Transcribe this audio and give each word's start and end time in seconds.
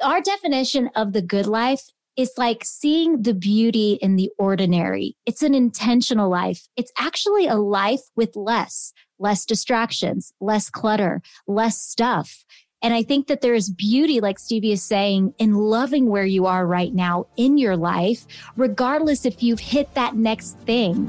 Our 0.00 0.20
definition 0.20 0.90
of 0.94 1.12
the 1.12 1.22
good 1.22 1.48
life 1.48 1.90
is 2.16 2.32
like 2.36 2.64
seeing 2.64 3.22
the 3.22 3.34
beauty 3.34 3.98
in 4.00 4.14
the 4.14 4.30
ordinary. 4.38 5.16
It's 5.26 5.42
an 5.42 5.54
intentional 5.54 6.30
life. 6.30 6.68
It's 6.76 6.92
actually 6.96 7.48
a 7.48 7.56
life 7.56 8.02
with 8.14 8.36
less, 8.36 8.92
less 9.18 9.44
distractions, 9.44 10.32
less 10.40 10.70
clutter, 10.70 11.20
less 11.48 11.80
stuff. 11.80 12.44
And 12.80 12.94
I 12.94 13.02
think 13.02 13.26
that 13.26 13.40
there 13.40 13.54
is 13.54 13.70
beauty, 13.70 14.20
like 14.20 14.38
Stevie 14.38 14.70
is 14.70 14.84
saying, 14.84 15.34
in 15.38 15.54
loving 15.54 16.08
where 16.08 16.24
you 16.24 16.46
are 16.46 16.64
right 16.64 16.94
now 16.94 17.26
in 17.36 17.58
your 17.58 17.76
life, 17.76 18.24
regardless 18.56 19.26
if 19.26 19.42
you've 19.42 19.58
hit 19.58 19.94
that 19.94 20.14
next 20.14 20.56
thing. 20.58 21.08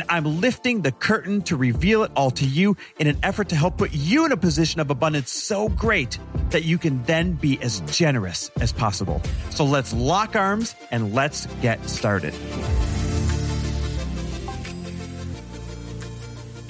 and 0.00 0.10
I'm 0.10 0.40
lifting 0.40 0.82
the 0.82 0.92
curtain 0.92 1.42
to 1.42 1.56
reveal 1.56 2.02
it 2.04 2.12
all 2.16 2.30
to 2.32 2.46
you 2.46 2.76
in 2.98 3.06
an 3.06 3.18
effort 3.22 3.50
to 3.50 3.56
help 3.56 3.76
put 3.76 3.92
you 3.92 4.24
in 4.24 4.32
a 4.32 4.36
position 4.36 4.80
of 4.80 4.90
abundance 4.90 5.30
so 5.30 5.68
great 5.68 6.18
that 6.50 6.64
you 6.64 6.78
can 6.78 7.02
then 7.04 7.32
be 7.32 7.60
as 7.60 7.80
generous 7.80 8.50
as 8.60 8.72
possible. 8.72 9.20
So 9.50 9.64
let's 9.64 9.92
lock 9.92 10.36
arms 10.36 10.74
and 10.90 11.14
let's 11.14 11.46
get 11.60 11.88
started. 11.88 12.34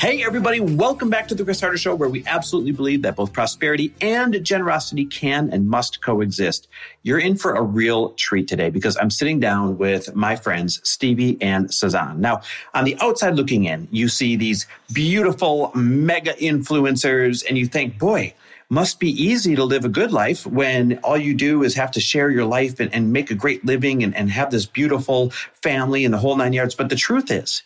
Hey, 0.00 0.24
everybody, 0.24 0.60
welcome 0.60 1.10
back 1.10 1.28
to 1.28 1.34
the 1.34 1.44
Chris 1.44 1.60
Harder 1.60 1.76
Show, 1.76 1.94
where 1.94 2.08
we 2.08 2.24
absolutely 2.26 2.72
believe 2.72 3.02
that 3.02 3.16
both 3.16 3.34
prosperity 3.34 3.92
and 4.00 4.42
generosity 4.42 5.04
can 5.04 5.50
and 5.52 5.68
must 5.68 6.00
coexist. 6.00 6.68
You're 7.02 7.18
in 7.18 7.36
for 7.36 7.54
a 7.54 7.60
real 7.60 8.14
treat 8.14 8.48
today 8.48 8.70
because 8.70 8.96
I'm 8.96 9.10
sitting 9.10 9.40
down 9.40 9.76
with 9.76 10.16
my 10.16 10.36
friends, 10.36 10.80
Stevie 10.88 11.36
and 11.42 11.66
Sazan. 11.66 12.16
Now, 12.16 12.40
on 12.72 12.84
the 12.84 12.96
outside 13.02 13.34
looking 13.34 13.64
in, 13.64 13.88
you 13.90 14.08
see 14.08 14.36
these 14.36 14.66
beautiful 14.90 15.70
mega 15.74 16.32
influencers, 16.32 17.44
and 17.46 17.58
you 17.58 17.66
think, 17.66 17.98
boy, 17.98 18.32
must 18.70 19.00
be 19.00 19.10
easy 19.22 19.54
to 19.54 19.64
live 19.64 19.84
a 19.84 19.90
good 19.90 20.12
life 20.12 20.46
when 20.46 20.98
all 21.04 21.18
you 21.18 21.34
do 21.34 21.62
is 21.62 21.74
have 21.74 21.90
to 21.90 22.00
share 22.00 22.30
your 22.30 22.46
life 22.46 22.80
and, 22.80 22.94
and 22.94 23.12
make 23.12 23.30
a 23.30 23.34
great 23.34 23.66
living 23.66 24.02
and, 24.02 24.16
and 24.16 24.30
have 24.30 24.50
this 24.50 24.64
beautiful 24.64 25.28
family 25.62 26.06
and 26.06 26.14
the 26.14 26.18
whole 26.18 26.36
nine 26.36 26.54
yards. 26.54 26.74
But 26.74 26.88
the 26.88 26.96
truth 26.96 27.30
is, 27.30 27.62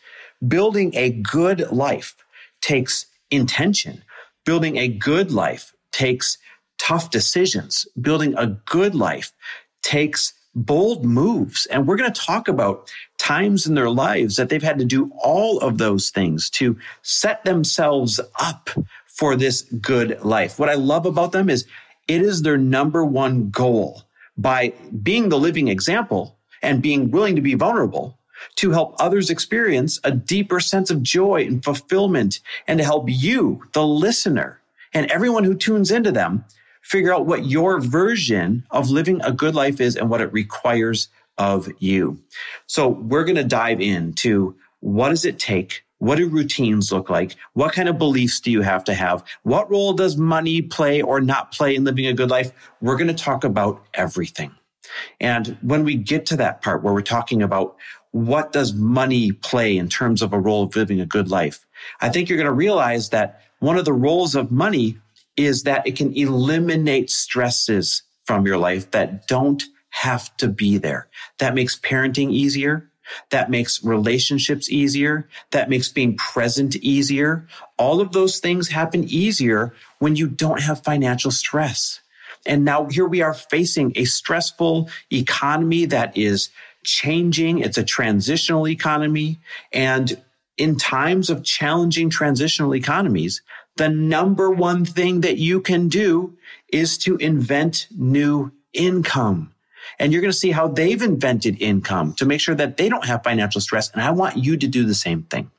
building 0.48 0.94
a 0.94 1.10
good 1.10 1.70
life 1.70 2.16
takes 2.60 3.06
intention. 3.30 4.02
Building 4.44 4.76
a 4.76 4.88
good 4.88 5.32
life 5.32 5.74
takes 5.92 6.38
tough 6.78 7.10
decisions. 7.10 7.86
Building 8.00 8.34
a 8.36 8.46
good 8.46 8.94
life 8.94 9.32
takes 9.82 10.32
bold 10.54 11.04
moves. 11.04 11.66
And 11.66 11.86
we're 11.86 11.96
going 11.96 12.12
to 12.12 12.20
talk 12.20 12.48
about 12.48 12.90
times 13.18 13.66
in 13.66 13.74
their 13.74 13.90
lives 13.90 14.36
that 14.36 14.48
they've 14.48 14.62
had 14.62 14.78
to 14.78 14.84
do 14.84 15.10
all 15.18 15.58
of 15.60 15.78
those 15.78 16.10
things 16.10 16.48
to 16.50 16.76
set 17.02 17.44
themselves 17.44 18.20
up 18.38 18.70
for 19.06 19.36
this 19.36 19.62
good 19.62 20.22
life. 20.24 20.58
What 20.58 20.68
I 20.68 20.74
love 20.74 21.06
about 21.06 21.32
them 21.32 21.48
is 21.48 21.66
it 22.08 22.20
is 22.20 22.42
their 22.42 22.58
number 22.58 23.04
one 23.04 23.50
goal 23.50 24.02
by 24.36 24.72
being 25.02 25.28
the 25.28 25.38
living 25.38 25.68
example 25.68 26.38
and 26.62 26.82
being 26.82 27.10
willing 27.10 27.36
to 27.36 27.42
be 27.42 27.54
vulnerable 27.54 28.18
to 28.56 28.70
help 28.70 28.94
others 28.98 29.30
experience 29.30 30.00
a 30.04 30.10
deeper 30.10 30.60
sense 30.60 30.90
of 30.90 31.02
joy 31.02 31.42
and 31.42 31.64
fulfillment 31.64 32.40
and 32.66 32.78
to 32.78 32.84
help 32.84 33.04
you, 33.08 33.62
the 33.72 33.86
listener, 33.86 34.60
and 34.92 35.10
everyone 35.10 35.44
who 35.44 35.54
tunes 35.54 35.90
into 35.90 36.12
them 36.12 36.44
figure 36.82 37.14
out 37.14 37.26
what 37.26 37.46
your 37.46 37.80
version 37.80 38.64
of 38.70 38.90
living 38.90 39.20
a 39.22 39.32
good 39.32 39.54
life 39.54 39.80
is 39.80 39.96
and 39.96 40.10
what 40.10 40.20
it 40.20 40.32
requires 40.32 41.08
of 41.38 41.68
you. 41.78 42.20
So 42.66 42.88
we're 42.88 43.24
going 43.24 43.36
to 43.36 43.44
dive 43.44 43.80
into 43.80 44.54
what 44.80 45.08
does 45.08 45.24
it 45.24 45.38
take? 45.38 45.82
What 45.98 46.16
do 46.16 46.28
routines 46.28 46.92
look 46.92 47.08
like? 47.08 47.36
What 47.54 47.72
kind 47.72 47.88
of 47.88 47.98
beliefs 47.98 48.40
do 48.40 48.50
you 48.50 48.60
have 48.60 48.84
to 48.84 48.94
have? 48.94 49.24
What 49.42 49.70
role 49.70 49.94
does 49.94 50.18
money 50.18 50.60
play 50.60 51.00
or 51.00 51.20
not 51.20 51.52
play 51.52 51.74
in 51.74 51.84
living 51.84 52.06
a 52.06 52.12
good 52.12 52.30
life? 52.30 52.52
We're 52.82 52.96
going 52.96 53.08
to 53.08 53.14
talk 53.14 53.44
about 53.44 53.82
everything. 53.94 54.54
And 55.20 55.56
when 55.62 55.84
we 55.84 55.94
get 55.94 56.26
to 56.26 56.36
that 56.36 56.60
part 56.60 56.82
where 56.82 56.92
we're 56.92 57.00
talking 57.00 57.42
about 57.42 57.76
what 58.14 58.52
does 58.52 58.72
money 58.72 59.32
play 59.32 59.76
in 59.76 59.88
terms 59.88 60.22
of 60.22 60.32
a 60.32 60.38
role 60.38 60.62
of 60.62 60.76
living 60.76 61.00
a 61.00 61.06
good 61.06 61.28
life? 61.28 61.66
I 62.00 62.10
think 62.10 62.28
you're 62.28 62.38
going 62.38 62.46
to 62.46 62.52
realize 62.52 63.08
that 63.08 63.42
one 63.58 63.76
of 63.76 63.84
the 63.84 63.92
roles 63.92 64.36
of 64.36 64.52
money 64.52 64.98
is 65.36 65.64
that 65.64 65.84
it 65.84 65.96
can 65.96 66.16
eliminate 66.16 67.10
stresses 67.10 68.04
from 68.24 68.46
your 68.46 68.56
life 68.56 68.92
that 68.92 69.26
don't 69.26 69.64
have 69.90 70.34
to 70.36 70.46
be 70.46 70.78
there. 70.78 71.08
That 71.38 71.56
makes 71.56 71.76
parenting 71.76 72.30
easier. 72.30 72.88
That 73.30 73.50
makes 73.50 73.82
relationships 73.82 74.70
easier. 74.70 75.28
That 75.50 75.68
makes 75.68 75.88
being 75.88 76.16
present 76.16 76.76
easier. 76.76 77.48
All 77.78 78.00
of 78.00 78.12
those 78.12 78.38
things 78.38 78.68
happen 78.68 79.02
easier 79.08 79.74
when 79.98 80.14
you 80.14 80.28
don't 80.28 80.60
have 80.60 80.84
financial 80.84 81.32
stress. 81.32 82.00
And 82.46 82.64
now 82.64 82.86
here 82.86 83.08
we 83.08 83.22
are 83.22 83.34
facing 83.34 83.92
a 83.96 84.04
stressful 84.04 84.88
economy 85.10 85.86
that 85.86 86.16
is 86.16 86.50
changing. 86.84 87.58
It's 87.58 87.78
a 87.78 87.84
transitional 87.84 88.68
economy. 88.68 89.38
And 89.72 90.20
in 90.56 90.76
times 90.76 91.30
of 91.30 91.42
challenging 91.42 92.10
transitional 92.10 92.74
economies, 92.74 93.42
the 93.76 93.88
number 93.88 94.50
one 94.50 94.84
thing 94.84 95.22
that 95.22 95.38
you 95.38 95.60
can 95.60 95.88
do 95.88 96.36
is 96.68 96.96
to 96.98 97.16
invent 97.16 97.88
new 97.96 98.52
income. 98.72 99.52
And 99.98 100.12
you're 100.12 100.22
going 100.22 100.32
to 100.32 100.38
see 100.38 100.50
how 100.50 100.68
they've 100.68 101.02
invented 101.02 101.60
income 101.60 102.14
to 102.14 102.24
make 102.24 102.40
sure 102.40 102.54
that 102.54 102.76
they 102.76 102.88
don't 102.88 103.04
have 103.04 103.22
financial 103.22 103.60
stress. 103.60 103.90
And 103.90 104.02
I 104.02 104.10
want 104.10 104.36
you 104.36 104.56
to 104.56 104.66
do 104.66 104.84
the 104.84 104.94
same 104.94 105.24
thing. 105.24 105.50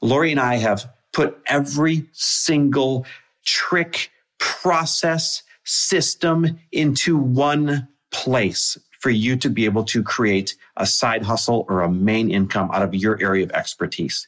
Lori 0.00 0.30
and 0.30 0.40
I 0.40 0.56
have 0.56 0.90
put 1.12 1.38
every 1.46 2.06
single 2.12 3.06
trick, 3.44 4.10
process, 4.38 5.42
system 5.64 6.60
into 6.70 7.16
one 7.16 7.88
place 8.10 8.78
for 9.00 9.10
you 9.10 9.36
to 9.36 9.50
be 9.50 9.64
able 9.64 9.84
to 9.84 10.02
create 10.02 10.56
a 10.76 10.86
side 10.86 11.22
hustle 11.22 11.66
or 11.68 11.82
a 11.82 11.90
main 11.90 12.30
income 12.30 12.70
out 12.72 12.82
of 12.82 12.94
your 12.94 13.20
area 13.22 13.44
of 13.44 13.50
expertise. 13.52 14.26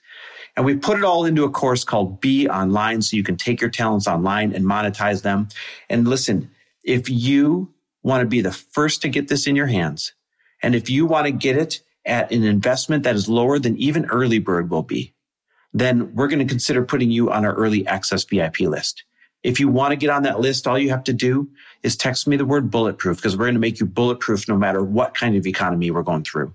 And 0.56 0.64
we 0.64 0.76
put 0.76 0.98
it 0.98 1.04
all 1.04 1.24
into 1.24 1.44
a 1.44 1.50
course 1.50 1.84
called 1.84 2.20
Be 2.20 2.48
Online 2.48 3.00
so 3.00 3.16
you 3.16 3.22
can 3.22 3.36
take 3.36 3.60
your 3.60 3.70
talents 3.70 4.06
online 4.06 4.52
and 4.52 4.64
monetize 4.64 5.22
them. 5.22 5.48
And 5.88 6.08
listen, 6.08 6.50
if 6.82 7.08
you 7.08 7.72
want 8.02 8.22
to 8.22 8.26
be 8.26 8.40
the 8.40 8.52
first 8.52 9.02
to 9.02 9.08
get 9.08 9.28
this 9.28 9.46
in 9.46 9.54
your 9.54 9.66
hands, 9.66 10.14
and 10.62 10.74
if 10.74 10.90
you 10.90 11.06
want 11.06 11.26
to 11.26 11.32
get 11.32 11.56
it 11.56 11.80
at 12.04 12.32
an 12.32 12.42
investment 12.42 13.04
that 13.04 13.14
is 13.14 13.28
lower 13.28 13.58
than 13.58 13.76
even 13.76 14.06
early 14.06 14.38
bird 14.38 14.70
will 14.70 14.82
be, 14.82 15.14
then 15.72 16.14
we're 16.14 16.28
going 16.28 16.38
to 16.38 16.44
consider 16.44 16.82
putting 16.84 17.10
you 17.10 17.30
on 17.30 17.44
our 17.44 17.54
early 17.54 17.86
access 17.86 18.24
VIP 18.24 18.60
list. 18.60 19.04
If 19.42 19.60
you 19.60 19.68
want 19.68 19.92
to 19.92 19.96
get 19.96 20.10
on 20.10 20.24
that 20.24 20.40
list, 20.40 20.66
all 20.66 20.78
you 20.78 20.90
have 20.90 21.04
to 21.04 21.12
do 21.12 21.48
is 21.82 21.96
text 21.96 22.26
me 22.26 22.36
the 22.36 22.44
word 22.44 22.70
bulletproof 22.70 23.18
because 23.18 23.36
we're 23.36 23.44
going 23.44 23.54
to 23.54 23.60
make 23.60 23.78
you 23.78 23.86
bulletproof 23.86 24.48
no 24.48 24.56
matter 24.56 24.82
what 24.82 25.14
kind 25.14 25.36
of 25.36 25.46
economy 25.46 25.90
we're 25.90 26.02
going 26.02 26.24
through. 26.24 26.52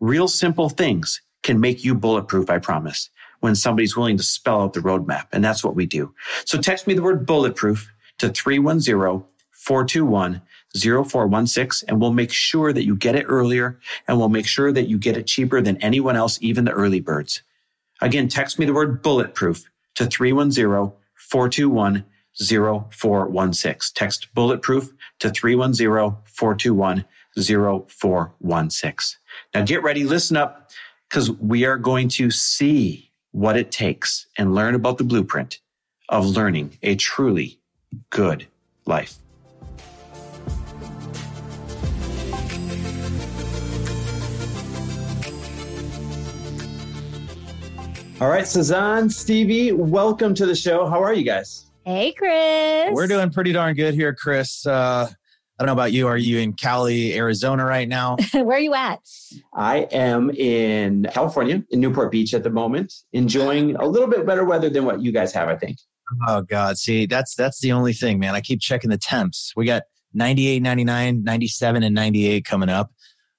Real 0.00 0.28
simple 0.28 0.68
things 0.68 1.20
can 1.42 1.60
make 1.60 1.84
you 1.84 1.94
bulletproof, 1.94 2.48
I 2.48 2.58
promise, 2.58 3.10
when 3.40 3.54
somebody's 3.54 3.96
willing 3.96 4.16
to 4.16 4.22
spell 4.22 4.62
out 4.62 4.72
the 4.72 4.80
roadmap. 4.80 5.26
And 5.32 5.44
that's 5.44 5.62
what 5.62 5.76
we 5.76 5.86
do. 5.86 6.14
So 6.46 6.58
text 6.58 6.86
me 6.86 6.94
the 6.94 7.02
word 7.02 7.26
bulletproof 7.26 7.92
to 8.18 8.30
310 8.30 9.24
421 9.50 10.40
0416 10.74 11.88
and 11.88 12.00
we'll 12.00 12.12
make 12.12 12.32
sure 12.32 12.72
that 12.72 12.84
you 12.84 12.96
get 12.96 13.14
it 13.14 13.26
earlier 13.28 13.78
and 14.08 14.18
we'll 14.18 14.28
make 14.28 14.46
sure 14.46 14.72
that 14.72 14.88
you 14.88 14.98
get 14.98 15.16
it 15.16 15.26
cheaper 15.26 15.60
than 15.60 15.76
anyone 15.82 16.16
else, 16.16 16.38
even 16.40 16.64
the 16.64 16.72
early 16.72 17.00
birds. 17.00 17.42
Again, 18.00 18.28
text 18.28 18.58
me 18.58 18.66
the 18.66 18.72
word 18.72 19.02
bulletproof 19.02 19.70
to 19.94 20.06
310 20.06 20.92
421 21.14 22.04
0416. 22.36 23.94
Text 23.94 24.28
bulletproof 24.34 24.92
to 25.20 25.30
310 25.30 26.16
421 26.24 27.04
0416. 27.36 29.18
Now 29.54 29.64
get 29.64 29.82
ready, 29.82 30.04
listen 30.04 30.36
up, 30.36 30.70
because 31.08 31.30
we 31.30 31.64
are 31.64 31.76
going 31.76 32.08
to 32.10 32.30
see 32.30 33.10
what 33.32 33.56
it 33.56 33.70
takes 33.70 34.26
and 34.38 34.54
learn 34.54 34.74
about 34.74 34.98
the 34.98 35.04
blueprint 35.04 35.60
of 36.08 36.26
learning 36.26 36.78
a 36.82 36.94
truly 36.94 37.58
good 38.10 38.46
life. 38.86 39.18
All 48.20 48.28
right, 48.28 48.44
Sazan, 48.44 49.10
Stevie, 49.10 49.72
welcome 49.72 50.34
to 50.34 50.46
the 50.46 50.54
show. 50.54 50.86
How 50.86 51.02
are 51.02 51.12
you 51.12 51.24
guys? 51.24 51.66
Hey, 51.84 52.12
Chris. 52.12 52.94
We're 52.94 53.06
doing 53.06 53.30
pretty 53.30 53.52
darn 53.52 53.74
good 53.74 53.94
here, 53.94 54.14
Chris. 54.14 54.66
Uh, 54.66 55.06
I 55.58 55.62
don't 55.62 55.66
know 55.66 55.72
about 55.74 55.92
you. 55.92 56.08
Are 56.08 56.16
you 56.16 56.38
in 56.38 56.54
Cali, 56.54 57.14
Arizona 57.14 57.64
right 57.64 57.86
now? 57.88 58.16
Where 58.32 58.56
are 58.56 58.60
you 58.60 58.74
at? 58.74 59.00
I 59.54 59.80
am 59.92 60.30
in 60.30 61.06
California, 61.12 61.62
in 61.70 61.80
Newport 61.80 62.10
Beach 62.10 62.32
at 62.34 62.42
the 62.42 62.50
moment, 62.50 62.92
enjoying 63.12 63.76
a 63.76 63.84
little 63.86 64.08
bit 64.08 64.24
better 64.26 64.44
weather 64.44 64.70
than 64.70 64.84
what 64.86 65.02
you 65.02 65.12
guys 65.12 65.32
have, 65.34 65.48
I 65.48 65.56
think. 65.56 65.76
Oh 66.26 66.42
God. 66.42 66.78
See, 66.78 67.06
that's 67.06 67.34
that's 67.34 67.60
the 67.60 67.72
only 67.72 67.92
thing, 67.92 68.18
man. 68.18 68.34
I 68.34 68.40
keep 68.40 68.60
checking 68.60 68.90
the 68.90 68.98
temps. 68.98 69.52
We 69.56 69.64
got 69.66 69.82
98, 70.14 70.60
99, 70.62 71.22
97, 71.22 71.82
and 71.82 71.94
98 71.94 72.44
coming 72.44 72.68
up. 72.68 72.90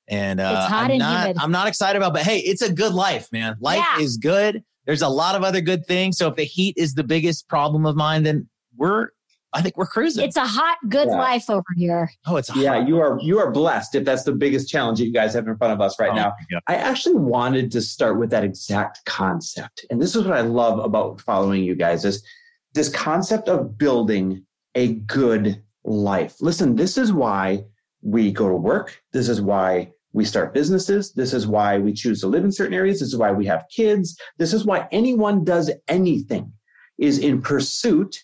And 0.08 0.40
uh, 0.40 0.56
It's 0.60 0.72
hot 0.72 0.86
I'm 0.86 0.92
and 0.92 1.00
not, 1.00 1.22
humid. 1.28 1.38
I'm 1.42 1.52
not 1.52 1.68
excited 1.68 1.98
about, 1.98 2.14
but 2.14 2.22
hey, 2.24 2.40
it's 2.40 2.62
a 2.62 2.72
good 2.72 2.94
life, 2.94 3.28
man. 3.32 3.56
Life 3.60 3.84
Yeah. 3.98 4.04
is 4.04 4.18
good. 4.18 4.64
There's 4.86 5.02
a 5.02 5.10
lot 5.10 5.36
of 5.36 5.44
other 5.44 5.62
good 5.62 5.86
things. 5.86 6.18
So 6.18 6.28
if 6.28 6.36
the 6.36 6.44
heat 6.44 6.76
is 6.78 6.94
the 6.94 7.04
biggest 7.04 7.48
problem 7.48 7.86
of 7.86 7.96
mine, 7.96 8.24
then 8.24 8.48
we're, 8.78 9.10
I 9.54 9.62
think 9.62 9.78
we're 9.78 9.86
cruising. 9.88 10.26
It's 10.26 10.36
a 10.38 10.46
hot, 10.46 10.78
good 10.90 11.08
Yeah. 11.08 11.16
life 11.18 11.50
over 11.50 11.64
here. 11.78 12.10
oh, 12.28 12.36
it's 12.38 12.50
hot. 12.50 12.58
Yeah, 12.62 12.80
hot. 12.80 12.88
you 12.88 13.00
are 13.00 13.18
you 13.22 13.40
are 13.40 13.52
blessed 13.52 13.96
if 13.96 14.04
that's 14.04 14.24
the 14.24 14.34
biggest 14.34 14.70
challenge 14.70 15.00
that 15.00 15.06
you 15.06 15.14
guys 15.14 15.34
have 15.34 15.48
in 15.48 15.56
front 15.58 15.72
of 15.74 15.80
us 15.82 15.98
right 16.00 16.12
Oh, 16.12 16.16
now. 16.16 16.26
my 16.30 16.46
God. 16.52 16.62
I 16.68 16.76
actually 16.76 17.16
wanted 17.16 17.72
to 17.72 17.82
start 17.82 18.20
with 18.20 18.30
that 18.32 18.44
exact 18.44 19.04
concept. 19.06 19.86
And 19.90 20.02
this 20.02 20.16
is 20.16 20.24
what 20.26 20.36
I 20.38 20.42
love 20.42 20.80
about 20.80 21.22
following 21.22 21.64
you 21.64 21.76
guys 21.76 22.04
is 22.06 22.24
this 22.74 22.90
concept 22.90 23.48
of 23.48 23.78
building 23.78 24.46
a 24.76 24.96
good 24.96 25.64
life. 25.86 26.36
Listen, 26.42 26.76
this 26.76 26.98
is 26.98 27.14
why 27.14 27.64
we 28.02 28.32
go 28.34 28.50
to 28.50 28.56
work. 28.56 29.02
This 29.14 29.30
is 29.30 29.42
why 29.42 29.92
we 30.16 30.24
start 30.24 30.54
businesses. 30.54 31.12
This 31.12 31.34
is 31.34 31.46
why 31.46 31.78
we 31.78 31.92
choose 31.92 32.22
to 32.22 32.28
live 32.28 32.46
in 32.46 32.52
certain 32.52 32.74
areas. 32.74 33.02
This 33.02 33.10
is 33.10 33.18
why 33.18 33.34
we 33.34 33.46
have 33.48 33.66
kids. 33.70 34.18
This 34.38 34.54
is 34.54 34.64
why 34.64 34.88
anyone 34.94 35.44
does 35.44 35.70
anything 35.90 36.54
is 36.98 37.20
in 37.20 37.42
pursuit 37.42 38.24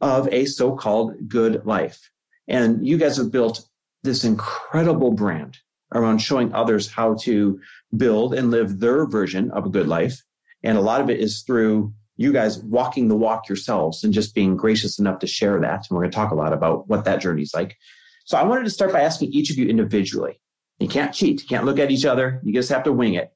of 0.00 0.32
a 0.32 0.46
so-called 0.46 1.28
good 1.28 1.66
life. 1.66 2.00
And 2.48 2.86
you 2.86 2.96
guys 2.96 3.18
have 3.18 3.30
built 3.30 3.68
this 4.02 4.24
incredible 4.24 5.12
brand 5.12 5.58
around 5.94 6.18
showing 6.18 6.54
others 6.54 6.90
how 6.90 7.16
to 7.16 7.60
build 7.98 8.32
and 8.32 8.50
live 8.50 8.80
their 8.80 9.06
version 9.06 9.50
of 9.50 9.66
a 9.66 9.70
good 9.70 9.88
life. 9.88 10.22
And 10.62 10.78
a 10.78 10.80
lot 10.80 11.02
of 11.02 11.10
it 11.10 11.20
is 11.20 11.42
through 11.42 11.92
you 12.16 12.32
guys 12.32 12.60
walking 12.60 13.08
the 13.08 13.16
walk 13.16 13.46
yourselves 13.46 14.04
and 14.04 14.14
just 14.14 14.34
being 14.34 14.56
gracious 14.56 14.98
enough 14.98 15.18
to 15.18 15.26
share 15.26 15.60
that. 15.60 15.84
And 15.86 15.90
we're 15.90 16.00
going 16.00 16.12
to 16.12 16.16
talk 16.16 16.30
a 16.30 16.34
lot 16.34 16.54
about 16.54 16.88
what 16.88 17.04
that 17.04 17.20
journey 17.20 17.42
is 17.42 17.52
like. 17.52 17.76
So 18.24 18.38
I 18.38 18.42
wanted 18.42 18.64
to 18.64 18.70
start 18.70 18.90
by 18.90 19.02
asking 19.02 19.34
each 19.34 19.50
of 19.50 19.58
you 19.58 19.68
individually. 19.68 20.40
You 20.78 20.88
can't 20.88 21.12
cheat. 21.14 21.42
You 21.42 21.48
can't 21.48 21.64
look 21.64 21.78
at 21.78 21.90
each 21.90 22.04
other. 22.04 22.40
You 22.44 22.52
just 22.52 22.68
have 22.70 22.82
to 22.84 22.92
wing 22.92 23.14
it. 23.14 23.32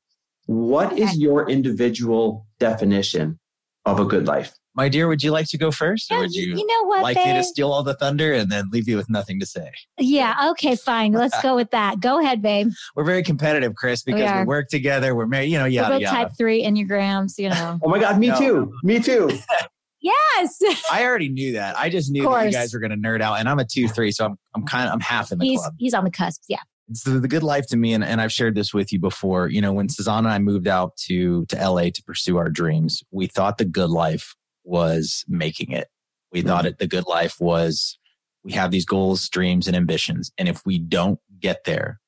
What 0.47 0.99
is 0.99 1.17
your 1.17 1.49
individual 1.49 2.47
definition 2.59 3.39
of 3.87 4.01
a 4.01 4.05
good 4.05 4.27
life? 4.27 4.53
My 4.75 4.89
dear, 4.89 5.09
would 5.09 5.23
you 5.23 5.33
like 5.33 5.49
to 5.49 5.59
go 5.59 5.71
first? 5.71 6.13
Or 6.13 6.21
would 6.21 6.33
you, 6.33 6.55
you 6.55 6.67
know 6.67 6.85
what, 6.87 7.03
like 7.03 7.17
me 7.17 7.33
to 7.35 7.43
steal 7.43 7.73
all 7.73 7.83
the 7.83 7.95
thunder 7.95 8.33
and 8.33 8.51
then 8.51 8.69
leave 8.71 8.89
you 8.89 8.97
with 8.97 9.11
nothing 9.11 9.41
to 9.41 9.47
say? 9.47 9.73
Yeah, 9.99 10.51
okay, 10.53 10.77
fine. 10.77 11.13
Let's 11.13 11.41
go 11.43 11.57
with 11.57 11.71
that. 11.73 11.99
Go 12.01 12.21
ahead, 12.21 12.41
babe. 12.41 12.71
We're 12.95 13.05
very 13.05 13.23
competitive, 13.25 13.75
Chris, 13.75 14.03
because 14.03 14.21
we, 14.21 14.27
are. 14.27 14.47
work 14.47 14.69
together. 14.69 15.15
We're 15.15 15.27
married, 15.27 15.47
you 15.51 15.59
know, 15.59 15.65
We're 15.65 15.69
yada, 15.69 15.95
both 15.95 16.01
yada. 16.03 16.17
type 16.17 16.33
three 16.39 16.63
Enneagrams, 16.65 17.37
you 17.37 17.49
know. 17.51 17.81
Oh 17.83 17.89
my 17.89 17.99
God, 17.99 18.19
me 18.19 18.29
No. 18.29 18.39
too. 18.39 18.73
Me 18.85 19.01
too. 19.01 19.31
yes. 20.01 20.61
I 20.91 21.05
already 21.05 21.31
knew 21.31 21.53
that. 21.55 21.77
I 21.77 21.89
just 21.91 22.11
knew 22.11 22.23
that 22.23 22.47
you 22.47 22.53
guys 22.53 22.73
were 22.73 22.81
going 22.81 22.93
to 22.93 22.97
nerd 22.97 23.21
out, 23.21 23.41
and 23.41 23.49
I'm 23.49 23.59
a 23.59 23.65
two 23.65 23.89
three, 23.89 24.13
so 24.13 24.25
I'm 24.27 24.37
I'm 24.55 24.65
kind 24.67 24.87
of 24.89 24.95
I'm 24.95 25.01
half 25.01 25.33
in 25.33 25.39
the 25.39 25.45
He's 25.47 25.61
club. 25.61 25.75
he's 25.79 25.95
on 25.95 26.05
the 26.05 26.11
cusp. 26.13 26.43
Yeah. 26.49 26.59
It's 26.91 27.05
the, 27.05 27.21
the 27.21 27.29
good 27.29 27.45
life 27.45 27.67
to 27.69 27.77
me, 27.77 27.95
and, 27.95 28.03
and 28.03 28.21
I've 28.21 28.33
shared 28.33 28.57
this 28.57 28.75
with 28.75 28.93
you 28.93 28.99
before. 28.99 29.49
You 29.49 29.61
know, 29.61 29.73
when 29.73 29.89
Susanna 29.89 30.29
and 30.29 30.35
I 30.35 30.39
moved 30.39 30.67
out 30.67 30.97
to 31.09 31.47
to 31.47 31.57
LA 31.57 31.85
to 31.85 32.03
pursue 32.05 32.37
our 32.37 32.51
dreams, 32.51 33.03
we 33.11 33.27
thought 33.27 33.59
the 33.59 33.65
good 33.65 33.91
life 33.91 34.35
was 34.65 35.25
making 35.29 35.71
it. 35.73 35.89
We 36.33 36.41
mm-hmm. 36.41 36.49
thought 36.49 36.67
it 36.67 36.79
the 36.79 36.89
good 36.89 37.07
life 37.07 37.37
was 37.41 37.99
we 38.43 38.53
have 38.53 38.71
these 38.71 38.85
goals, 38.85 39.29
dreams, 39.29 39.69
and 39.69 39.77
ambitions, 39.77 40.33
and 40.37 40.49
if 40.49 40.67
we 40.67 40.79
don't 40.79 41.21
get 41.39 41.65
there, 41.65 42.01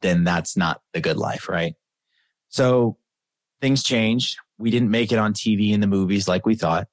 then 0.00 0.24
that's 0.24 0.56
not 0.56 0.80
the 0.92 1.00
good 1.00 1.16
life, 1.16 1.48
right? 1.48 1.74
So 2.48 2.98
things 3.60 3.82
changed. 3.82 4.38
We 4.58 4.70
didn't 4.70 4.90
make 4.90 5.12
it 5.12 5.18
on 5.18 5.32
TV 5.32 5.72
and 5.74 5.82
the 5.82 5.86
movies 5.86 6.28
like 6.28 6.46
we 6.46 6.54
thought. 6.54 6.88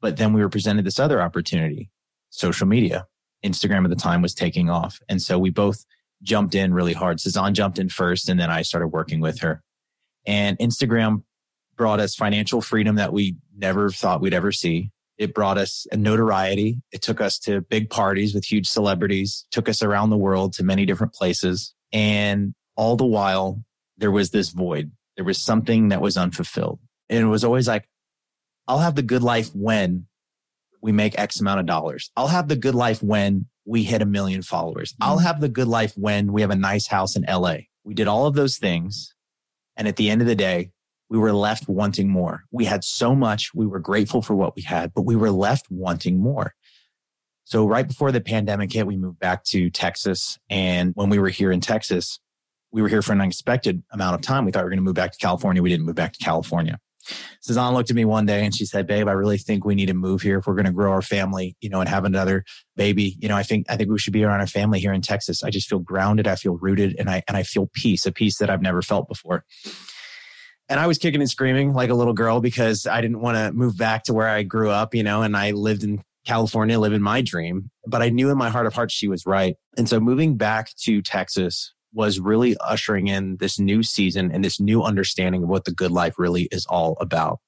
But 0.00 0.16
then 0.16 0.32
we 0.32 0.42
were 0.42 0.48
presented 0.48 0.84
this 0.84 1.00
other 1.00 1.22
opportunity, 1.22 1.90
social 2.30 2.66
media. 2.66 3.06
Instagram 3.44 3.84
at 3.84 3.90
the 3.90 3.96
time 3.96 4.22
was 4.22 4.34
taking 4.34 4.70
off. 4.70 5.00
And 5.08 5.20
so 5.22 5.38
we 5.38 5.50
both 5.50 5.84
jumped 6.22 6.54
in 6.54 6.74
really 6.74 6.92
hard. 6.92 7.18
Sazan 7.18 7.52
jumped 7.52 7.78
in 7.78 7.88
first 7.88 8.28
and 8.28 8.38
then 8.38 8.50
I 8.50 8.62
started 8.62 8.88
working 8.88 9.20
with 9.20 9.40
her. 9.40 9.62
And 10.26 10.58
Instagram 10.58 11.22
brought 11.76 12.00
us 12.00 12.14
financial 12.14 12.60
freedom 12.60 12.96
that 12.96 13.12
we 13.12 13.36
never 13.56 13.90
thought 13.90 14.20
we'd 14.20 14.34
ever 14.34 14.52
see. 14.52 14.90
It 15.18 15.34
brought 15.34 15.56
us 15.56 15.86
a 15.92 15.96
notoriety. 15.96 16.82
It 16.92 17.02
took 17.02 17.20
us 17.20 17.38
to 17.40 17.62
big 17.62 17.88
parties 17.88 18.34
with 18.34 18.44
huge 18.44 18.66
celebrities, 18.66 19.46
took 19.50 19.68
us 19.68 19.82
around 19.82 20.10
the 20.10 20.16
world 20.16 20.52
to 20.54 20.64
many 20.64 20.84
different 20.84 21.14
places. 21.14 21.74
And 21.92 22.54
all 22.76 22.96
the 22.96 23.06
while, 23.06 23.62
there 23.96 24.10
was 24.10 24.30
this 24.30 24.50
void. 24.50 24.92
There 25.16 25.24
was 25.24 25.38
something 25.38 25.88
that 25.88 26.02
was 26.02 26.16
unfulfilled. 26.16 26.80
And 27.08 27.20
it 27.20 27.26
was 27.26 27.44
always 27.44 27.68
like, 27.68 27.88
I'll 28.68 28.80
have 28.80 28.96
the 28.96 29.02
good 29.02 29.22
life 29.22 29.54
when 29.54 30.06
we 30.82 30.92
make 30.92 31.18
X 31.18 31.40
amount 31.40 31.60
of 31.60 31.66
dollars. 31.66 32.10
I'll 32.16 32.26
have 32.26 32.48
the 32.48 32.56
good 32.56 32.74
life 32.74 33.02
when 33.02 33.46
we 33.66 33.82
hit 33.82 34.00
a 34.00 34.06
million 34.06 34.42
followers. 34.42 34.92
Mm-hmm. 34.92 35.02
I'll 35.02 35.18
have 35.18 35.40
the 35.40 35.48
good 35.48 35.68
life 35.68 35.92
when 35.96 36.32
we 36.32 36.40
have 36.40 36.50
a 36.50 36.56
nice 36.56 36.86
house 36.86 37.16
in 37.16 37.24
LA. 37.28 37.56
We 37.84 37.94
did 37.94 38.08
all 38.08 38.26
of 38.26 38.34
those 38.34 38.56
things. 38.56 39.14
And 39.76 39.86
at 39.86 39.96
the 39.96 40.08
end 40.08 40.22
of 40.22 40.26
the 40.26 40.34
day, 40.34 40.70
we 41.10 41.18
were 41.18 41.32
left 41.32 41.68
wanting 41.68 42.08
more. 42.08 42.44
We 42.50 42.64
had 42.64 42.82
so 42.82 43.14
much. 43.14 43.54
We 43.54 43.66
were 43.66 43.78
grateful 43.78 44.22
for 44.22 44.34
what 44.34 44.56
we 44.56 44.62
had, 44.62 44.94
but 44.94 45.02
we 45.02 45.14
were 45.14 45.30
left 45.30 45.66
wanting 45.70 46.18
more. 46.18 46.54
So 47.44 47.66
right 47.66 47.86
before 47.86 48.10
the 48.10 48.20
pandemic 48.20 48.72
hit, 48.72 48.86
we 48.86 48.96
moved 48.96 49.20
back 49.20 49.44
to 49.44 49.70
Texas. 49.70 50.38
And 50.50 50.92
when 50.96 51.10
we 51.10 51.18
were 51.20 51.28
here 51.28 51.52
in 51.52 51.60
Texas, 51.60 52.18
we 52.72 52.82
were 52.82 52.88
here 52.88 53.02
for 53.02 53.12
an 53.12 53.20
unexpected 53.20 53.84
amount 53.92 54.16
of 54.16 54.20
time. 54.20 54.44
We 54.44 54.50
thought 54.50 54.60
we 54.60 54.64
were 54.64 54.70
going 54.70 54.78
to 54.78 54.84
move 54.84 54.94
back 54.94 55.12
to 55.12 55.18
California. 55.18 55.62
We 55.62 55.70
didn't 55.70 55.86
move 55.86 55.94
back 55.94 56.12
to 56.14 56.24
California. 56.24 56.80
Sazan 57.46 57.72
looked 57.74 57.90
at 57.90 57.96
me 57.96 58.04
one 58.04 58.26
day 58.26 58.44
and 58.44 58.54
she 58.54 58.66
said, 58.66 58.86
babe, 58.86 59.08
I 59.08 59.12
really 59.12 59.38
think 59.38 59.64
we 59.64 59.74
need 59.74 59.86
to 59.86 59.94
move 59.94 60.22
here 60.22 60.38
if 60.38 60.46
we're 60.46 60.54
going 60.54 60.66
to 60.66 60.72
grow 60.72 60.92
our 60.92 61.02
family, 61.02 61.56
you 61.60 61.68
know, 61.68 61.80
and 61.80 61.88
have 61.88 62.04
another 62.04 62.44
baby. 62.76 63.16
You 63.20 63.28
know, 63.28 63.36
I 63.36 63.42
think, 63.42 63.66
I 63.68 63.76
think 63.76 63.90
we 63.90 63.98
should 63.98 64.12
be 64.12 64.24
around 64.24 64.40
our 64.40 64.46
family 64.46 64.80
here 64.80 64.92
in 64.92 65.02
Texas. 65.02 65.42
I 65.42 65.50
just 65.50 65.68
feel 65.68 65.78
grounded. 65.78 66.26
I 66.26 66.36
feel 66.36 66.56
rooted 66.56 66.96
and 66.98 67.08
I, 67.08 67.22
and 67.28 67.36
I 67.36 67.42
feel 67.42 67.70
peace, 67.72 68.06
a 68.06 68.12
peace 68.12 68.38
that 68.38 68.50
I've 68.50 68.62
never 68.62 68.82
felt 68.82 69.08
before. 69.08 69.44
And 70.68 70.80
I 70.80 70.86
was 70.86 70.98
kicking 70.98 71.20
and 71.20 71.30
screaming 71.30 71.72
like 71.74 71.90
a 71.90 71.94
little 71.94 72.12
girl 72.12 72.40
because 72.40 72.86
I 72.86 73.00
didn't 73.00 73.20
want 73.20 73.36
to 73.36 73.52
move 73.52 73.78
back 73.78 74.04
to 74.04 74.14
where 74.14 74.28
I 74.28 74.42
grew 74.42 74.70
up, 74.70 74.94
you 74.94 75.04
know, 75.04 75.22
and 75.22 75.36
I 75.36 75.52
lived 75.52 75.84
in 75.84 76.02
California, 76.26 76.78
living 76.80 77.02
my 77.02 77.22
dream. 77.22 77.70
But 77.86 78.02
I 78.02 78.08
knew 78.08 78.30
in 78.30 78.36
my 78.38 78.50
heart 78.50 78.66
of 78.66 78.74
hearts 78.74 78.92
she 78.92 79.06
was 79.06 79.26
right. 79.26 79.54
And 79.76 79.88
so 79.88 80.00
moving 80.00 80.36
back 80.36 80.74
to 80.82 81.02
Texas 81.02 81.72
was 81.92 82.20
really 82.20 82.56
ushering 82.58 83.06
in 83.08 83.36
this 83.38 83.58
new 83.58 83.82
season 83.82 84.30
and 84.30 84.44
this 84.44 84.60
new 84.60 84.82
understanding 84.82 85.42
of 85.42 85.48
what 85.48 85.64
the 85.64 85.72
good 85.72 85.90
life 85.90 86.14
really 86.18 86.48
is 86.50 86.66
all 86.66 86.96
about. 87.00 87.40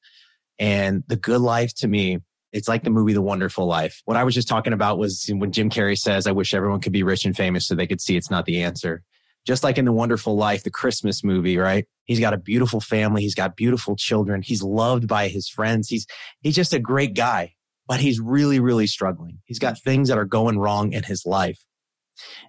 And 0.58 1.04
the 1.06 1.16
good 1.16 1.40
life 1.40 1.74
to 1.76 1.88
me, 1.88 2.18
it's 2.52 2.68
like 2.68 2.82
the 2.82 2.90
movie 2.90 3.12
The 3.12 3.22
Wonderful 3.22 3.66
Life. 3.66 4.00
What 4.06 4.16
I 4.16 4.24
was 4.24 4.34
just 4.34 4.48
talking 4.48 4.72
about 4.72 4.98
was 4.98 5.30
when 5.32 5.52
Jim 5.52 5.70
Carrey 5.70 5.98
says, 5.98 6.26
I 6.26 6.32
wish 6.32 6.54
everyone 6.54 6.80
could 6.80 6.92
be 6.92 7.02
rich 7.02 7.24
and 7.24 7.36
famous 7.36 7.66
so 7.66 7.74
they 7.74 7.86
could 7.86 8.00
see 8.00 8.16
it's 8.16 8.30
not 8.30 8.46
the 8.46 8.62
answer. 8.62 9.02
Just 9.46 9.62
like 9.62 9.78
in 9.78 9.84
The 9.84 9.92
Wonderful 9.92 10.36
Life, 10.36 10.62
the 10.62 10.70
Christmas 10.70 11.22
movie, 11.22 11.58
right? 11.58 11.86
He's 12.04 12.20
got 12.20 12.34
a 12.34 12.38
beautiful 12.38 12.80
family. 12.80 13.22
He's 13.22 13.34
got 13.34 13.56
beautiful 13.56 13.96
children. 13.96 14.42
He's 14.42 14.62
loved 14.62 15.06
by 15.06 15.28
his 15.28 15.48
friends. 15.48 15.88
He's, 15.88 16.06
he's 16.40 16.56
just 16.56 16.72
a 16.72 16.78
great 16.78 17.14
guy, 17.14 17.54
but 17.86 18.00
he's 18.00 18.18
really, 18.18 18.60
really 18.60 18.86
struggling. 18.86 19.38
He's 19.44 19.58
got 19.58 19.78
things 19.80 20.08
that 20.08 20.18
are 20.18 20.24
going 20.24 20.58
wrong 20.58 20.92
in 20.92 21.02
his 21.02 21.24
life. 21.26 21.60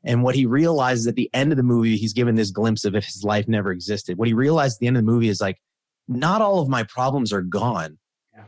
And 0.03 0.23
what 0.23 0.35
he 0.35 0.45
realizes 0.45 1.07
at 1.07 1.15
the 1.15 1.29
end 1.33 1.51
of 1.51 1.57
the 1.57 1.63
movie, 1.63 1.97
he's 1.97 2.13
given 2.13 2.35
this 2.35 2.51
glimpse 2.51 2.85
of 2.85 2.95
if 2.95 3.05
his 3.05 3.23
life 3.23 3.47
never 3.47 3.71
existed. 3.71 4.17
What 4.17 4.27
he 4.27 4.33
realized 4.33 4.77
at 4.77 4.79
the 4.79 4.87
end 4.87 4.97
of 4.97 5.03
the 5.05 5.11
movie 5.11 5.29
is 5.29 5.41
like, 5.41 5.59
not 6.07 6.41
all 6.41 6.59
of 6.59 6.69
my 6.69 6.83
problems 6.83 7.31
are 7.31 7.41
gone, 7.41 7.99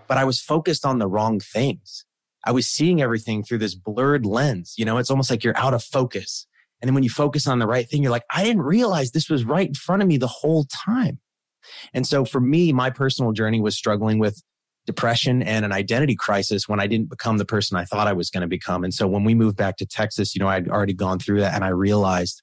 but 0.08 0.18
I 0.18 0.24
was 0.24 0.42
focused 0.42 0.86
on 0.86 1.00
the 1.00 1.08
wrong 1.08 1.40
things. 1.40 2.06
I 2.44 2.52
was 2.52 2.66
seeing 2.66 3.02
everything 3.02 3.44
through 3.44 3.60
this 3.60 3.76
blurred 3.76 4.26
lens. 4.26 4.74
You 4.78 4.86
know, 4.86 4.98
it's 4.98 5.12
almost 5.12 5.30
like 5.30 5.44
you're 5.44 5.58
out 5.58 5.74
of 5.74 5.84
focus. 5.84 6.48
And 6.82 6.88
then 6.88 6.96
when 6.96 7.04
you 7.04 7.10
focus 7.10 7.46
on 7.46 7.60
the 7.60 7.68
right 7.68 7.88
thing, 7.88 8.02
you're 8.02 8.12
like, 8.12 8.26
I 8.34 8.44
didn't 8.44 8.64
realize 8.64 9.12
this 9.12 9.30
was 9.30 9.44
right 9.44 9.68
in 9.68 9.76
front 9.76 10.02
of 10.02 10.08
me 10.08 10.18
the 10.18 10.28
whole 10.28 10.66
time. 10.66 11.20
And 11.94 12.08
so 12.08 12.26
for 12.26 12.42
me, 12.42 12.74
my 12.74 12.90
personal 12.90 13.32
journey 13.32 13.62
was 13.62 13.76
struggling 13.76 14.18
with 14.18 14.42
depression 14.86 15.44
and 15.44 15.64
an 15.64 15.72
identity 15.72 16.16
crisis 16.16 16.68
when 16.68 16.80
I 16.80 16.88
didn't 16.88 17.10
become 17.10 17.38
the 17.38 17.46
person 17.46 17.78
I 17.78 17.86
thought 17.86 18.08
I 18.08 18.14
was 18.14 18.30
going 18.30 18.42
to 18.42 18.48
become. 18.48 18.84
And 18.84 18.94
so 18.94 19.08
when 19.08 19.24
we 19.24 19.36
moved 19.36 19.58
back 19.58 19.78
to 19.78 19.86
Texas, 19.86 20.36
you 20.36 20.40
know, 20.40 20.48
I'd 20.48 20.68
already 20.68 20.94
gone 20.94 21.20
through 21.20 21.42
that 21.42 21.54
and 21.54 21.64
I 21.64 21.70
realized 21.70 22.42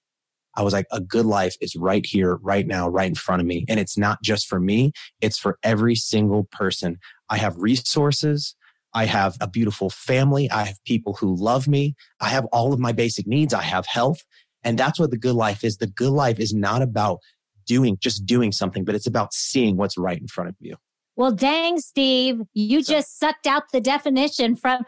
I 0.57 0.63
was 0.63 0.73
like, 0.73 0.87
a 0.91 1.01
good 1.01 1.27
life 1.27 1.57
is 1.61 1.77
right 1.77 2.05
here, 2.05 2.37
right 2.43 2.67
now, 2.67 2.89
right 2.89 3.09
in 3.09 3.15
front 3.15 3.41
of 3.41 3.47
me. 3.47 3.65
And 3.69 3.79
it's 3.79 3.97
not 3.97 4.23
just 4.23 4.49
for 4.49 4.59
me. 4.59 4.93
It's 5.21 5.39
for 5.39 5.59
every 5.63 5.95
single 5.95 6.49
person. 6.51 6.99
I 7.29 7.37
have 7.39 7.57
resources. 7.57 8.57
I 8.93 9.05
have 9.05 9.37
a 9.41 9.49
beautiful 9.49 9.91
family. 9.91 10.51
I 10.51 10.65
have 10.65 10.83
people 10.85 11.15
who 11.15 11.37
love 11.37 11.69
me. 11.69 11.95
I 12.21 12.31
have 12.31 12.45
all 12.47 12.73
of 12.73 12.81
my 12.81 12.93
basic 12.93 13.27
needs. 13.27 13.55
I 13.55 13.63
have 13.63 13.87
health. 13.87 14.25
And 14.65 14.77
that's 14.77 14.99
what 14.99 15.11
the 15.11 15.19
good 15.19 15.37
life 15.37 15.63
is. 15.63 15.77
The 15.77 15.87
good 15.87 16.11
life 16.11 16.41
is 16.41 16.53
not 16.53 16.83
about 16.83 17.19
doing, 17.67 17.99
just 18.01 18.27
doing 18.27 18.51
something, 18.51 18.85
but 18.85 18.95
it's 18.95 19.07
about 19.07 19.33
seeing 19.33 19.77
what's 19.77 19.97
right 19.99 20.19
in 20.19 20.27
front 20.27 20.49
of 20.49 20.57
you. 20.59 20.75
Well, 21.19 21.33
dang, 21.33 21.81
Steve, 21.81 22.43
you 22.55 22.81
just 22.81 23.19
sucked 23.19 23.49
out 23.49 23.65
the 23.73 23.81
definition 23.81 24.55
from. 24.55 24.85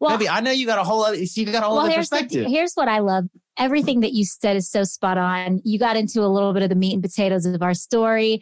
Well, 0.00 0.16
Maybe 0.16 0.30
I 0.30 0.40
know 0.40 0.50
you 0.50 0.64
got 0.66 0.78
a 0.78 0.82
whole 0.82 1.04
other. 1.04 1.16
You 1.16 1.44
got 1.44 1.62
a 1.62 1.66
whole 1.66 1.76
well, 1.76 1.84
other 1.84 1.92
here's, 1.92 2.08
the- 2.08 2.16
perspective. 2.16 2.46
here's 2.48 2.72
what 2.72 2.88
I 2.88 3.00
love. 3.00 3.26
Everything 3.58 4.00
that 4.00 4.12
you 4.14 4.24
said 4.24 4.56
is 4.56 4.70
so 4.70 4.82
spot 4.84 5.18
on. 5.18 5.60
You 5.62 5.78
got 5.78 5.96
into 5.98 6.22
a 6.22 6.26
little 6.26 6.54
bit 6.54 6.62
of 6.62 6.70
the 6.70 6.74
meat 6.74 6.94
and 6.94 7.02
potatoes 7.02 7.44
of 7.44 7.60
our 7.62 7.74
story. 7.74 8.40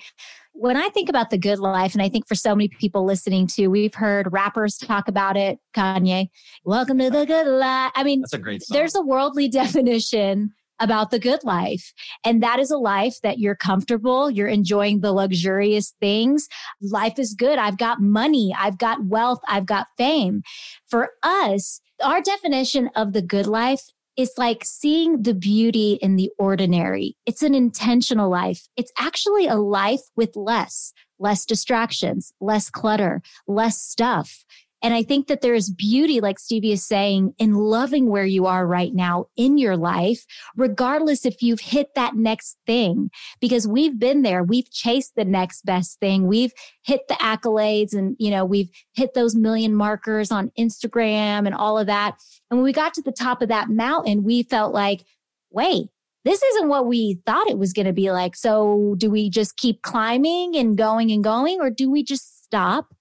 When 0.52 0.76
I 0.76 0.88
think 0.90 1.08
about 1.08 1.30
the 1.30 1.36
good 1.38 1.58
life, 1.58 1.94
and 1.94 2.02
I 2.02 2.08
think 2.08 2.28
for 2.28 2.36
so 2.36 2.54
many 2.54 2.68
people 2.68 3.04
listening 3.04 3.48
to, 3.48 3.66
we've 3.66 3.94
heard 3.94 4.28
rappers 4.32 4.76
talk 4.76 5.08
about 5.08 5.36
it. 5.36 5.58
Kanye, 5.74 6.28
welcome 6.64 6.98
to 6.98 7.10
the 7.10 7.26
good 7.26 7.48
life. 7.48 7.90
I 7.96 8.04
mean, 8.04 8.20
That's 8.20 8.34
a 8.34 8.38
great 8.38 8.62
song. 8.62 8.76
there's 8.76 8.94
a 8.94 9.02
worldly 9.02 9.48
definition 9.62 10.52
about 10.82 11.10
the 11.10 11.18
good 11.18 11.42
life. 11.44 11.94
And 12.24 12.42
that 12.42 12.58
is 12.58 12.70
a 12.70 12.76
life 12.76 13.20
that 13.22 13.38
you're 13.38 13.54
comfortable. 13.54 14.30
You're 14.30 14.48
enjoying 14.48 15.00
the 15.00 15.12
luxurious 15.12 15.94
things. 16.00 16.48
Life 16.82 17.18
is 17.18 17.34
good. 17.34 17.58
I've 17.58 17.78
got 17.78 18.02
money. 18.02 18.54
I've 18.58 18.76
got 18.76 19.06
wealth. 19.06 19.40
I've 19.48 19.66
got 19.66 19.86
fame. 19.96 20.42
For 20.90 21.10
us, 21.22 21.80
our 22.02 22.20
definition 22.20 22.90
of 22.96 23.12
the 23.12 23.22
good 23.22 23.46
life 23.46 23.84
is 24.16 24.32
like 24.36 24.64
seeing 24.64 25.22
the 25.22 25.34
beauty 25.34 25.98
in 26.02 26.16
the 26.16 26.30
ordinary. 26.38 27.16
It's 27.24 27.42
an 27.42 27.54
intentional 27.54 28.28
life. 28.28 28.68
It's 28.76 28.92
actually 28.98 29.46
a 29.46 29.56
life 29.56 30.02
with 30.16 30.36
less, 30.36 30.92
less 31.18 31.46
distractions, 31.46 32.32
less 32.40 32.68
clutter, 32.68 33.22
less 33.46 33.80
stuff. 33.80 34.44
And 34.82 34.94
I 34.94 35.02
think 35.02 35.28
that 35.28 35.40
there 35.40 35.54
is 35.54 35.70
beauty, 35.70 36.20
like 36.20 36.38
Stevie 36.38 36.72
is 36.72 36.84
saying, 36.84 37.34
in 37.38 37.54
loving 37.54 38.10
where 38.10 38.26
you 38.26 38.46
are 38.46 38.66
right 38.66 38.92
now 38.92 39.26
in 39.36 39.56
your 39.56 39.76
life, 39.76 40.24
regardless 40.56 41.24
if 41.24 41.40
you've 41.40 41.60
hit 41.60 41.94
that 41.94 42.16
next 42.16 42.56
thing, 42.66 43.10
because 43.40 43.66
we've 43.66 43.98
been 43.98 44.22
there. 44.22 44.42
We've 44.42 44.70
chased 44.70 45.14
the 45.14 45.24
next 45.24 45.64
best 45.64 46.00
thing. 46.00 46.26
We've 46.26 46.52
hit 46.82 47.02
the 47.08 47.14
accolades 47.14 47.94
and, 47.94 48.16
you 48.18 48.30
know, 48.30 48.44
we've 48.44 48.70
hit 48.94 49.14
those 49.14 49.36
million 49.36 49.74
markers 49.74 50.32
on 50.32 50.50
Instagram 50.58 51.46
and 51.46 51.54
all 51.54 51.78
of 51.78 51.86
that. 51.86 52.16
And 52.50 52.58
when 52.58 52.64
we 52.64 52.72
got 52.72 52.94
to 52.94 53.02
the 53.02 53.12
top 53.12 53.40
of 53.40 53.48
that 53.48 53.70
mountain, 53.70 54.24
we 54.24 54.42
felt 54.42 54.74
like, 54.74 55.04
wait, 55.50 55.86
this 56.24 56.42
isn't 56.42 56.68
what 56.68 56.86
we 56.86 57.20
thought 57.26 57.48
it 57.48 57.58
was 57.58 57.72
going 57.72 57.86
to 57.86 57.92
be 57.92 58.10
like. 58.10 58.36
So 58.36 58.94
do 58.98 59.10
we 59.10 59.30
just 59.30 59.56
keep 59.56 59.82
climbing 59.82 60.56
and 60.56 60.76
going 60.76 61.10
and 61.10 61.22
going, 61.22 61.60
or 61.60 61.70
do 61.70 61.90
we 61.90 62.02
just 62.02 62.44
stop? 62.44 62.94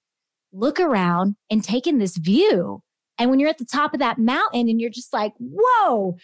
Look 0.52 0.80
around 0.80 1.36
and 1.50 1.64
take 1.64 1.88
in 1.88 1.98
this 1.98 2.18
view. 2.18 2.82
And 3.18 3.30
when 3.30 3.40
you're 3.40 3.50
at 3.50 3.58
the 3.58 3.66
top 3.66 3.94
of 3.94 4.00
that 4.00 4.18
mountain 4.18 4.68
and 4.68 4.82
you're 4.82 4.90
just 4.90 5.14
like, 5.14 5.34
whoa, 5.40 6.16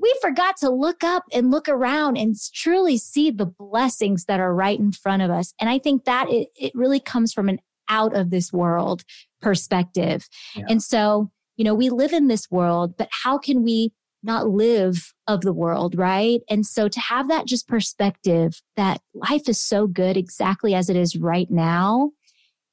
we 0.00 0.14
forgot 0.20 0.56
to 0.58 0.70
look 0.70 1.02
up 1.04 1.24
and 1.32 1.50
look 1.50 1.68
around 1.68 2.16
and 2.16 2.34
truly 2.54 2.96
see 2.96 3.30
the 3.30 3.46
blessings 3.46 4.24
that 4.26 4.40
are 4.40 4.54
right 4.54 4.78
in 4.78 4.92
front 4.92 5.22
of 5.22 5.30
us. 5.30 5.52
And 5.60 5.68
I 5.68 5.78
think 5.78 6.04
that 6.04 6.30
it, 6.30 6.48
it 6.56 6.72
really 6.74 7.00
comes 7.00 7.32
from 7.32 7.48
an 7.48 7.58
out 7.88 8.14
of 8.14 8.30
this 8.30 8.52
world 8.52 9.04
perspective. 9.40 10.28
Yeah. 10.54 10.64
And 10.68 10.82
so, 10.82 11.30
you 11.56 11.64
know, 11.64 11.74
we 11.74 11.90
live 11.90 12.12
in 12.12 12.28
this 12.28 12.50
world, 12.50 12.96
but 12.96 13.08
how 13.10 13.38
can 13.38 13.62
we 13.62 13.92
not 14.22 14.48
live 14.48 15.12
of 15.26 15.42
the 15.42 15.52
world, 15.52 15.96
right? 15.96 16.40
And 16.50 16.66
so 16.66 16.88
to 16.88 17.00
have 17.00 17.28
that 17.28 17.46
just 17.46 17.68
perspective 17.68 18.60
that 18.76 19.00
life 19.14 19.48
is 19.48 19.58
so 19.58 19.86
good 19.86 20.16
exactly 20.16 20.74
as 20.74 20.90
it 20.90 20.96
is 20.96 21.16
right 21.16 21.50
now 21.50 22.10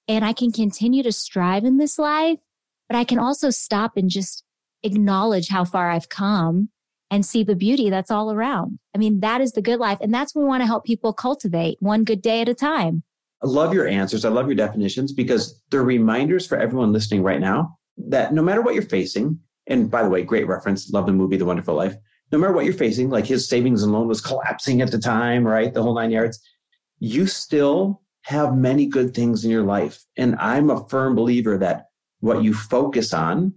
and 0.07 0.25
I 0.25 0.33
can 0.33 0.51
continue 0.51 1.03
to 1.03 1.11
strive 1.11 1.63
in 1.63 1.77
this 1.77 1.97
life, 1.97 2.39
but 2.89 2.97
I 2.97 3.03
can 3.03 3.19
also 3.19 3.49
stop 3.49 3.97
and 3.97 4.09
just 4.09 4.43
acknowledge 4.83 5.47
how 5.47 5.63
far 5.63 5.89
I've 5.89 6.09
come 6.09 6.69
and 7.09 7.25
see 7.25 7.43
the 7.43 7.55
beauty 7.55 7.89
that's 7.89 8.11
all 8.11 8.31
around. 8.31 8.79
I 8.95 8.97
mean, 8.97 9.19
that 9.21 9.39
is 9.39 9.51
the 9.53 9.61
good 9.61 9.79
life. 9.79 9.99
And 10.01 10.13
that's 10.13 10.33
what 10.33 10.41
we 10.41 10.47
want 10.47 10.61
to 10.61 10.67
help 10.67 10.83
people 10.83 11.13
cultivate 11.13 11.77
one 11.79 12.03
good 12.03 12.21
day 12.21 12.41
at 12.41 12.49
a 12.49 12.55
time. 12.55 13.03
I 13.43 13.47
love 13.47 13.73
your 13.73 13.87
answers. 13.87 14.25
I 14.25 14.29
love 14.29 14.47
your 14.47 14.55
definitions 14.55 15.13
because 15.13 15.61
they're 15.69 15.83
reminders 15.83 16.47
for 16.47 16.57
everyone 16.57 16.93
listening 16.93 17.23
right 17.23 17.41
now 17.41 17.77
that 17.97 18.33
no 18.33 18.41
matter 18.41 18.61
what 18.61 18.73
you're 18.73 18.83
facing, 18.83 19.39
and 19.67 19.91
by 19.91 20.01
the 20.01 20.09
way, 20.09 20.23
great 20.23 20.47
reference, 20.47 20.89
love 20.91 21.05
the 21.05 21.11
movie 21.11 21.37
The 21.37 21.45
Wonderful 21.45 21.75
Life. 21.75 21.95
No 22.31 22.37
matter 22.37 22.53
what 22.53 22.65
you're 22.65 22.73
facing, 22.73 23.09
like 23.09 23.25
his 23.25 23.47
savings 23.47 23.83
and 23.83 23.91
loan 23.91 24.07
was 24.07 24.21
collapsing 24.21 24.81
at 24.81 24.91
the 24.91 24.97
time, 24.97 25.45
right? 25.45 25.73
The 25.73 25.83
whole 25.83 25.93
nine 25.93 26.11
yards. 26.11 26.39
You 26.99 27.27
still 27.27 28.01
have 28.23 28.55
many 28.55 28.85
good 28.85 29.13
things 29.13 29.45
in 29.45 29.51
your 29.51 29.63
life. 29.63 30.03
And 30.17 30.35
I'm 30.39 30.69
a 30.69 30.87
firm 30.87 31.15
believer 31.15 31.57
that 31.57 31.87
what 32.19 32.43
you 32.43 32.53
focus 32.53 33.13
on, 33.13 33.53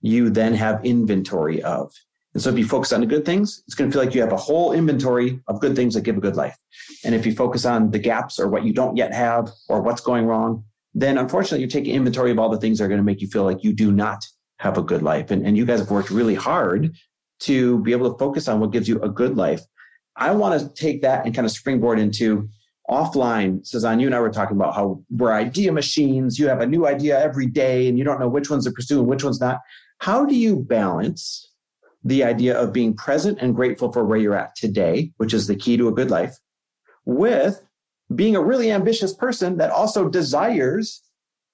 you 0.00 0.30
then 0.30 0.54
have 0.54 0.84
inventory 0.84 1.62
of. 1.62 1.92
And 2.32 2.42
so 2.42 2.50
if 2.50 2.58
you 2.58 2.66
focus 2.66 2.92
on 2.92 3.00
the 3.00 3.06
good 3.06 3.24
things, 3.24 3.62
it's 3.66 3.74
going 3.74 3.90
to 3.90 3.94
feel 3.94 4.04
like 4.04 4.14
you 4.14 4.20
have 4.20 4.32
a 4.32 4.36
whole 4.36 4.72
inventory 4.72 5.40
of 5.46 5.60
good 5.60 5.76
things 5.76 5.94
that 5.94 6.02
give 6.02 6.16
a 6.16 6.20
good 6.20 6.36
life. 6.36 6.56
And 7.04 7.14
if 7.14 7.24
you 7.24 7.34
focus 7.34 7.64
on 7.64 7.90
the 7.90 7.98
gaps 7.98 8.38
or 8.38 8.48
what 8.48 8.64
you 8.64 8.72
don't 8.72 8.96
yet 8.96 9.12
have 9.14 9.50
or 9.68 9.80
what's 9.80 10.00
going 10.00 10.26
wrong, 10.26 10.64
then 10.94 11.18
unfortunately 11.18 11.60
you're 11.60 11.68
taking 11.68 11.94
inventory 11.94 12.30
of 12.30 12.38
all 12.38 12.48
the 12.48 12.58
things 12.58 12.78
that 12.78 12.84
are 12.84 12.88
going 12.88 12.98
to 12.98 13.04
make 13.04 13.20
you 13.20 13.28
feel 13.28 13.44
like 13.44 13.62
you 13.62 13.72
do 13.72 13.92
not 13.92 14.24
have 14.58 14.78
a 14.78 14.82
good 14.82 15.02
life. 15.02 15.30
And, 15.30 15.46
and 15.46 15.56
you 15.56 15.64
guys 15.64 15.80
have 15.80 15.90
worked 15.90 16.10
really 16.10 16.34
hard 16.34 16.94
to 17.40 17.80
be 17.80 17.92
able 17.92 18.12
to 18.12 18.18
focus 18.18 18.48
on 18.48 18.60
what 18.60 18.72
gives 18.72 18.88
you 18.88 19.00
a 19.02 19.08
good 19.08 19.36
life. 19.36 19.62
I 20.16 20.30
want 20.32 20.60
to 20.60 20.68
take 20.74 21.02
that 21.02 21.26
and 21.26 21.34
kind 21.34 21.44
of 21.44 21.50
springboard 21.50 21.98
into 21.98 22.48
offline. 22.90 23.60
Sazan, 23.62 24.00
you 24.00 24.06
and 24.06 24.14
I 24.14 24.20
were 24.20 24.30
talking 24.30 24.56
about 24.56 24.74
how 24.74 25.02
we're 25.10 25.32
idea 25.32 25.72
machines. 25.72 26.38
You 26.38 26.48
have 26.48 26.60
a 26.60 26.66
new 26.66 26.86
idea 26.86 27.18
every 27.22 27.46
day 27.46 27.88
and 27.88 27.98
you 27.98 28.04
don't 28.04 28.20
know 28.20 28.28
which 28.28 28.50
ones 28.50 28.64
to 28.64 28.70
pursue 28.70 29.00
and 29.00 29.08
which 29.08 29.24
ones 29.24 29.40
not. 29.40 29.60
How 29.98 30.24
do 30.26 30.34
you 30.34 30.56
balance 30.56 31.50
the 32.04 32.22
idea 32.22 32.58
of 32.58 32.72
being 32.72 32.94
present 32.94 33.38
and 33.40 33.54
grateful 33.54 33.90
for 33.90 34.04
where 34.04 34.18
you're 34.18 34.36
at 34.36 34.54
today, 34.54 35.12
which 35.16 35.32
is 35.32 35.46
the 35.46 35.56
key 35.56 35.76
to 35.78 35.88
a 35.88 35.92
good 35.92 36.10
life, 36.10 36.36
with 37.06 37.62
being 38.14 38.36
a 38.36 38.42
really 38.42 38.70
ambitious 38.70 39.14
person 39.14 39.56
that 39.56 39.70
also 39.70 40.08
desires 40.08 41.02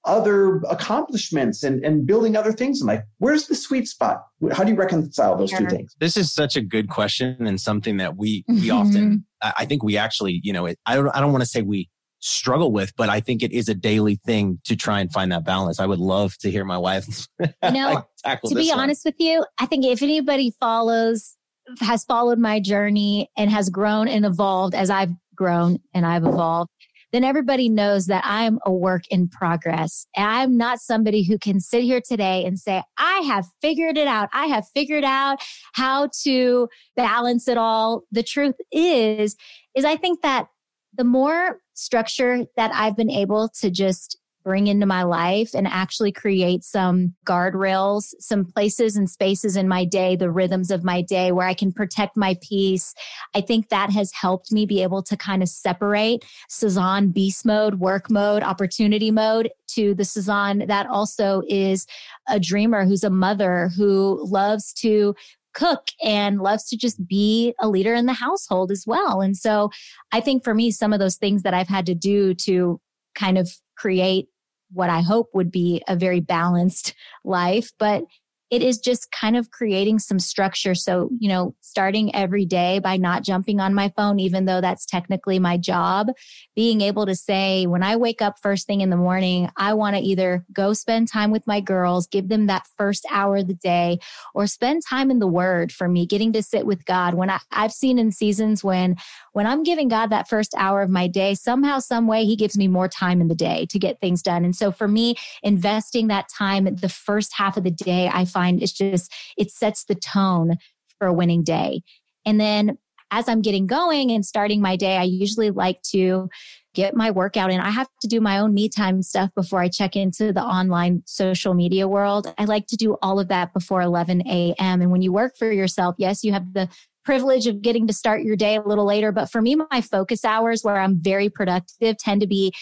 other 0.04 0.56
accomplishments 0.68 1.62
and, 1.62 1.84
and 1.84 2.06
building 2.06 2.36
other 2.36 2.52
things 2.52 2.80
in 2.80 2.86
life? 2.86 3.02
Where's 3.18 3.46
the 3.46 3.54
sweet 3.54 3.88
spot? 3.88 4.22
How 4.52 4.64
do 4.64 4.72
you 4.72 4.76
reconcile 4.78 5.36
those 5.36 5.50
two 5.50 5.66
things? 5.68 5.94
This 6.00 6.16
is 6.16 6.32
such 6.32 6.56
a 6.56 6.60
good 6.60 6.88
question 6.88 7.46
and 7.46 7.60
something 7.60 7.98
that 7.98 8.16
we 8.16 8.44
we 8.48 8.68
Mhm. 8.68 8.74
often 8.74 9.24
I 9.42 9.52
I 9.58 9.64
think 9.66 9.82
we 9.82 9.96
actually 9.96 10.40
you 10.42 10.52
know 10.52 10.66
it, 10.66 10.78
I 10.86 10.94
don't 10.96 11.08
I 11.08 11.20
don't 11.20 11.32
want 11.32 11.42
to 11.42 11.48
say 11.48 11.62
we 11.62 11.88
struggle 12.22 12.70
with, 12.70 12.92
but 12.96 13.08
I 13.08 13.20
think 13.20 13.42
it 13.42 13.50
is 13.52 13.68
a 13.68 13.74
daily 13.74 14.16
thing 14.26 14.60
to 14.64 14.76
try 14.76 15.00
and 15.00 15.10
find 15.10 15.32
that 15.32 15.44
balance. 15.44 15.80
I 15.80 15.86
would 15.86 15.98
love 16.00 16.36
to 16.40 16.50
hear 16.50 16.64
my 16.66 16.76
wife 16.78 17.06
You 17.40 17.46
know, 17.70 18.02
tackle 18.22 18.50
to 18.50 18.54
this 18.54 18.66
be 18.66 18.70
one. 18.70 18.80
honest 18.80 19.04
with 19.06 19.14
you, 19.18 19.44
I 19.58 19.64
think 19.66 19.86
if 19.86 20.02
anybody 20.02 20.52
follows, 20.60 21.36
has 21.80 22.04
followed 22.04 22.38
my 22.38 22.60
journey 22.60 23.30
and 23.38 23.50
has 23.50 23.70
grown 23.70 24.06
and 24.08 24.26
evolved 24.26 24.74
as 24.74 24.90
I've 24.90 25.12
grown 25.34 25.78
and 25.94 26.04
I've 26.04 26.24
evolved, 26.24 26.68
then 27.12 27.24
everybody 27.24 27.68
knows 27.68 28.06
that 28.06 28.24
I'm 28.26 28.58
a 28.64 28.72
work 28.72 29.02
in 29.08 29.28
progress. 29.28 30.06
I'm 30.16 30.56
not 30.56 30.80
somebody 30.80 31.22
who 31.22 31.38
can 31.38 31.60
sit 31.60 31.82
here 31.82 32.00
today 32.00 32.44
and 32.44 32.58
say, 32.58 32.82
I 32.98 33.20
have 33.20 33.46
figured 33.60 33.96
it 33.96 34.06
out. 34.06 34.28
I 34.32 34.46
have 34.46 34.66
figured 34.74 35.04
out 35.04 35.38
how 35.72 36.08
to 36.22 36.68
balance 36.96 37.48
it 37.48 37.58
all. 37.58 38.02
The 38.12 38.22
truth 38.22 38.56
is, 38.72 39.36
is 39.74 39.84
I 39.84 39.96
think 39.96 40.22
that 40.22 40.48
the 40.96 41.04
more 41.04 41.60
structure 41.74 42.44
that 42.56 42.72
I've 42.74 42.96
been 42.96 43.10
able 43.10 43.48
to 43.60 43.70
just 43.70 44.18
bring 44.42 44.66
into 44.66 44.86
my 44.86 45.02
life 45.02 45.54
and 45.54 45.66
actually 45.66 46.12
create 46.12 46.64
some 46.64 47.14
guardrails, 47.26 48.14
some 48.18 48.44
places 48.44 48.96
and 48.96 49.08
spaces 49.08 49.56
in 49.56 49.68
my 49.68 49.84
day, 49.84 50.16
the 50.16 50.30
rhythms 50.30 50.70
of 50.70 50.84
my 50.84 51.02
day 51.02 51.32
where 51.32 51.46
I 51.46 51.54
can 51.54 51.72
protect 51.72 52.16
my 52.16 52.36
peace. 52.42 52.94
I 53.34 53.40
think 53.40 53.68
that 53.68 53.90
has 53.90 54.12
helped 54.12 54.50
me 54.50 54.66
be 54.66 54.82
able 54.82 55.02
to 55.04 55.16
kind 55.16 55.42
of 55.42 55.48
separate 55.48 56.24
Sazan 56.48 57.12
beast 57.12 57.44
mode, 57.44 57.76
work 57.76 58.10
mode, 58.10 58.42
opportunity 58.42 59.10
mode 59.10 59.50
to 59.68 59.94
the 59.94 60.04
Sazan 60.04 60.66
that 60.66 60.86
also 60.86 61.42
is 61.48 61.86
a 62.28 62.40
dreamer 62.40 62.84
who's 62.84 63.04
a 63.04 63.10
mother 63.10 63.70
who 63.76 64.24
loves 64.28 64.72
to 64.74 65.14
cook 65.52 65.88
and 66.02 66.40
loves 66.40 66.68
to 66.68 66.76
just 66.76 67.06
be 67.06 67.54
a 67.60 67.68
leader 67.68 67.94
in 67.94 68.06
the 68.06 68.12
household 68.12 68.70
as 68.70 68.84
well. 68.86 69.20
And 69.20 69.36
so 69.36 69.70
I 70.12 70.20
think 70.20 70.44
for 70.44 70.54
me, 70.54 70.70
some 70.70 70.92
of 70.92 71.00
those 71.00 71.16
things 71.16 71.42
that 71.42 71.54
I've 71.54 71.68
had 71.68 71.86
to 71.86 71.94
do 71.94 72.34
to 72.34 72.80
kind 73.14 73.36
of 73.36 73.50
create 73.76 74.28
what 74.72 74.90
I 74.90 75.00
hope 75.00 75.28
would 75.34 75.50
be 75.50 75.82
a 75.88 75.96
very 75.96 76.20
balanced 76.20 76.94
life, 77.24 77.70
but 77.78 78.04
it 78.50 78.62
is 78.62 78.78
just 78.78 79.12
kind 79.12 79.36
of 79.36 79.52
creating 79.52 80.00
some 80.00 80.18
structure. 80.18 80.74
So, 80.74 81.08
you 81.20 81.28
know, 81.28 81.54
starting 81.60 82.12
every 82.16 82.44
day 82.44 82.80
by 82.80 82.96
not 82.96 83.22
jumping 83.22 83.60
on 83.60 83.74
my 83.74 83.92
phone, 83.96 84.18
even 84.18 84.44
though 84.44 84.60
that's 84.60 84.84
technically 84.84 85.38
my 85.38 85.56
job, 85.56 86.08
being 86.56 86.80
able 86.80 87.06
to 87.06 87.14
say, 87.14 87.66
when 87.66 87.84
I 87.84 87.94
wake 87.94 88.20
up 88.20 88.40
first 88.42 88.66
thing 88.66 88.80
in 88.80 88.90
the 88.90 88.96
morning, 88.96 89.48
I 89.56 89.74
want 89.74 89.94
to 89.94 90.02
either 90.02 90.44
go 90.52 90.72
spend 90.72 91.06
time 91.06 91.30
with 91.30 91.46
my 91.46 91.60
girls, 91.60 92.08
give 92.08 92.28
them 92.28 92.46
that 92.48 92.66
first 92.76 93.06
hour 93.12 93.36
of 93.36 93.46
the 93.46 93.54
day, 93.54 94.00
or 94.34 94.48
spend 94.48 94.82
time 94.84 95.12
in 95.12 95.20
the 95.20 95.28
word 95.28 95.70
for 95.70 95.88
me, 95.88 96.04
getting 96.04 96.32
to 96.32 96.42
sit 96.42 96.66
with 96.66 96.84
God. 96.84 97.14
When 97.14 97.30
I, 97.30 97.38
I've 97.52 97.72
seen 97.72 98.00
in 98.00 98.10
seasons 98.10 98.64
when, 98.64 98.96
when 99.32 99.46
I'm 99.46 99.62
giving 99.62 99.88
God 99.88 100.08
that 100.10 100.28
first 100.28 100.54
hour 100.56 100.82
of 100.82 100.90
my 100.90 101.06
day, 101.06 101.34
somehow, 101.34 101.78
some 101.78 102.06
way, 102.06 102.24
he 102.24 102.36
gives 102.36 102.56
me 102.56 102.68
more 102.68 102.88
time 102.88 103.20
in 103.20 103.28
the 103.28 103.34
day 103.34 103.66
to 103.70 103.78
get 103.78 104.00
things 104.00 104.22
done. 104.22 104.44
And 104.44 104.54
so 104.56 104.72
for 104.72 104.88
me, 104.88 105.14
investing 105.42 106.08
that 106.08 106.28
time 106.28 106.64
the 106.64 106.88
first 106.88 107.34
half 107.34 107.56
of 107.56 107.64
the 107.64 107.70
day, 107.70 108.10
I 108.12 108.24
find 108.24 108.62
it's 108.62 108.72
just, 108.72 109.12
it 109.36 109.50
sets 109.50 109.84
the 109.84 109.94
tone 109.94 110.56
for 110.98 111.06
a 111.06 111.14
winning 111.14 111.44
day. 111.44 111.82
And 112.26 112.40
then 112.40 112.78
as 113.10 113.28
I'm 113.28 113.42
getting 113.42 113.66
going 113.66 114.10
and 114.10 114.24
starting 114.24 114.60
my 114.60 114.76
day, 114.76 114.96
I 114.96 115.02
usually 115.02 115.50
like 115.50 115.82
to 115.90 116.28
get 116.74 116.94
my 116.94 117.10
workout 117.10 117.50
in. 117.50 117.60
I 117.60 117.70
have 117.70 117.88
to 118.02 118.08
do 118.08 118.20
my 118.20 118.38
own 118.38 118.54
me 118.54 118.68
time 118.68 119.02
stuff 119.02 119.30
before 119.34 119.60
I 119.60 119.68
check 119.68 119.96
into 119.96 120.32
the 120.32 120.42
online 120.42 121.02
social 121.06 121.54
media 121.54 121.88
world. 121.88 122.32
I 122.38 122.44
like 122.44 122.68
to 122.68 122.76
do 122.76 122.96
all 123.02 123.18
of 123.18 123.26
that 123.28 123.52
before 123.52 123.82
11 123.82 124.26
a.m. 124.28 124.80
And 124.80 124.92
when 124.92 125.02
you 125.02 125.12
work 125.12 125.36
for 125.36 125.50
yourself, 125.50 125.96
yes, 125.98 126.22
you 126.22 126.32
have 126.32 126.52
the 126.52 126.68
privilege 127.10 127.48
of 127.48 127.60
getting 127.60 127.88
to 127.88 127.92
start 127.92 128.22
your 128.22 128.36
day 128.36 128.54
a 128.54 128.62
little 128.62 128.84
later. 128.84 129.10
But 129.10 129.28
for 129.32 129.42
me, 129.42 129.56
my 129.56 129.80
focus 129.80 130.24
hours 130.24 130.62
where 130.62 130.78
I'm 130.78 131.02
very 131.02 131.28
productive 131.28 131.98
tend 131.98 132.20
to 132.20 132.28
be 132.28 132.52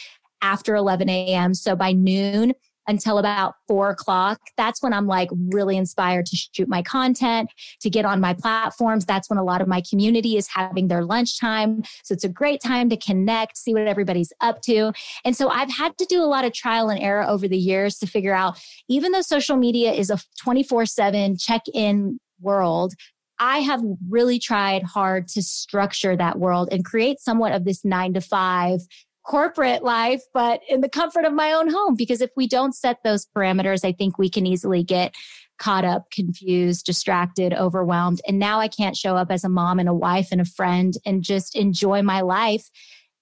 after 0.41 0.75
11 0.75 1.07
a.m. 1.11 1.53
So 1.53 1.77
by 1.77 1.93
noon, 1.93 2.55
until 2.87 3.19
about 3.19 3.57
four 3.67 3.91
o'clock. 3.91 4.41
That's 4.57 4.83
when 4.83 4.95
I'm 4.95 5.07
like 5.07 5.29
really 5.51 5.77
inspired 5.77 6.25
to 6.25 6.37
shoot 6.37 6.67
my 6.67 6.81
content, 6.81 7.51
to 7.83 7.91
get 7.91 8.07
on 8.07 8.23
my 8.23 8.33
platforms. 8.33 9.05
That's 9.05 9.29
when 9.29 9.39
a 9.39 9.45
lot 9.45 9.61
of 9.61 9.69
my 9.69 9.83
community 9.83 10.39
is 10.39 10.49
having 10.49 10.89
their 10.89 11.05
lunchtime. 11.05 11.83
So 12.03 12.15
it's 12.15 12.25
a 12.25 12.31
great 12.31 12.63
time 12.63 12.89
to 12.89 12.97
connect, 12.97 13.59
see 13.59 13.75
what 13.75 13.87
everybody's 13.87 14.33
up 14.41 14.63
to. 14.63 14.95
And 15.27 15.37
so 15.37 15.51
I've 15.51 15.71
had 15.71 15.99
to 15.99 16.07
do 16.07 16.23
a 16.23 16.25
lot 16.25 16.47
of 16.47 16.55
trial 16.55 16.89
and 16.89 17.03
error 17.03 17.29
over 17.29 17.47
the 17.47 17.59
years 17.59 17.99
to 17.99 18.07
figure 18.07 18.35
out, 18.35 18.59
even 18.89 19.13
though 19.13 19.21
social 19.21 19.59
media 19.59 19.93
is 19.93 20.09
a 20.09 20.19
24 20.41 20.87
seven 20.87 21.37
check 21.37 21.65
in 21.75 22.19
world, 22.41 22.95
I 23.39 23.59
have 23.61 23.83
really 24.09 24.39
tried 24.39 24.83
hard 24.83 25.29
to 25.29 25.43
structure 25.43 26.17
that 26.17 26.39
world 26.39 26.69
and 26.73 26.85
create 26.85 27.21
somewhat 27.21 27.53
of 27.53 27.65
this 27.65 27.85
nine 27.85 28.15
to 28.15 28.21
five 28.21 28.81
corporate 29.25 29.83
life, 29.83 30.23
but 30.33 30.61
in 30.69 30.81
the 30.81 30.89
comfort 30.89 31.25
of 31.25 31.33
my 31.33 31.53
own 31.53 31.69
home. 31.69 31.95
Because 31.95 32.21
if 32.21 32.31
we 32.37 32.49
don't 32.49 32.75
set 32.75 32.99
those 33.05 33.27
parameters, 33.37 33.85
I 33.85 33.93
think 33.93 34.19
we 34.19 34.31
can 34.31 34.47
easily 34.47 34.83
get 34.83 35.15
caught 35.59 35.85
up, 35.85 36.11
confused, 36.11 36.87
distracted, 36.87 37.53
overwhelmed. 37.53 38.21
And 38.27 38.39
now 38.39 38.61
I 38.61 38.69
can't 38.69 38.97
show 38.97 39.17
up 39.17 39.31
as 39.31 39.45
a 39.45 39.49
mom 39.49 39.79
and 39.79 39.89
a 39.89 39.95
wife 39.95 40.29
and 40.33 40.41
a 40.41 40.47
friend 40.47 40.95
and 41.05 41.23
just 41.23 41.57
enjoy 41.57 42.03
my 42.03 42.23
life 42.23 42.71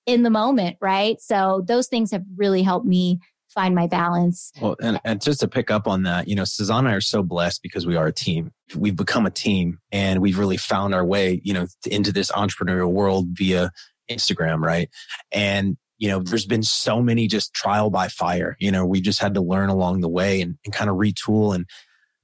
in 0.07 0.23
the 0.23 0.31
moment, 0.31 0.77
right? 0.81 1.21
So 1.21 1.65
those 1.67 1.89
things 1.89 2.13
have 2.13 2.25
really 2.37 2.63
helped 2.63 2.87
me 2.87 3.21
find 3.57 3.75
my 3.75 3.89
balance. 3.89 4.53
Well, 4.61 4.77
and, 4.81 5.01
and 5.05 5.21
just 5.21 5.41
to 5.41 5.49
pick 5.49 5.71
up 5.71 5.89
on 5.89 6.05
that, 6.05 6.29
you 6.29 6.37
know, 6.37 6.45
Sazan 6.45 6.81
and 6.81 6.89
I 6.89 6.93
are 6.93 7.01
so 7.01 7.25
blessed 7.25 7.63
because 7.63 7.87
we 7.87 7.97
are 7.97 8.07
a 8.07 8.13
team. 8.13 8.53
We've 8.77 8.95
become 8.95 9.27
a 9.27 9.31
team 9.31 9.81
and 9.91 10.21
we've 10.21 10.39
really 10.39 10.59
found 10.59 10.95
our 10.95 11.05
way, 11.05 11.41
you 11.43 11.55
know, 11.55 11.67
into 11.91 12.13
this 12.13 12.31
entrepreneurial 12.31 12.93
world 12.93 13.29
via 13.33 13.73
Instagram, 14.09 14.61
right? 14.61 14.89
And 15.33 15.77
you 15.99 16.09
know, 16.09 16.21
there's 16.21 16.45
been 16.45 16.63
so 16.63 17.01
many 17.01 17.27
just 17.27 17.55
trial 17.55 17.89
by 17.89 18.09
fire. 18.09 18.55
You 18.61 18.71
know, 18.71 18.85
we 18.85 19.01
just 19.01 19.19
had 19.19 19.33
to 19.33 19.41
learn 19.41 19.71
along 19.71 20.03
the 20.03 20.11
way 20.11 20.43
and, 20.43 20.59
and 20.67 20.75
kind 20.75 20.91
of 20.91 20.97
retool. 20.97 21.55
And, 21.55 21.67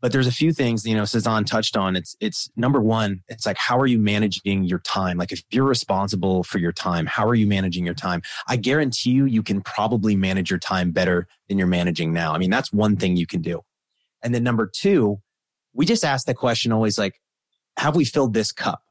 but 0.03 0.11
there's 0.11 0.27
a 0.27 0.33
few 0.33 0.53
things, 0.53 0.85
you 0.85 0.97
know, 0.97 1.05
Sazan 1.05 1.47
touched 1.47 1.77
on. 1.77 1.95
It's, 1.95 2.17
it's 2.21 2.51
number 2.57 2.81
one, 2.81 3.23
it's 3.29 3.47
like, 3.47 3.57
how 3.57 3.79
are 3.79 3.87
you 3.87 4.01
managing 4.01 4.65
your 4.65 4.81
time? 4.81 5.17
Like, 5.17 5.31
if 5.31 5.43
you're 5.53 5.65
responsible 5.65 6.43
for 6.43 6.59
your 6.59 6.73
time, 6.73 7.07
how 7.07 7.25
are 7.25 7.37
you 7.37 7.47
managing 7.47 7.87
your 7.87 7.95
time? 7.95 8.21
I 8.49 8.57
guarantee 8.57 9.13
you, 9.13 9.27
you 9.27 9.45
can 9.45 9.63
probably 9.63 10.17
manage 10.17 10.51
your 10.51 10.59
time 10.59 10.91
better 10.91 11.29
than 11.49 11.57
you're 11.57 11.69
managing 11.69 12.13
now. 12.13 12.35
I 12.35 12.39
mean, 12.39 12.51
that's 12.51 12.73
one 12.73 12.97
thing 12.97 13.17
you 13.17 13.29
can 13.29 13.43
do. 13.43 13.63
And 14.23 14.35
then 14.35 14.43
number 14.43 14.67
two, 14.67 15.21
we 15.73 15.87
just 15.87 16.05
ask 16.05 16.27
the 16.27 16.35
question 16.35 16.73
always 16.73 16.99
like, 16.99 17.21
have 17.79 17.95
we 17.95 18.05
filled 18.05 18.35
this 18.35 18.51
cup? 18.51 18.83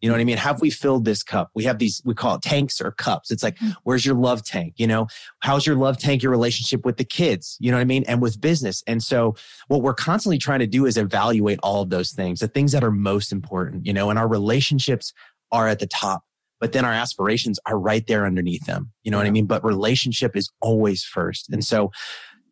You 0.00 0.08
know 0.08 0.14
what 0.14 0.20
I 0.20 0.24
mean? 0.24 0.36
Have 0.36 0.60
we 0.60 0.70
filled 0.70 1.04
this 1.04 1.22
cup? 1.22 1.50
We 1.54 1.64
have 1.64 1.78
these, 1.78 2.00
we 2.04 2.14
call 2.14 2.36
it 2.36 2.42
tanks 2.42 2.80
or 2.80 2.92
cups. 2.92 3.30
It's 3.30 3.42
like, 3.42 3.56
mm. 3.58 3.74
where's 3.82 4.06
your 4.06 4.14
love 4.14 4.44
tank? 4.44 4.74
You 4.76 4.86
know, 4.86 5.08
how's 5.40 5.66
your 5.66 5.76
love 5.76 5.98
tank, 5.98 6.22
your 6.22 6.30
relationship 6.30 6.84
with 6.84 6.98
the 6.98 7.04
kids? 7.04 7.56
You 7.58 7.70
know 7.70 7.76
what 7.76 7.82
I 7.82 7.86
mean? 7.86 8.04
And 8.06 8.22
with 8.22 8.40
business. 8.40 8.82
And 8.86 9.02
so 9.02 9.34
what 9.66 9.82
we're 9.82 9.94
constantly 9.94 10.38
trying 10.38 10.60
to 10.60 10.66
do 10.66 10.86
is 10.86 10.96
evaluate 10.96 11.58
all 11.62 11.82
of 11.82 11.90
those 11.90 12.12
things, 12.12 12.40
the 12.40 12.48
things 12.48 12.72
that 12.72 12.84
are 12.84 12.92
most 12.92 13.32
important, 13.32 13.86
you 13.86 13.92
know, 13.92 14.10
and 14.10 14.18
our 14.18 14.28
relationships 14.28 15.12
are 15.50 15.66
at 15.66 15.80
the 15.80 15.86
top, 15.86 16.22
but 16.60 16.72
then 16.72 16.84
our 16.84 16.92
aspirations 16.92 17.58
are 17.66 17.78
right 17.78 18.06
there 18.06 18.24
underneath 18.24 18.66
them. 18.66 18.92
You 19.02 19.10
know 19.10 19.18
what 19.18 19.26
I 19.26 19.30
mean? 19.30 19.46
But 19.46 19.64
relationship 19.64 20.36
is 20.36 20.50
always 20.60 21.02
first. 21.02 21.50
And 21.50 21.64
so 21.64 21.90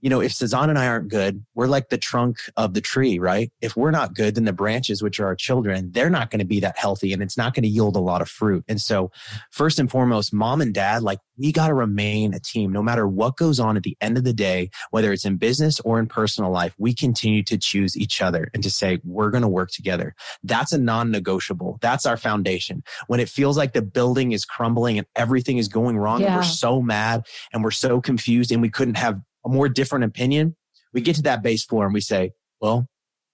you 0.00 0.10
know, 0.10 0.20
if 0.20 0.32
Sazan 0.32 0.68
and 0.68 0.78
I 0.78 0.86
aren't 0.86 1.08
good, 1.08 1.44
we're 1.54 1.66
like 1.66 1.88
the 1.88 1.98
trunk 1.98 2.38
of 2.56 2.74
the 2.74 2.80
tree, 2.80 3.18
right? 3.18 3.50
If 3.60 3.76
we're 3.76 3.90
not 3.90 4.14
good, 4.14 4.34
then 4.34 4.44
the 4.44 4.52
branches, 4.52 5.02
which 5.02 5.18
are 5.20 5.26
our 5.26 5.34
children, 5.34 5.90
they're 5.92 6.10
not 6.10 6.30
going 6.30 6.40
to 6.40 6.46
be 6.46 6.60
that 6.60 6.78
healthy 6.78 7.12
and 7.12 7.22
it's 7.22 7.36
not 7.36 7.54
going 7.54 7.62
to 7.62 7.68
yield 7.68 7.96
a 7.96 8.00
lot 8.00 8.22
of 8.22 8.28
fruit. 8.28 8.64
And 8.68 8.80
so, 8.80 9.10
first 9.50 9.78
and 9.78 9.90
foremost, 9.90 10.32
mom 10.32 10.60
and 10.60 10.74
dad, 10.74 11.02
like 11.02 11.18
we 11.38 11.52
got 11.52 11.68
to 11.68 11.74
remain 11.74 12.34
a 12.34 12.40
team 12.40 12.72
no 12.72 12.82
matter 12.82 13.06
what 13.06 13.36
goes 13.36 13.60
on 13.60 13.76
at 13.76 13.82
the 13.82 13.96
end 14.00 14.16
of 14.18 14.24
the 14.24 14.32
day, 14.32 14.70
whether 14.90 15.12
it's 15.12 15.24
in 15.24 15.36
business 15.36 15.80
or 15.80 15.98
in 15.98 16.06
personal 16.06 16.50
life, 16.50 16.74
we 16.78 16.94
continue 16.94 17.42
to 17.44 17.58
choose 17.58 17.96
each 17.96 18.22
other 18.22 18.50
and 18.54 18.62
to 18.62 18.70
say, 18.70 18.98
we're 19.04 19.30
going 19.30 19.42
to 19.42 19.48
work 19.48 19.70
together. 19.70 20.14
That's 20.42 20.72
a 20.72 20.78
non 20.78 21.10
negotiable. 21.10 21.78
That's 21.80 22.06
our 22.06 22.16
foundation. 22.16 22.82
When 23.06 23.20
it 23.20 23.28
feels 23.28 23.56
like 23.56 23.72
the 23.72 23.82
building 23.82 24.32
is 24.32 24.44
crumbling 24.44 24.98
and 24.98 25.06
everything 25.16 25.58
is 25.58 25.68
going 25.68 25.98
wrong, 25.98 26.20
yeah. 26.20 26.28
and 26.28 26.36
we're 26.36 26.42
so 26.42 26.82
mad 26.82 27.26
and 27.52 27.64
we're 27.64 27.70
so 27.70 28.00
confused 28.00 28.52
and 28.52 28.62
we 28.62 28.70
couldn't 28.70 28.96
have 28.96 29.20
a 29.46 29.48
more 29.48 29.68
different 29.68 30.04
opinion, 30.04 30.56
we 30.92 31.00
get 31.00 31.16
to 31.16 31.22
that 31.22 31.42
base 31.42 31.64
floor 31.64 31.84
and 31.84 31.94
we 31.94 32.00
say, 32.00 32.32
well, 32.60 32.88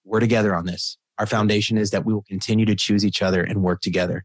we're 0.05 0.21
together 0.21 0.55
on 0.55 0.67
this. 0.67 0.99
Our 1.19 1.27
foundation 1.27 1.79
is 1.79 1.91
that 1.91 2.05
we 2.05 2.13
will 2.13 2.23
continue 2.23 2.67
to 2.67 2.75
choose 2.75 3.05
each 3.05 3.23
other 3.23 3.43
and 3.43 3.63
work 3.63 3.81
together. 3.81 4.25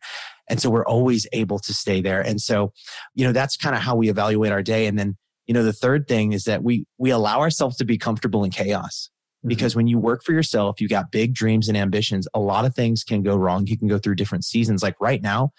And 0.50 0.62
so 0.62 0.69
we're 0.69 0.86
always 0.86 1.28
able 1.34 1.60
to 1.60 1.73
stay 1.73 2.02
there. 2.02 2.21
And 2.21 2.41
so, 2.41 2.73
you 3.13 3.26
know, 3.26 3.32
that's 3.32 3.58
kind 3.58 3.76
of 3.76 3.82
how 3.82 3.95
we 3.95 4.10
evaluate 4.10 4.52
our 4.52 4.63
day. 4.63 4.88
And 4.88 4.97
then, 4.97 5.17
you 5.45 5.54
know, 5.54 5.63
the 5.63 5.73
third 5.73 6.08
thing 6.08 6.34
is 6.34 6.45
that 6.45 6.63
we, 6.63 6.86
we 6.97 7.10
allow 7.10 7.39
ourselves 7.39 7.78
to 7.78 7.86
be 7.86 7.97
comfortable 7.97 8.43
in 8.43 8.52
chaos. 8.52 9.10
Mm-hmm. 9.39 9.50
Because 9.50 9.76
when 9.76 9.88
you 9.88 10.00
work 10.00 10.23
for 10.23 10.32
yourself, 10.32 10.82
you 10.82 10.88
got 10.88 11.12
big 11.12 11.34
dreams 11.34 11.67
and 11.67 11.78
ambitions. 11.78 12.28
A 12.34 12.39
lot 12.39 12.65
of 12.65 12.73
things 12.73 13.04
can 13.04 13.21
go 13.21 13.36
wrong. 13.36 13.67
You 13.67 13.78
can 13.78 13.88
go 13.88 14.00
through 14.00 14.15
different 14.15 14.45
seasons. 14.45 14.82
Like 14.82 14.95
right 15.00 15.21
now, 15.21 15.52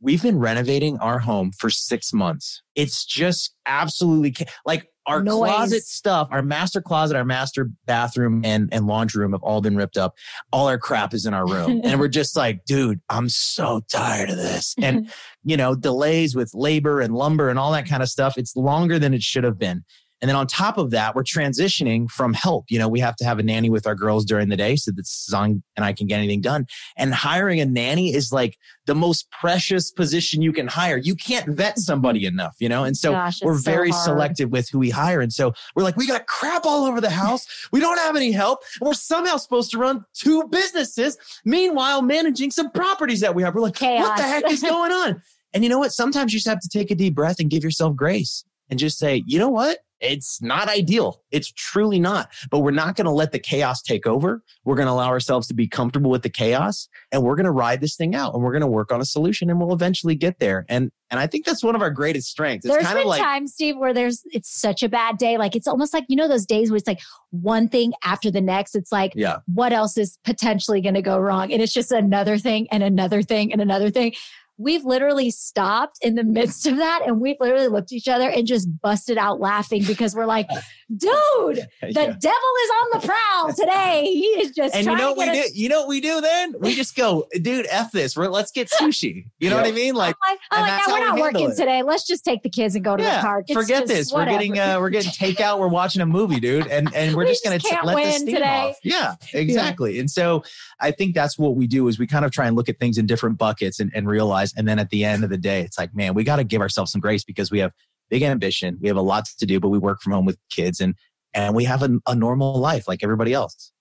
we've 0.00 0.22
been 0.22 0.38
renovating 0.38 0.98
our 0.98 1.18
home 1.18 1.50
for 1.58 1.70
six 1.70 2.12
months. 2.12 2.62
It's 2.74 3.04
just 3.04 3.54
absolutely 3.66 4.46
like 4.64 4.86
our 5.06 5.22
Noise. 5.22 5.50
closet 5.50 5.84
stuff, 5.84 6.28
our 6.30 6.42
master 6.42 6.80
closet, 6.80 7.16
our 7.16 7.24
master 7.24 7.70
bathroom 7.86 8.42
and, 8.44 8.68
and 8.72 8.86
laundry 8.86 9.22
room 9.22 9.32
have 9.32 9.42
all 9.42 9.60
been 9.60 9.76
ripped 9.76 9.96
up. 9.96 10.16
All 10.52 10.68
our 10.68 10.78
crap 10.78 11.14
is 11.14 11.26
in 11.26 11.34
our 11.34 11.46
room. 11.46 11.80
and 11.84 12.00
we're 12.00 12.08
just 12.08 12.36
like, 12.36 12.64
dude, 12.64 13.00
I'm 13.10 13.28
so 13.28 13.82
tired 13.90 14.30
of 14.30 14.36
this. 14.36 14.74
And, 14.84 15.10
you 15.44 15.56
know, 15.56 15.74
delays 15.74 16.36
with 16.36 16.52
labor 16.52 17.00
and 17.00 17.14
lumber 17.14 17.48
and 17.48 17.58
all 17.58 17.72
that 17.72 17.88
kind 17.88 18.02
of 18.02 18.08
stuff. 18.10 18.36
It's 18.36 18.54
longer 18.54 18.98
than 18.98 19.14
it 19.14 19.22
should 19.22 19.44
have 19.44 19.58
been. 19.58 19.82
And 20.24 20.28
then 20.30 20.36
on 20.36 20.46
top 20.46 20.78
of 20.78 20.90
that, 20.92 21.14
we're 21.14 21.22
transitioning 21.22 22.10
from 22.10 22.32
help. 22.32 22.64
You 22.70 22.78
know, 22.78 22.88
we 22.88 22.98
have 23.00 23.14
to 23.16 23.26
have 23.26 23.38
a 23.38 23.42
nanny 23.42 23.68
with 23.68 23.86
our 23.86 23.94
girls 23.94 24.24
during 24.24 24.48
the 24.48 24.56
day 24.56 24.74
so 24.74 24.90
that 24.92 25.06
Song 25.06 25.62
and 25.76 25.84
I 25.84 25.92
can 25.92 26.06
get 26.06 26.16
anything 26.16 26.40
done. 26.40 26.66
And 26.96 27.12
hiring 27.12 27.60
a 27.60 27.66
nanny 27.66 28.14
is 28.14 28.32
like 28.32 28.56
the 28.86 28.94
most 28.94 29.30
precious 29.30 29.90
position 29.90 30.40
you 30.40 30.54
can 30.54 30.66
hire. 30.66 30.96
You 30.96 31.14
can't 31.14 31.46
vet 31.54 31.78
somebody 31.78 32.24
enough, 32.24 32.56
you 32.58 32.70
know? 32.70 32.84
And 32.84 32.96
so 32.96 33.12
Gosh, 33.12 33.42
we're 33.42 33.58
very 33.58 33.92
so 33.92 33.98
selective 33.98 34.48
with 34.48 34.66
who 34.70 34.78
we 34.78 34.88
hire. 34.88 35.20
And 35.20 35.30
so 35.30 35.52
we're 35.76 35.82
like, 35.82 35.98
we 35.98 36.06
got 36.06 36.26
crap 36.26 36.64
all 36.64 36.86
over 36.86 37.02
the 37.02 37.10
house. 37.10 37.68
We 37.70 37.80
don't 37.80 37.98
have 37.98 38.16
any 38.16 38.32
help. 38.32 38.60
And 38.80 38.86
we're 38.86 38.94
somehow 38.94 39.36
supposed 39.36 39.72
to 39.72 39.78
run 39.78 40.06
two 40.14 40.48
businesses. 40.48 41.18
Meanwhile, 41.44 42.00
managing 42.00 42.50
some 42.50 42.70
properties 42.70 43.20
that 43.20 43.34
we 43.34 43.42
have. 43.42 43.54
We're 43.54 43.60
like, 43.60 43.74
Chaos. 43.74 44.08
what 44.08 44.16
the 44.16 44.22
heck 44.22 44.50
is 44.50 44.62
going 44.62 44.90
on? 44.90 45.20
And 45.52 45.62
you 45.62 45.68
know 45.68 45.78
what? 45.78 45.92
Sometimes 45.92 46.32
you 46.32 46.38
just 46.38 46.48
have 46.48 46.60
to 46.60 46.68
take 46.70 46.90
a 46.90 46.94
deep 46.94 47.14
breath 47.14 47.40
and 47.40 47.50
give 47.50 47.62
yourself 47.62 47.94
grace 47.94 48.42
and 48.70 48.78
just 48.78 48.98
say, 48.98 49.22
you 49.26 49.38
know 49.38 49.50
what? 49.50 49.80
It's 50.04 50.40
not 50.42 50.68
ideal. 50.68 51.22
It's 51.30 51.50
truly 51.50 51.98
not. 51.98 52.30
But 52.50 52.60
we're 52.60 52.70
not 52.70 52.96
going 52.96 53.06
to 53.06 53.10
let 53.10 53.32
the 53.32 53.38
chaos 53.38 53.82
take 53.82 54.06
over. 54.06 54.42
We're 54.64 54.76
going 54.76 54.86
to 54.86 54.92
allow 54.92 55.08
ourselves 55.08 55.46
to 55.48 55.54
be 55.54 55.66
comfortable 55.66 56.10
with 56.10 56.22
the 56.22 56.30
chaos 56.30 56.88
and 57.10 57.22
we're 57.22 57.36
going 57.36 57.44
to 57.44 57.50
ride 57.52 57.80
this 57.80 57.96
thing 57.96 58.14
out 58.14 58.34
and 58.34 58.42
we're 58.42 58.52
going 58.52 58.60
to 58.60 58.66
work 58.66 58.92
on 58.92 59.00
a 59.00 59.04
solution 59.04 59.50
and 59.50 59.60
we'll 59.60 59.72
eventually 59.72 60.14
get 60.14 60.38
there. 60.38 60.66
And 60.68 60.90
and 61.10 61.20
I 61.20 61.28
think 61.28 61.44
that's 61.44 61.62
one 61.62 61.76
of 61.76 61.82
our 61.82 61.90
greatest 61.90 62.28
strengths. 62.28 62.66
It's 62.66 62.74
there's 62.74 62.84
kind 62.84 62.96
been 62.96 63.04
of 63.04 63.08
like 63.10 63.22
times, 63.22 63.52
Steve, 63.52 63.76
where 63.76 63.94
there's 63.94 64.22
it's 64.32 64.50
such 64.50 64.82
a 64.82 64.88
bad 64.88 65.16
day. 65.16 65.38
Like 65.38 65.54
it's 65.54 65.68
almost 65.68 65.94
like 65.94 66.04
you 66.08 66.16
know 66.16 66.26
those 66.26 66.44
days 66.44 66.70
where 66.70 66.76
it's 66.76 66.88
like 66.88 67.00
one 67.30 67.68
thing 67.68 67.92
after 68.02 68.32
the 68.32 68.40
next. 68.40 68.74
It's 68.74 68.90
like, 68.90 69.12
yeah, 69.14 69.36
what 69.46 69.72
else 69.72 69.96
is 69.96 70.18
potentially 70.24 70.80
going 70.80 70.94
to 70.94 71.02
go 71.02 71.18
wrong? 71.18 71.52
And 71.52 71.62
it's 71.62 71.72
just 71.72 71.92
another 71.92 72.36
thing 72.36 72.66
and 72.72 72.82
another 72.82 73.22
thing 73.22 73.52
and 73.52 73.60
another 73.60 73.90
thing 73.90 74.14
we've 74.56 74.84
literally 74.84 75.30
stopped 75.30 75.98
in 76.02 76.14
the 76.14 76.24
midst 76.24 76.66
of 76.66 76.76
that 76.76 77.00
and 77.06 77.20
we've 77.20 77.36
literally 77.40 77.68
looked 77.68 77.92
at 77.92 77.96
each 77.96 78.08
other 78.08 78.28
and 78.28 78.46
just 78.46 78.68
busted 78.80 79.18
out 79.18 79.40
laughing 79.40 79.82
because 79.84 80.14
we're 80.14 80.26
like, 80.26 80.48
dude, 80.90 81.56
the 81.82 81.88
yeah. 81.88 82.16
devil 82.18 82.52
is 82.62 82.70
on 82.70 83.00
the 83.00 83.06
prowl 83.06 83.52
today. 83.52 84.02
He 84.14 84.26
is 84.40 84.52
just 84.52 84.74
and 84.74 84.86
you 84.86 84.96
know 84.96 85.12
what 85.12 85.28
we 85.28 85.42
do? 85.42 85.48
You 85.54 85.68
know 85.68 85.80
what 85.80 85.88
we 85.88 86.00
do 86.00 86.20
then? 86.20 86.54
We 86.58 86.74
just 86.74 86.94
go, 86.94 87.26
dude, 87.40 87.66
f 87.68 87.90
this. 87.92 88.16
We're, 88.16 88.28
let's 88.28 88.50
get 88.50 88.70
sushi. 88.70 89.26
You 89.38 89.50
know 89.50 89.56
what 89.56 89.66
I 89.66 89.72
mean? 89.72 89.94
Like, 89.94 90.14
I'm 90.22 90.32
like, 90.32 90.40
I'm 90.50 90.60
like 90.60 90.86
yeah, 90.86 90.92
we're 90.92 91.00
not 91.00 91.20
working 91.20 91.50
it. 91.50 91.56
today. 91.56 91.82
Let's 91.82 92.06
just 92.06 92.24
take 92.24 92.42
the 92.42 92.48
kids 92.48 92.74
and 92.74 92.84
go 92.84 92.96
to 92.96 93.02
yeah, 93.02 93.16
the 93.16 93.22
park. 93.22 93.46
It's 93.48 93.60
forget 93.60 93.86
this. 93.86 94.12
Whatever. 94.12 94.30
We're 94.30 94.38
getting 94.38 94.58
uh, 94.58 94.80
we're 94.80 94.90
getting 94.90 95.10
takeout. 95.34 95.58
We're 95.58 95.68
watching 95.68 96.02
a 96.02 96.06
movie, 96.06 96.40
dude, 96.40 96.66
and 96.68 96.94
and 96.94 97.14
we're 97.14 97.24
we 97.24 97.30
just, 97.30 97.44
just 97.44 97.64
gonna 97.64 97.86
let 97.86 97.96
the 97.96 98.12
steam 98.12 98.34
today. 98.34 98.44
off. 98.44 98.76
Yeah, 98.82 99.14
exactly. 99.32 99.98
And 99.98 100.10
so 100.10 100.44
I 100.80 100.90
think 100.90 101.14
that's 101.14 101.38
what 101.38 101.56
we 101.56 101.66
do 101.66 101.88
is 101.88 101.98
we 101.98 102.06
kind 102.06 102.24
of 102.24 102.30
try 102.30 102.46
and 102.46 102.56
look 102.56 102.68
at 102.68 102.78
things 102.78 102.98
in 102.98 103.06
different 103.06 103.38
buckets 103.38 103.80
and, 103.80 103.90
and 103.94 104.06
realize, 104.06 104.52
and 104.56 104.68
then 104.68 104.78
at 104.78 104.90
the 104.90 105.04
end 105.04 105.24
of 105.24 105.30
the 105.30 105.38
day, 105.38 105.62
it's 105.62 105.78
like, 105.78 105.94
man, 105.94 106.14
we 106.14 106.24
got 106.24 106.36
to 106.36 106.44
give 106.44 106.60
ourselves 106.60 106.92
some 106.92 107.00
grace 107.00 107.24
because 107.24 107.50
we 107.50 107.58
have 107.58 107.72
big 108.10 108.22
ambition. 108.22 108.78
We 108.80 108.88
have 108.88 108.96
a 108.96 109.02
lot 109.02 109.24
to 109.38 109.46
do, 109.46 109.60
but 109.60 109.68
we 109.68 109.78
work 109.78 110.00
from 110.02 110.12
home 110.12 110.24
with 110.24 110.38
kids 110.50 110.80
and, 110.80 110.94
and 111.32 111.54
we 111.54 111.64
have 111.64 111.82
a, 111.82 111.98
a 112.06 112.14
normal 112.14 112.58
life 112.58 112.86
like 112.88 113.02
everybody 113.02 113.32
else. 113.32 113.72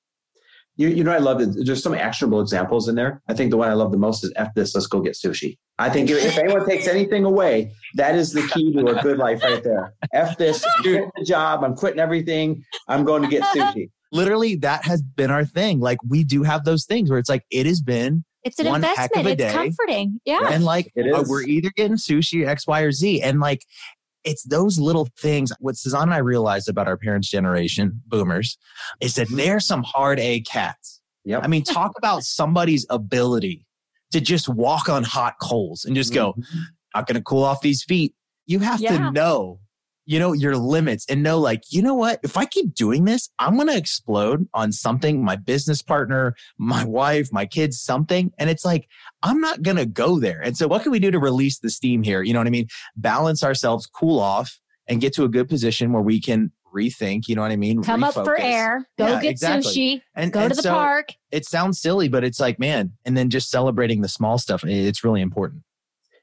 You, 0.76 0.88
you 0.88 1.04
know, 1.04 1.12
I 1.12 1.20
love 1.20 1.40
it. 1.40 1.50
There's 1.66 1.84
some 1.84 1.94
actionable 1.94 2.42
examples 2.42 2.88
in 2.88 2.96
there. 2.96 3.22
I 3.30 3.36
think 3.36 3.52
the 3.52 3.58
one 3.58 3.70
I 3.70 3.74
love 3.74 3.92
the 3.92 3.98
most 3.98 4.24
is 4.24 4.34
F 4.36 4.56
this, 4.56 4.74
let's 4.74 4.88
go 4.88 5.02
get 5.02 5.14
sushi. 5.14 5.60
I 5.78 5.90
think 5.92 6.10
if, 6.10 6.24
if 6.26 6.36
anyone 6.38 6.68
takes 6.68 6.88
anything 6.88 7.26
away, 7.26 7.72
that 7.94 8.16
is 8.16 8.34
the 8.34 8.42
key 8.48 8.74
to 8.74 8.88
a 8.88 9.02
good 9.04 9.20
life 9.20 9.44
right 9.44 9.64
there. 9.64 9.94
F 10.14 10.36
this, 10.38 10.66
I'm 10.66 10.84
the 10.84 11.26
job, 11.26 11.64
I'm 11.64 11.76
quitting 11.76 12.00
everything, 12.00 12.64
I'm 12.88 13.04
going 13.04 13.22
to 13.22 13.28
get 13.28 13.44
sushi. 13.44 13.92
Literally, 14.12 14.56
that 14.58 14.84
has 14.86 15.02
been 15.04 15.30
our 15.30 15.46
thing. 15.46 15.80
Like 15.80 15.98
we 16.08 16.24
do 16.24 16.42
have 16.44 16.66
those 16.66 16.86
things 16.86 17.10
where 17.10 17.20
it's 17.20 17.30
like 17.30 17.44
it 17.52 17.66
has 17.68 17.82
been 17.82 18.24
it's 18.44 18.60
an 18.60 18.66
one 18.68 18.82
heck 18.82 19.12
of 19.16 19.26
investment. 19.26 19.28
a 19.28 19.32
It's 19.32 19.54
day. 19.54 19.54
comforting. 19.54 20.20
Yeah. 20.26 20.50
and 20.52 20.64
like 20.66 20.92
It 20.96 21.14
uh, 21.14 21.24
we're 21.28 21.44
either 21.44 21.70
getting 21.76 21.98
sushi 21.98 22.48
X, 22.48 22.66
Y, 22.68 22.82
or 22.82 22.92
Z. 22.92 23.22
And 23.22 23.40
like 23.40 23.62
it's 24.24 24.44
those 24.44 24.80
little 24.80 25.08
things. 25.20 25.52
What 25.60 25.76
Sazan 25.76 26.04
and 26.04 26.14
I 26.14 26.18
realized 26.20 26.70
about 26.70 26.88
our 26.88 26.98
parents' 26.98 27.30
generation, 27.30 28.02
boomers, 28.08 28.58
is 29.02 29.16
that 29.16 29.28
they're 29.30 29.60
some 29.60 29.84
hard 29.84 30.20
A 30.20 30.42
cats. 30.42 31.02
Yep. 31.26 31.42
I 31.44 31.48
mean, 31.48 31.64
talk 31.64 31.94
about 31.98 32.24
somebody's 32.24 32.86
ability 32.90 33.66
to 34.12 34.22
just 34.22 34.48
walk 34.48 34.90
on 34.90 35.04
hot 35.04 35.36
coals 35.42 35.86
and 35.86 35.96
just 35.96 36.14
go, 36.14 36.34
Mhm. 36.34 36.44
not 36.96 37.08
going 37.08 37.16
to 37.16 37.22
cool 37.24 37.44
off 37.44 37.62
these 37.62 37.84
feet. 37.84 38.14
You 38.46 38.60
have 38.60 38.80
Yeah. 38.80 38.98
to 38.98 39.12
know, 39.12 39.60
you 40.06 40.20
know, 40.20 40.34
your 40.34 40.58
limits 40.58 41.06
and 41.10 41.24
know, 41.24 41.40
like, 41.40 41.64
you 41.70 41.82
know 41.82 41.94
what? 41.94 42.20
If 42.24 42.38
I 42.38 42.46
keep 42.46 42.74
doing 42.76 43.06
this, 43.06 43.30
I'm 43.40 43.56
going 43.56 43.68
to 43.68 43.78
explode 43.78 44.48
on 44.54 44.72
something, 44.72 45.24
my 45.24 45.36
business 45.36 45.82
partner, 45.82 46.36
my 46.58 46.84
wife, 46.84 47.32
my 47.32 47.46
kids, 47.46 47.80
something. 47.80 48.32
And 48.38 48.50
it's 48.50 48.66
like, 48.66 48.88
I'm 49.22 49.40
not 49.40 49.62
going 49.62 49.78
to 49.78 49.86
go 49.86 50.20
there. 50.20 50.42
And 50.42 50.58
so, 50.58 50.68
what 50.68 50.84
can 50.84 50.92
we 50.92 51.00
do 51.00 51.12
to 51.12 51.20
release 51.20 51.60
the 51.60 51.70
steam 51.70 52.04
here? 52.04 52.22
You 52.22 52.34
know 52.34 52.40
what 52.40 52.48
I 52.48 52.52
mean? 52.52 52.68
Balance 52.96 53.44
ourselves, 53.44 53.86
cool 53.86 54.20
off, 54.20 54.60
and 54.88 55.00
get 55.00 55.14
to 55.14 55.24
a 55.24 55.30
good 55.30 55.48
position 55.48 55.94
where 55.94 56.04
we 56.04 56.20
can 56.20 56.52
rethink. 56.74 57.28
You 57.28 57.36
know 57.36 57.42
what 57.42 57.52
I 57.52 57.56
mean? 57.56 57.84
Come 57.84 58.04
up 58.04 58.14
for 58.14 58.38
air. 58.40 58.88
Go 58.98 59.08
Yeah, 59.08 59.22
get 59.22 59.32
exactly. 59.32 59.72
sushi. 59.72 60.02
And 60.16 60.34
Go 60.34 60.42
and 60.42 60.50
to 60.52 60.56
the 60.56 60.64
so 60.64 60.74
park. 60.74 61.14
It 61.32 61.46
sounds 61.46 61.80
silly, 61.80 62.10
but 62.10 62.24
it's 62.24 62.40
like, 62.40 62.60
man, 62.60 62.94
and 63.06 63.16
then 63.16 63.30
just 63.30 63.50
celebrating 63.50 64.02
the 64.02 64.10
small 64.10 64.38
stuff. 64.38 64.64
It's 64.66 65.04
really 65.04 65.22
important. 65.22 65.64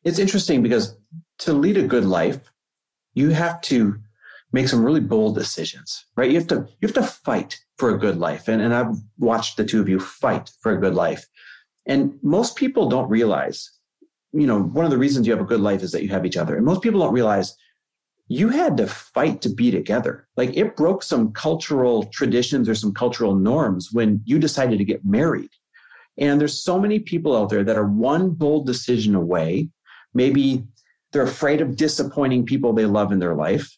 It's 0.05 0.19
interesting 0.19 0.63
because 0.63 0.97
to 1.41 1.53
lead 1.53 1.77
a 1.77 1.87
good 1.87 2.05
life, 2.05 2.51
you 3.21 3.31
have 3.31 3.61
to 3.63 3.97
make 4.53 4.69
some 4.69 4.85
really 4.85 5.01
bold 5.01 5.35
decisions, 5.37 6.07
right? 6.17 6.31
You 6.31 6.39
have 6.39 6.49
to 6.49 6.67
you 6.81 6.89
have 6.89 6.95
to 6.95 7.03
fight 7.03 7.59
for 7.79 7.91
a 7.91 7.99
good 7.99 8.19
life. 8.19 8.49
And, 8.49 8.61
and 8.61 8.75
I've 8.75 8.95
watched 9.19 9.57
the 9.57 9.65
two 9.65 9.81
of 9.81 9.89
you 9.89 10.01
fight 10.01 10.51
for 10.61 10.73
a 10.73 10.81
good 10.81 10.95
life. 10.95 11.25
And 11.87 12.19
most 12.23 12.57
people 12.57 12.89
don't 12.89 13.09
realize, 13.09 13.71
you 14.33 14.47
know, 14.47 14.61
one 14.61 14.85
of 14.85 14.91
the 14.91 14.99
reasons 14.99 15.27
you 15.27 15.33
have 15.33 15.41
a 15.41 15.53
good 15.53 15.61
life 15.61 15.83
is 15.83 15.93
that 15.93 16.03
you 16.03 16.09
have 16.11 16.27
each 16.27 16.37
other. 16.37 16.57
And 16.57 16.65
most 16.65 16.83
people 16.83 17.01
don't 17.01 17.13
realize 17.13 17.55
you 18.29 18.49
had 18.49 18.77
to 18.77 18.87
fight 18.87 19.41
to 19.43 19.49
be 19.49 19.71
together. 19.71 20.29
Like 20.37 20.57
it 20.57 20.77
broke 20.77 21.03
some 21.03 21.33
cultural 21.33 22.05
traditions 22.05 22.69
or 22.69 22.75
some 22.75 22.95
cultural 22.95 23.35
norms 23.35 23.91
when 23.93 24.21
you 24.25 24.39
decided 24.39 24.79
to 24.79 24.85
get 24.85 25.05
married. 25.05 25.51
And 26.19 26.41
there's 26.41 26.63
so 26.63 26.79
many 26.79 26.99
people 27.01 27.37
out 27.37 27.49
there 27.49 27.65
that 27.65 27.77
are 27.77 27.87
one 27.87 28.31
bold 28.31 28.67
decision 28.67 29.15
away. 29.15 29.69
Maybe 30.13 30.65
they're 31.13 31.23
afraid 31.23 31.61
of 31.61 31.77
disappointing 31.77 32.47
people 32.47 32.73
they 32.73 32.87
love 32.87 33.13
in 33.13 33.19
their 33.19 33.35
life. 33.35 33.77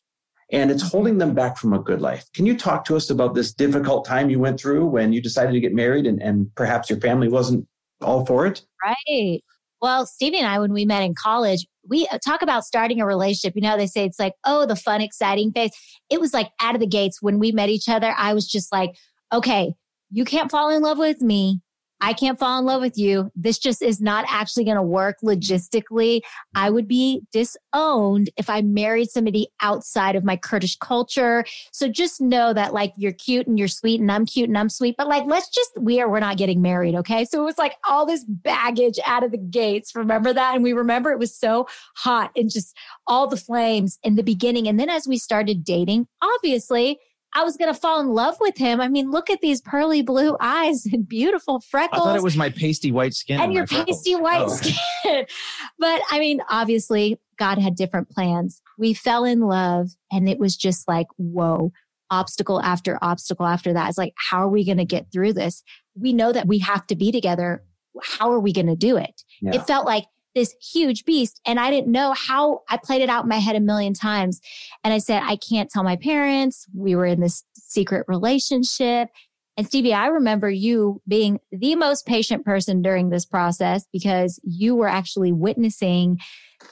And 0.50 0.70
it's 0.70 0.82
holding 0.82 1.16
them 1.16 1.34
back 1.34 1.56
from 1.56 1.72
a 1.72 1.78
good 1.78 2.02
life. 2.02 2.26
Can 2.34 2.44
you 2.44 2.58
talk 2.58 2.84
to 2.84 2.96
us 2.96 3.08
about 3.08 3.34
this 3.34 3.54
difficult 3.54 4.04
time 4.04 4.28
you 4.28 4.38
went 4.38 4.60
through 4.60 4.84
when 4.86 5.12
you 5.12 5.22
decided 5.22 5.52
to 5.52 5.60
get 5.60 5.72
married 5.72 6.06
and, 6.06 6.20
and 6.20 6.54
perhaps 6.54 6.90
your 6.90 7.00
family 7.00 7.28
wasn't 7.28 7.66
all 8.02 8.26
for 8.26 8.46
it? 8.46 8.62
Right. 8.84 9.40
Well, 9.80 10.04
Stevie 10.04 10.38
and 10.38 10.46
I, 10.46 10.58
when 10.58 10.74
we 10.74 10.84
met 10.84 11.02
in 11.02 11.14
college, 11.14 11.66
we 11.88 12.06
uh, 12.08 12.18
talk 12.24 12.42
about 12.42 12.64
starting 12.64 13.00
a 13.00 13.06
relationship. 13.06 13.54
You 13.56 13.62
know, 13.62 13.76
they 13.76 13.86
say 13.86 14.04
it's 14.04 14.18
like, 14.18 14.34
oh, 14.44 14.66
the 14.66 14.76
fun, 14.76 15.00
exciting 15.00 15.52
phase. 15.52 15.72
It 16.10 16.20
was 16.20 16.34
like 16.34 16.50
out 16.60 16.74
of 16.74 16.80
the 16.80 16.86
gates 16.86 17.22
when 17.22 17.38
we 17.38 17.50
met 17.50 17.70
each 17.70 17.88
other. 17.88 18.14
I 18.16 18.34
was 18.34 18.46
just 18.46 18.70
like, 18.70 18.94
okay, 19.32 19.74
you 20.10 20.24
can't 20.24 20.50
fall 20.50 20.70
in 20.70 20.82
love 20.82 20.98
with 20.98 21.22
me. 21.22 21.60
I 22.02 22.12
can't 22.14 22.38
fall 22.38 22.58
in 22.58 22.64
love 22.64 22.82
with 22.82 22.98
you. 22.98 23.30
This 23.36 23.58
just 23.58 23.80
is 23.80 24.00
not 24.00 24.24
actually 24.28 24.64
going 24.64 24.76
to 24.76 24.82
work 24.82 25.18
logistically. 25.22 26.22
I 26.52 26.68
would 26.68 26.88
be 26.88 27.22
disowned 27.32 28.28
if 28.36 28.50
I 28.50 28.60
married 28.60 29.08
somebody 29.10 29.48
outside 29.60 30.16
of 30.16 30.24
my 30.24 30.36
Kurdish 30.36 30.76
culture. 30.76 31.44
So 31.70 31.86
just 31.86 32.20
know 32.20 32.52
that 32.54 32.74
like 32.74 32.92
you're 32.96 33.12
cute 33.12 33.46
and 33.46 33.56
you're 33.56 33.68
sweet 33.68 34.00
and 34.00 34.10
I'm 34.10 34.26
cute 34.26 34.48
and 34.48 34.58
I'm 34.58 34.68
sweet, 34.68 34.96
but 34.98 35.06
like 35.06 35.24
let's 35.26 35.48
just 35.48 35.70
we 35.78 36.00
are 36.00 36.10
we're 36.10 36.18
not 36.18 36.38
getting 36.38 36.60
married, 36.60 36.96
okay? 36.96 37.24
So 37.24 37.40
it 37.40 37.44
was 37.44 37.58
like 37.58 37.76
all 37.88 38.04
this 38.04 38.24
baggage 38.24 38.98
out 39.06 39.22
of 39.22 39.30
the 39.30 39.38
gates. 39.38 39.94
Remember 39.94 40.32
that? 40.32 40.56
And 40.56 40.64
we 40.64 40.72
remember 40.72 41.12
it 41.12 41.20
was 41.20 41.38
so 41.38 41.68
hot 41.94 42.32
and 42.34 42.50
just 42.50 42.76
all 43.06 43.28
the 43.28 43.36
flames 43.36 44.00
in 44.02 44.16
the 44.16 44.24
beginning. 44.24 44.66
And 44.66 44.78
then 44.78 44.90
as 44.90 45.06
we 45.06 45.18
started 45.18 45.62
dating, 45.62 46.08
obviously 46.20 46.98
I 47.34 47.44
was 47.44 47.56
going 47.56 47.72
to 47.72 47.78
fall 47.78 48.00
in 48.00 48.08
love 48.08 48.36
with 48.40 48.58
him. 48.58 48.80
I 48.80 48.88
mean, 48.88 49.10
look 49.10 49.30
at 49.30 49.40
these 49.40 49.60
pearly 49.60 50.02
blue 50.02 50.36
eyes 50.40 50.84
and 50.86 51.08
beautiful 51.08 51.60
freckles. 51.60 52.02
I 52.02 52.04
thought 52.04 52.16
it 52.16 52.22
was 52.22 52.36
my 52.36 52.50
pasty 52.50 52.92
white 52.92 53.14
skin 53.14 53.40
and 53.40 53.52
your 53.54 53.66
freckles. 53.66 53.98
pasty 53.98 54.14
white 54.16 54.42
Oh. 54.42 54.48
skin. 54.48 55.26
but 55.78 56.02
I 56.10 56.18
mean, 56.18 56.40
obviously, 56.50 57.18
God 57.38 57.58
had 57.58 57.74
different 57.76 58.10
plans. 58.10 58.60
We 58.78 58.94
fell 58.94 59.24
in 59.24 59.40
love, 59.40 59.88
and 60.10 60.28
it 60.28 60.38
was 60.38 60.56
just 60.56 60.86
like, 60.88 61.06
whoa, 61.16 61.72
obstacle 62.10 62.60
after 62.60 62.98
obstacle 63.02 63.46
after 63.46 63.72
that. 63.72 63.88
It's 63.88 63.98
like, 63.98 64.14
how 64.16 64.38
are 64.42 64.48
we 64.48 64.64
going 64.64 64.78
to 64.78 64.84
get 64.84 65.10
through 65.12 65.32
this? 65.32 65.62
We 65.94 66.12
know 66.12 66.32
that 66.32 66.46
we 66.46 66.58
have 66.58 66.86
to 66.88 66.96
be 66.96 67.10
together. 67.12 67.64
How 68.02 68.30
are 68.32 68.40
we 68.40 68.52
going 68.52 68.66
to 68.68 68.76
do 68.76 68.96
it? 68.96 69.22
Yeah. 69.40 69.54
It 69.54 69.66
felt 69.66 69.84
like 69.86 70.04
this 70.34 70.54
huge 70.60 71.04
beast, 71.04 71.40
and 71.46 71.60
I 71.60 71.70
didn't 71.70 71.92
know 71.92 72.12
how. 72.12 72.62
I 72.68 72.78
played 72.82 73.02
it 73.02 73.08
out 73.08 73.24
in 73.24 73.28
my 73.28 73.38
head 73.38 73.56
a 73.56 73.60
million 73.60 73.94
times. 73.94 74.40
And 74.82 74.94
I 74.94 74.98
said, 74.98 75.22
I 75.24 75.36
can't 75.36 75.70
tell 75.70 75.84
my 75.84 75.96
parents. 75.96 76.66
We 76.74 76.94
were 76.94 77.06
in 77.06 77.20
this 77.20 77.44
secret 77.54 78.04
relationship. 78.08 79.08
And 79.56 79.66
Stevie, 79.66 79.92
I 79.92 80.06
remember 80.06 80.48
you 80.48 81.02
being 81.06 81.38
the 81.50 81.76
most 81.76 82.06
patient 82.06 82.44
person 82.44 82.80
during 82.80 83.10
this 83.10 83.26
process 83.26 83.84
because 83.92 84.40
you 84.42 84.74
were 84.74 84.88
actually 84.88 85.32
witnessing 85.32 86.18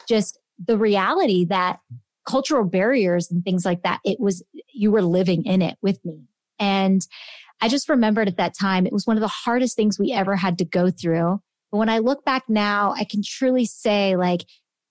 just 0.08 0.38
the 0.64 0.78
reality 0.78 1.44
that 1.46 1.80
cultural 2.26 2.64
barriers 2.64 3.30
and 3.30 3.44
things 3.44 3.64
like 3.64 3.82
that, 3.82 4.00
it 4.04 4.18
was, 4.18 4.42
you 4.72 4.90
were 4.90 5.02
living 5.02 5.44
in 5.44 5.60
it 5.60 5.76
with 5.82 6.02
me. 6.04 6.28
And 6.58 7.06
I 7.60 7.68
just 7.68 7.88
remembered 7.88 8.28
at 8.28 8.38
that 8.38 8.54
time, 8.58 8.86
it 8.86 8.92
was 8.92 9.06
one 9.06 9.16
of 9.16 9.20
the 9.20 9.28
hardest 9.28 9.76
things 9.76 9.98
we 9.98 10.12
ever 10.12 10.36
had 10.36 10.56
to 10.58 10.64
go 10.64 10.90
through. 10.90 11.42
But 11.70 11.78
when 11.78 11.88
I 11.88 11.98
look 11.98 12.24
back 12.24 12.44
now, 12.48 12.92
I 12.96 13.04
can 13.04 13.22
truly 13.24 13.64
say, 13.64 14.16
like, 14.16 14.44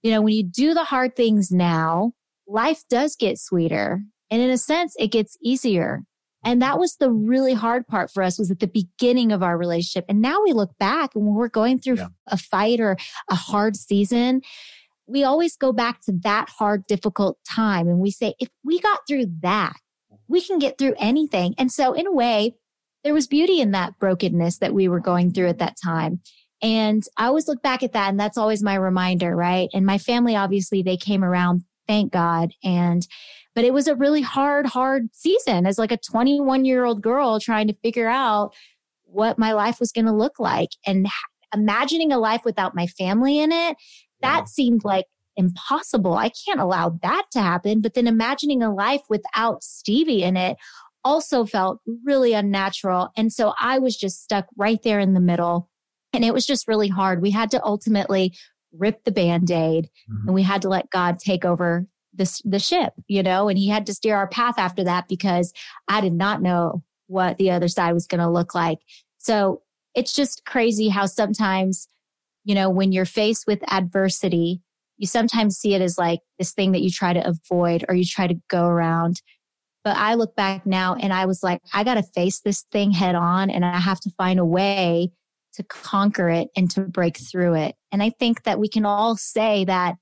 you 0.04 0.12
know, 0.12 0.22
when 0.22 0.34
you 0.34 0.44
do 0.44 0.74
the 0.74 0.86
hard 0.86 1.15
things 1.15 1.52
now, 1.52 2.13
life 2.48 2.84
does 2.89 3.15
get 3.15 3.38
sweeter. 3.38 4.02
And 4.32 4.42
in 4.42 4.50
a 4.50 4.58
sense, 4.58 4.96
it 4.98 5.08
gets 5.12 5.38
easier. 5.42 6.04
And 6.46 6.62
that 6.62 6.80
was 6.80 6.96
the 6.96 7.12
really 7.12 7.54
hard 7.54 7.86
part 7.86 8.12
for 8.12 8.24
us 8.24 8.39
was 8.39 8.50
at 8.50 8.60
the 8.60 8.68
beginning 8.68 9.34
of 9.34 9.44
our 9.44 9.58
relationship. 9.58 10.06
And 10.08 10.22
now 10.22 10.42
we 10.42 10.54
look 10.54 10.72
back 10.80 11.15
and 11.15 11.26
when 11.26 11.36
we're 11.36 11.50
going 11.50 11.80
through 11.80 11.98
Yeah. 11.98 12.08
a 12.28 12.38
fight 12.38 12.80
or 12.80 12.96
a 13.30 13.36
hard 13.36 13.76
season, 13.76 14.42
we 15.06 15.24
always 15.24 15.58
go 15.58 15.74
back 15.74 16.02
to 16.04 16.13
that 16.24 16.50
hard, 16.50 16.86
difficult 16.88 17.39
time. 17.50 17.88
And 17.89 18.00
we 18.00 18.12
say, 18.12 18.36
if 18.39 18.48
we 18.63 18.80
got 18.80 19.00
through 19.08 19.26
that, 19.42 19.76
we 20.30 20.39
can 20.39 20.60
get 20.60 20.78
through 20.78 20.94
anything. 20.98 21.56
And 21.58 21.72
so 21.72 21.94
in 21.94 22.08
a 22.08 22.12
way, 22.13 22.56
there 23.04 23.13
was 23.13 23.28
beauty 23.28 23.60
in 23.60 23.72
that 23.72 23.98
brokenness 24.00 24.60
that 24.60 24.74
we 24.74 24.88
were 24.88 25.00
going 25.00 25.34
through 25.34 25.48
at 25.48 25.58
that 25.60 25.76
time. 25.84 26.22
And 26.62 27.04
I 27.17 27.28
always 27.28 27.48
look 27.48 27.62
back 27.62 27.84
at 27.84 27.93
that 27.93 28.10
and 28.10 28.19
that's 28.19 28.38
always 28.38 28.62
my 28.62 28.76
reminder, 28.76 29.36
right? 29.36 29.69
And 29.74 29.86
my 29.86 29.98
family, 29.98 30.36
obviously, 30.36 30.82
they 30.82 30.98
came 30.98 31.24
around, 31.24 31.63
thank 31.88 32.12
God. 32.12 32.54
And, 32.63 33.08
but 33.56 33.63
it 33.63 33.74
was 33.74 33.88
a 33.88 33.95
really 33.95 34.22
hard, 34.22 34.65
hard 34.65 35.10
season 35.13 35.65
as 35.65 35.80
like 35.80 35.91
a 35.91 35.98
21 35.98 36.65
year 36.65 36.86
old 36.86 37.02
girl 37.02 37.39
trying 37.39 37.67
to 37.67 37.74
figure 37.82 38.10
out 38.10 38.54
what 39.04 39.39
my 39.39 39.54
life 39.54 39.80
was 39.80 39.91
going 39.91 40.06
to 40.06 40.13
look 40.13 40.39
like 40.39 40.69
and 40.86 41.08
imagining 41.54 42.12
a 42.12 42.19
life 42.19 42.41
without 42.45 42.76
my 42.76 42.88
family 42.88 43.39
in 43.39 43.52
it. 43.52 43.78
That 44.22 44.41
Yeah. 44.41 44.45
seemed 44.45 44.84
like 44.84 45.06
impossible. 45.36 46.13
I 46.15 46.30
can't 46.45 46.60
allow 46.60 46.89
that 47.02 47.24
to 47.32 47.41
happen. 47.41 47.82
But 47.82 47.93
then 47.93 48.08
imagining 48.08 48.62
a 48.62 48.74
life 48.74 49.02
without 49.10 49.63
Stevie 49.63 50.24
in 50.24 50.36
it 50.36 50.58
also 51.04 51.45
felt 51.45 51.80
really 52.04 52.34
unnatural. 52.34 53.10
And 53.15 53.32
so 53.32 53.54
I 53.60 53.80
was 53.80 53.95
just 53.95 54.22
stuck 54.22 54.48
right 54.58 54.82
there 54.84 55.00
in 55.00 55.13
the 55.13 55.22
middle. 55.22 55.69
And 56.13 56.26
it 56.26 56.34
was 56.34 56.45
just 56.45 56.67
really 56.67 56.88
hard. 56.88 57.22
We 57.22 57.32
had 57.32 57.52
to 57.52 57.63
ultimately 57.63 58.34
rip 58.72 59.04
the 59.04 59.12
band 59.12 59.50
aid 59.52 59.89
Mhm. 60.10 60.26
and 60.28 60.34
we 60.34 60.43
had 60.43 60.62
to 60.62 60.69
let 60.69 60.89
God 60.89 61.19
take 61.19 61.45
over 61.45 61.88
the, 62.13 62.41
the 62.45 62.60
ship, 62.60 62.93
you 63.08 63.24
know, 63.24 63.48
and 63.48 63.58
he 63.58 63.67
had 63.67 63.86
to 63.86 63.93
steer 63.93 64.15
our 64.15 64.28
path 64.28 64.56
after 64.58 64.84
that 64.84 65.08
because 65.08 65.54
I 65.88 66.02
did 66.02 66.13
not 66.13 66.41
know 66.41 66.84
what 67.08 67.38
the 67.38 67.52
other 67.52 67.67
side 67.67 67.93
was 67.93 68.08
going 68.08 68.19
to 68.19 68.30
look 68.30 68.54
like. 68.54 68.80
So 69.17 69.62
it's 69.95 70.13
just 70.13 70.45
crazy 70.45 70.89
how 70.89 71.06
sometimes, 71.06 71.88
you 72.43 72.56
know, 72.56 72.69
when 72.69 72.91
you're 72.91 73.06
faced 73.06 73.45
with 73.48 73.60
adversity, 73.72 74.62
you 74.98 75.08
sometimes 75.08 75.58
see 75.58 75.74
it 75.74 75.82
as 75.82 75.98
like 75.98 76.19
this 76.38 76.54
thing 76.54 76.72
that 76.74 76.82
you 76.82 76.89
try 76.91 77.13
to 77.13 77.28
avoid 77.28 77.86
or 77.88 77.95
you 77.95 78.06
try 78.06 78.28
to 78.28 78.39
go 78.50 78.65
around. 78.65 79.22
But 79.84 79.98
I 79.98 80.15
look 80.15 80.36
back 80.36 80.65
now 80.65 80.95
and 80.95 81.13
I 81.13 81.26
was 81.26 81.41
like, 81.41 81.62
I 81.74 81.84
got 81.84 81.95
to 81.95 82.04
face 82.04 82.41
this 82.41 82.65
thing 82.72 82.91
head 82.91 83.15
on 83.15 83.50
and 83.50 83.63
I 83.63 83.80
have 83.80 84.00
to 84.02 84.12
find 84.17 84.39
a 84.39 84.45
way 84.45 85.12
to 85.54 85.64
conquer 85.64 86.30
it 86.30 86.50
and 86.56 86.70
to 86.72 86.82
break 86.82 87.18
through 87.18 87.56
it. 87.56 87.76
And 87.92 88.04
I 88.04 88.12
think 88.12 88.44
that 88.44 88.60
we 88.60 88.68
can 88.68 88.86
all 88.86 89.16
say 89.16 89.66
that 89.66 89.96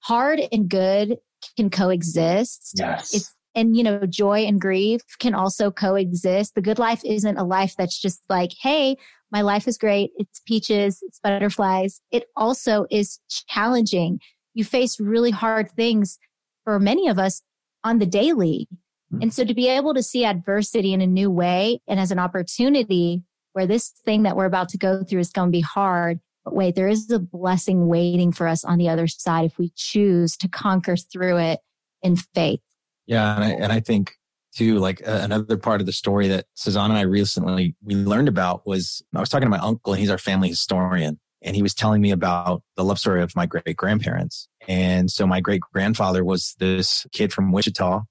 hard 0.00 0.40
and 0.52 0.68
good 0.68 1.18
can 1.56 1.70
coexist. 1.70 2.72
Yes. 2.76 3.14
It's 3.14 3.34
and 3.54 3.76
you 3.76 3.82
know 3.82 4.04
joy 4.06 4.40
and 4.40 4.60
grief 4.60 5.00
can 5.18 5.34
also 5.34 5.70
coexist 5.70 6.54
the 6.54 6.60
good 6.60 6.78
life 6.78 7.02
isn't 7.04 7.36
a 7.36 7.44
life 7.44 7.74
that's 7.76 8.00
just 8.00 8.22
like 8.28 8.50
hey 8.60 8.96
my 9.30 9.42
life 9.42 9.68
is 9.68 9.78
great 9.78 10.10
it's 10.16 10.40
peaches 10.46 10.98
it's 11.02 11.20
butterflies 11.20 12.00
it 12.10 12.24
also 12.36 12.86
is 12.90 13.20
challenging 13.48 14.18
you 14.54 14.64
face 14.64 14.98
really 15.00 15.30
hard 15.30 15.70
things 15.70 16.18
for 16.64 16.78
many 16.78 17.08
of 17.08 17.18
us 17.18 17.42
on 17.84 17.98
the 17.98 18.06
daily 18.06 18.68
hmm. 19.10 19.22
and 19.22 19.32
so 19.32 19.44
to 19.44 19.54
be 19.54 19.68
able 19.68 19.94
to 19.94 20.02
see 20.02 20.24
adversity 20.24 20.92
in 20.92 21.00
a 21.00 21.06
new 21.06 21.30
way 21.30 21.80
and 21.86 22.00
as 22.00 22.10
an 22.10 22.18
opportunity 22.18 23.22
where 23.54 23.66
this 23.66 23.88
thing 24.04 24.22
that 24.24 24.36
we're 24.36 24.44
about 24.44 24.68
to 24.68 24.78
go 24.78 25.02
through 25.02 25.20
is 25.20 25.30
going 25.30 25.48
to 25.48 25.52
be 25.52 25.60
hard 25.60 26.20
but 26.44 26.54
wait 26.54 26.74
there 26.74 26.88
is 26.88 27.10
a 27.10 27.18
blessing 27.18 27.88
waiting 27.88 28.30
for 28.30 28.46
us 28.46 28.64
on 28.64 28.78
the 28.78 28.88
other 28.88 29.06
side 29.06 29.46
if 29.46 29.58
we 29.58 29.72
choose 29.74 30.36
to 30.36 30.48
conquer 30.48 30.96
through 30.96 31.38
it 31.38 31.60
in 32.02 32.14
faith 32.14 32.60
yeah, 33.06 33.34
and 33.34 33.44
I, 33.44 33.50
and 33.50 33.72
I 33.72 33.80
think 33.80 34.14
too, 34.54 34.78
like 34.78 35.06
uh, 35.06 35.20
another 35.22 35.56
part 35.56 35.80
of 35.80 35.86
the 35.86 35.92
story 35.92 36.28
that 36.28 36.46
Susanna 36.54 36.94
and 36.94 36.98
I 36.98 37.02
recently 37.02 37.74
we 37.82 37.94
learned 37.94 38.28
about 38.28 38.66
was 38.66 39.02
I 39.14 39.20
was 39.20 39.28
talking 39.28 39.46
to 39.46 39.50
my 39.50 39.58
uncle, 39.58 39.92
and 39.92 40.00
he's 40.00 40.10
our 40.10 40.18
family 40.18 40.48
historian, 40.48 41.18
and 41.42 41.56
he 41.56 41.62
was 41.62 41.74
telling 41.74 42.00
me 42.00 42.10
about 42.10 42.62
the 42.76 42.84
love 42.84 42.98
story 42.98 43.22
of 43.22 43.34
my 43.36 43.46
great 43.46 43.76
grandparents. 43.76 44.48
And 44.66 45.10
so 45.10 45.26
my 45.26 45.40
great 45.40 45.60
grandfather 45.60 46.24
was 46.24 46.54
this 46.58 47.06
kid 47.12 47.32
from 47.32 47.52
Wichita 47.52 48.02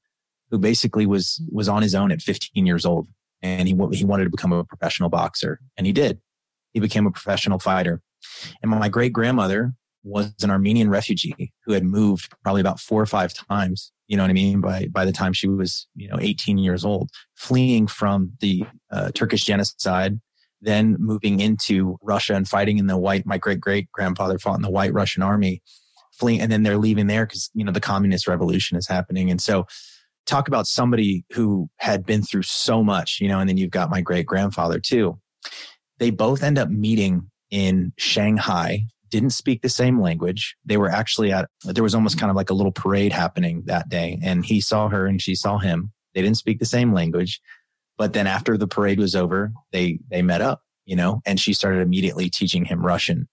who 0.51 0.60
basically 0.60 1.08
was 1.08 1.41
was 1.51 1.67
on 1.67 1.82
his 1.82 1.95
own 1.95 2.12
at 2.12 2.21
15 2.21 2.65
years 2.65 2.86
old, 2.86 3.08
and 3.43 3.67
he 3.67 3.75
he 3.91 4.06
wanted 4.06 4.23
to 4.23 4.29
become 4.29 4.53
a 4.53 4.63
professional 4.63 5.10
boxer, 5.10 5.60
and 5.77 5.86
he 5.86 5.93
did. 5.93 6.19
He 6.73 6.79
became 6.79 7.06
a 7.06 7.12
professional 7.12 7.60
fighter. 7.60 8.01
And 8.62 8.71
my 8.71 8.89
great 8.89 9.13
grandmother 9.13 9.73
was 10.03 10.34
an 10.41 10.49
Armenian 10.49 10.89
refugee 10.89 11.53
who 11.65 11.73
had 11.73 11.84
moved 11.84 12.34
probably 12.41 12.62
about 12.62 12.79
four 12.79 13.01
or 13.01 13.06
five 13.06 13.34
times. 13.34 13.91
You 14.08 14.17
know 14.17 14.23
what 14.23 14.29
I 14.29 14.34
mean? 14.34 14.62
By 14.62 14.88
by 14.88 15.06
the 15.06 15.12
time 15.12 15.34
she 15.34 15.47
was 15.47 15.88
you 15.95 16.08
know 16.08 16.17
18 16.19 16.58
years 16.58 16.84
old, 16.84 17.10
fleeing 17.36 17.88
from 17.88 18.34
the 18.39 18.63
uh, 18.91 19.12
Turkish 19.13 19.43
genocide, 19.43 20.19
then 20.62 20.95
moving 20.99 21.39
into 21.39 21.97
Russia 22.01 22.36
and 22.36 22.47
fighting 22.47 22.77
in 22.77 22.88
the 22.88 22.97
white. 22.97 23.25
My 23.25 23.38
great 23.38 23.60
great 23.60 23.91
grandfather 23.91 24.39
fought 24.39 24.56
in 24.56 24.62
the 24.62 24.69
White 24.69 24.93
Russian 24.93 25.21
Army, 25.21 25.62
fleeing, 26.12 26.41
and 26.41 26.51
then 26.51 26.63
they're 26.63 26.77
leaving 26.77 27.08
there 27.08 27.25
because 27.25 27.49
you 27.53 27.63
know 27.63 27.71
the 27.71 27.79
communist 27.79 28.27
revolution 28.27 28.77
is 28.77 28.88
happening. 28.88 29.29
And 29.29 29.41
so, 29.41 29.65
talk 30.25 30.47
about 30.47 30.67
somebody 30.67 31.25
who 31.33 31.69
had 31.77 32.05
been 32.05 32.23
through 32.23 32.43
so 32.43 32.83
much, 32.83 33.19
you 33.21 33.27
know. 33.27 33.39
And 33.39 33.49
then 33.49 33.57
you've 33.57 33.71
got 33.71 33.89
my 33.89 34.01
great 34.01 34.25
grandfather 34.25 34.79
too. 34.79 35.19
They 35.99 36.09
both 36.09 36.43
end 36.43 36.57
up 36.57 36.69
meeting 36.69 37.29
in 37.49 37.93
Shanghai 37.97 38.88
didn't 39.13 39.29
speak 39.29 39.62
the 39.62 39.69
same 39.69 40.01
language. 40.01 40.55
They 40.65 40.75
were 40.75 40.89
actually 40.89 41.31
at, 41.31 41.47
there 41.63 41.83
was 41.83 41.93
almost 41.93 42.17
kind 42.17 42.31
of 42.31 42.36
like 42.36 42.49
a 42.49 42.55
little 42.55 42.71
parade 42.71 43.13
happening 43.13 43.62
that 43.67 43.88
day. 43.88 44.17
And 44.23 44.43
he 44.43 44.59
saw 44.59 44.89
her 44.89 45.05
and 45.05 45.21
she 45.21 45.36
saw 45.36 45.59
him. 45.59 45.91
They 46.15 46.23
didn't 46.23 46.38
speak 46.38 46.57
the 46.57 46.65
same 46.65 46.93
language. 46.93 47.39
But 47.95 48.13
then 48.13 48.25
after 48.25 48.57
the 48.57 48.67
parade 48.67 48.97
was 48.97 49.15
over, 49.15 49.53
they, 49.71 49.99
they 50.09 50.23
met 50.23 50.41
up, 50.41 50.62
you 50.86 50.95
know, 50.95 51.21
and 51.27 51.39
she 51.39 51.53
started 51.53 51.81
immediately 51.81 52.27
teaching 52.27 52.65
him 52.65 52.83
Russian. 52.83 53.27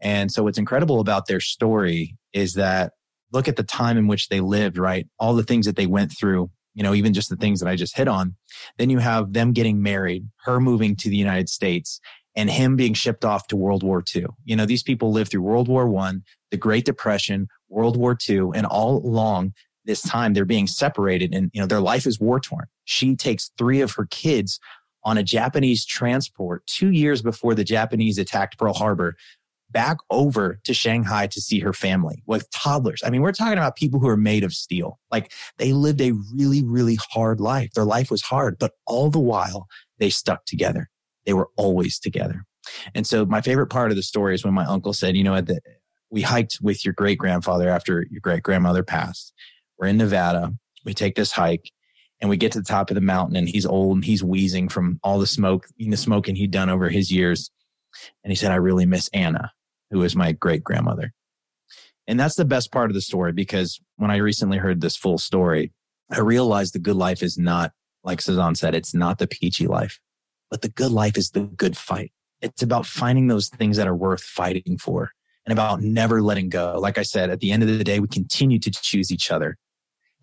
And 0.00 0.30
so 0.30 0.44
what's 0.44 0.56
incredible 0.56 1.00
about 1.00 1.26
their 1.26 1.40
story 1.40 2.16
is 2.32 2.54
that 2.54 2.92
look 3.32 3.48
at 3.48 3.56
the 3.56 3.62
time 3.62 3.96
in 3.96 4.06
which 4.06 4.28
they 4.28 4.40
lived, 4.40 4.78
right? 4.78 5.06
All 5.18 5.34
the 5.34 5.42
things 5.42 5.66
that 5.66 5.76
they 5.76 5.86
went 5.86 6.12
through, 6.16 6.50
you 6.74 6.82
know, 6.82 6.94
even 6.94 7.12
just 7.12 7.28
the 7.28 7.36
things 7.36 7.60
that 7.60 7.68
I 7.68 7.76
just 7.76 7.96
hit 7.96 8.08
on. 8.08 8.36
Then 8.78 8.90
you 8.90 8.98
have 8.98 9.32
them 9.32 9.52
getting 9.52 9.82
married, 9.82 10.28
her 10.44 10.60
moving 10.60 10.96
to 10.96 11.08
the 11.08 11.16
United 11.16 11.48
States, 11.48 12.00
and 12.36 12.48
him 12.48 12.76
being 12.76 12.94
shipped 12.94 13.24
off 13.24 13.48
to 13.48 13.56
World 13.56 13.82
War 13.82 14.02
II. 14.14 14.26
You 14.44 14.56
know, 14.56 14.66
these 14.66 14.82
people 14.82 15.12
lived 15.12 15.30
through 15.30 15.42
World 15.42 15.68
War 15.68 15.88
One, 15.88 16.22
the 16.50 16.56
Great 16.56 16.84
Depression, 16.84 17.48
World 17.68 17.96
War 17.96 18.16
II, 18.28 18.50
and 18.54 18.64
all 18.64 18.98
along 18.98 19.54
this 19.84 20.02
time 20.02 20.34
they're 20.34 20.44
being 20.44 20.66
separated 20.66 21.34
and, 21.34 21.50
you 21.52 21.60
know, 21.60 21.66
their 21.66 21.80
life 21.80 22.06
is 22.06 22.20
war 22.20 22.38
torn. 22.38 22.66
She 22.84 23.16
takes 23.16 23.50
three 23.58 23.80
of 23.80 23.92
her 23.92 24.06
kids 24.06 24.60
on 25.02 25.16
a 25.16 25.22
Japanese 25.22 25.86
transport 25.86 26.66
two 26.66 26.90
years 26.90 27.22
before 27.22 27.54
the 27.54 27.64
Japanese 27.64 28.18
attacked 28.18 28.58
Pearl 28.58 28.74
Harbor 28.74 29.16
back 29.70 29.98
over 30.10 30.60
to 30.64 30.72
Shanghai 30.72 31.26
to 31.26 31.40
see 31.40 31.60
her 31.60 31.72
family 31.72 32.22
with 32.26 32.50
toddlers. 32.50 33.02
I 33.04 33.10
mean, 33.10 33.20
we're 33.20 33.32
talking 33.32 33.58
about 33.58 33.76
people 33.76 34.00
who 34.00 34.08
are 34.08 34.16
made 34.16 34.44
of 34.44 34.52
steel. 34.52 34.98
Like 35.10 35.32
they 35.58 35.72
lived 35.72 36.00
a 36.00 36.12
really, 36.34 36.64
really 36.64 36.98
hard 37.12 37.40
life. 37.40 37.72
Their 37.74 37.84
life 37.84 38.10
was 38.10 38.22
hard, 38.22 38.58
but 38.58 38.72
all 38.86 39.10
the 39.10 39.18
while 39.18 39.66
they 39.98 40.10
stuck 40.10 40.44
together. 40.46 40.88
They 41.26 41.34
were 41.34 41.50
always 41.56 41.98
together. 41.98 42.44
And 42.94 43.06
so 43.06 43.26
my 43.26 43.40
favorite 43.40 43.68
part 43.68 43.90
of 43.90 43.96
the 43.96 44.02
story 44.02 44.34
is 44.34 44.44
when 44.44 44.54
my 44.54 44.64
uncle 44.64 44.92
said, 44.92 45.16
you 45.16 45.24
know, 45.24 45.40
we 46.10 46.22
hiked 46.22 46.58
with 46.62 46.84
your 46.84 46.94
great 46.94 47.18
grandfather 47.18 47.68
after 47.68 48.06
your 48.10 48.20
great 48.20 48.42
grandmother 48.42 48.82
passed. 48.82 49.32
We're 49.78 49.88
in 49.88 49.98
Nevada. 49.98 50.54
We 50.84 50.94
take 50.94 51.14
this 51.16 51.32
hike 51.32 51.70
and 52.20 52.30
we 52.30 52.36
get 52.36 52.52
to 52.52 52.58
the 52.58 52.64
top 52.64 52.90
of 52.90 52.94
the 52.94 53.00
mountain 53.00 53.36
and 53.36 53.48
he's 53.48 53.66
old 53.66 53.96
and 53.96 54.04
he's 54.04 54.24
wheezing 54.24 54.68
from 54.68 54.98
all 55.02 55.18
the 55.18 55.26
smoke, 55.26 55.66
the 55.78 55.96
smoking 55.96 56.36
he'd 56.36 56.50
done 56.50 56.70
over 56.70 56.88
his 56.88 57.10
years. 57.12 57.50
And 58.24 58.30
he 58.30 58.36
said, 58.36 58.52
I 58.52 58.56
really 58.56 58.86
miss 58.86 59.08
Anna, 59.12 59.52
who 59.90 60.00
was 60.00 60.16
my 60.16 60.32
great 60.32 60.64
grandmother. 60.64 61.12
And 62.06 62.18
that's 62.18 62.36
the 62.36 62.44
best 62.44 62.72
part 62.72 62.90
of 62.90 62.94
the 62.94 63.00
story 63.00 63.32
because 63.32 63.80
when 63.96 64.10
I 64.10 64.16
recently 64.16 64.58
heard 64.58 64.80
this 64.80 64.96
full 64.96 65.18
story, 65.18 65.72
I 66.10 66.20
realized 66.20 66.74
the 66.74 66.78
good 66.78 66.96
life 66.96 67.22
is 67.22 67.36
not, 67.36 67.72
like 68.02 68.20
Sazan 68.20 68.56
said, 68.56 68.74
it's 68.74 68.94
not 68.94 69.18
the 69.18 69.26
peachy 69.26 69.66
life. 69.66 70.00
But 70.50 70.62
the 70.62 70.70
good 70.70 70.90
life 70.90 71.18
is 71.18 71.30
the 71.30 71.40
good 71.40 71.76
fight. 71.76 72.12
It's 72.40 72.62
about 72.62 72.86
finding 72.86 73.26
those 73.26 73.48
things 73.48 73.76
that 73.76 73.86
are 73.86 73.94
worth 73.94 74.22
fighting 74.22 74.78
for 74.78 75.12
and 75.44 75.52
about 75.52 75.82
never 75.82 76.22
letting 76.22 76.48
go. 76.48 76.78
Like 76.80 76.96
I 76.96 77.02
said, 77.02 77.28
at 77.30 77.40
the 77.40 77.52
end 77.52 77.62
of 77.62 77.68
the 77.68 77.84
day, 77.84 78.00
we 78.00 78.08
continue 78.08 78.58
to 78.60 78.70
choose 78.70 79.12
each 79.12 79.30
other. 79.30 79.58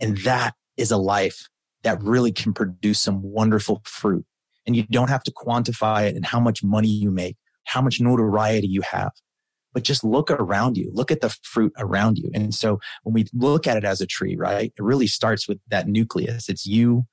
And 0.01 0.17
that 0.19 0.55
is 0.77 0.91
a 0.91 0.97
life 0.97 1.47
that 1.83 2.01
really 2.01 2.31
can 2.31 2.53
produce 2.53 2.99
some 2.99 3.21
wonderful 3.21 3.81
fruit. 3.85 4.25
And 4.65 4.75
you 4.75 4.83
don't 4.83 5.09
have 5.09 5.23
to 5.23 5.31
quantify 5.31 6.09
it 6.09 6.15
and 6.15 6.25
how 6.25 6.39
much 6.39 6.63
money 6.63 6.87
you 6.87 7.11
make, 7.11 7.37
how 7.65 7.81
much 7.81 8.01
notoriety 8.01 8.67
you 8.67 8.81
have, 8.81 9.11
but 9.75 9.83
just 9.83 10.05
look 10.05 10.31
around 10.31 10.77
you, 10.77 10.89
look 10.93 11.11
at 11.11 11.19
the 11.19 11.29
fruit 11.43 11.73
around 11.77 12.17
you. 12.17 12.31
And 12.33 12.55
so 12.55 12.79
when 13.03 13.13
we 13.13 13.25
look 13.33 13.67
at 13.67 13.75
it 13.75 13.83
as 13.83 13.99
a 13.99 14.07
tree, 14.07 14.37
right, 14.37 14.71
it 14.75 14.81
really 14.81 15.05
starts 15.05 15.49
with 15.49 15.59
that 15.67 15.85
nucleus. 15.85 16.47
It's 16.47 16.65
you 16.65 17.03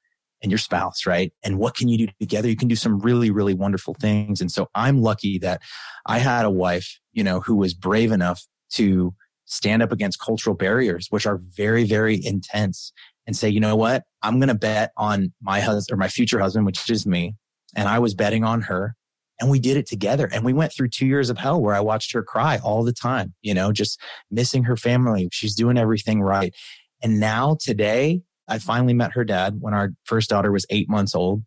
and 0.40 0.50
your 0.50 0.58
spouse, 0.58 1.04
right? 1.04 1.32
And 1.42 1.58
what 1.58 1.74
can 1.74 1.88
you 1.88 1.98
do 1.98 2.08
together? 2.20 2.48
You 2.48 2.56
can 2.56 2.68
do 2.68 2.76
some 2.76 3.00
really, 3.00 3.30
really 3.32 3.52
wonderful 3.52 3.94
things. 4.00 4.40
And 4.40 4.50
so 4.50 4.70
I'm 4.76 5.02
lucky 5.02 5.38
that 5.40 5.60
I 6.06 6.18
had 6.18 6.44
a 6.44 6.50
wife, 6.50 7.00
you 7.12 7.24
know, 7.24 7.40
who 7.40 7.56
was 7.56 7.74
brave 7.74 8.12
enough 8.12 8.46
to 8.74 9.12
stand 9.44 9.82
up 9.82 9.90
against 9.90 10.20
cultural 10.20 10.54
barriers, 10.54 11.08
which 11.10 11.26
are 11.26 11.40
very, 11.56 11.82
very 11.82 12.24
intense 12.24 12.92
and 13.26 13.36
say, 13.36 13.48
you 13.48 13.58
know 13.58 13.74
what? 13.74 14.04
I'm 14.22 14.38
going 14.38 14.48
to 14.48 14.54
bet 14.54 14.92
on 14.96 15.32
my 15.42 15.58
husband 15.58 15.96
or 15.96 15.98
my 15.98 16.08
future 16.08 16.38
husband, 16.38 16.64
which 16.64 16.88
is 16.88 17.06
me. 17.06 17.34
And 17.74 17.88
I 17.88 17.98
was 17.98 18.14
betting 18.14 18.44
on 18.44 18.62
her 18.62 18.94
and 19.40 19.50
we 19.50 19.58
did 19.58 19.76
it 19.76 19.86
together. 19.86 20.28
And 20.32 20.44
we 20.44 20.52
went 20.52 20.72
through 20.72 20.88
two 20.88 21.06
years 21.06 21.30
of 21.30 21.38
hell 21.38 21.60
where 21.60 21.74
I 21.74 21.80
watched 21.80 22.12
her 22.12 22.22
cry 22.22 22.58
all 22.62 22.84
the 22.84 22.92
time, 22.92 23.34
you 23.42 23.54
know, 23.54 23.72
just 23.72 24.00
missing 24.30 24.64
her 24.64 24.76
family. 24.76 25.28
She's 25.32 25.54
doing 25.54 25.78
everything 25.78 26.22
right. 26.22 26.54
And 27.02 27.18
now 27.18 27.56
today 27.60 28.22
I 28.48 28.58
finally 28.58 28.94
met 28.94 29.12
her 29.12 29.24
dad 29.24 29.56
when 29.60 29.74
our 29.74 29.90
first 30.04 30.30
daughter 30.30 30.52
was 30.52 30.66
eight 30.70 30.88
months 30.88 31.14
old 31.14 31.42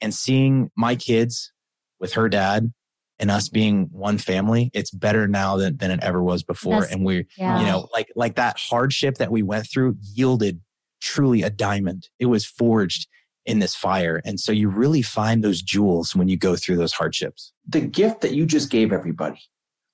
and 0.00 0.14
seeing 0.14 0.70
my 0.76 0.96
kids 0.96 1.52
with 1.98 2.14
her 2.14 2.28
dad 2.28 2.72
and 3.18 3.30
us 3.30 3.48
being 3.48 3.88
one 3.92 4.16
family, 4.18 4.70
it's 4.72 4.90
better 4.90 5.28
now 5.28 5.56
than, 5.56 5.76
than 5.76 5.90
it 5.90 6.00
ever 6.02 6.22
was 6.22 6.42
before. 6.42 6.80
That's, 6.80 6.92
and 6.92 7.04
we, 7.04 7.26
yeah. 7.36 7.60
you 7.60 7.66
know, 7.66 7.88
like, 7.92 8.10
like 8.16 8.36
that 8.36 8.58
hardship 8.58 9.16
that 9.16 9.30
we 9.30 9.42
went 9.42 9.68
through 9.70 9.96
yielded 10.00 10.60
truly 11.02 11.42
a 11.42 11.50
diamond. 11.50 12.08
It 12.18 12.26
was 12.26 12.44
forged 12.46 13.08
in 13.46 13.58
this 13.58 13.74
fire. 13.74 14.20
And 14.24 14.38
so 14.38 14.52
you 14.52 14.68
really 14.68 15.02
find 15.02 15.42
those 15.42 15.62
jewels 15.62 16.14
when 16.14 16.28
you 16.28 16.36
go 16.36 16.56
through 16.56 16.76
those 16.76 16.92
hardships. 16.92 17.52
The 17.66 17.80
gift 17.80 18.20
that 18.20 18.32
you 18.32 18.46
just 18.46 18.70
gave 18.70 18.92
everybody 18.92 19.40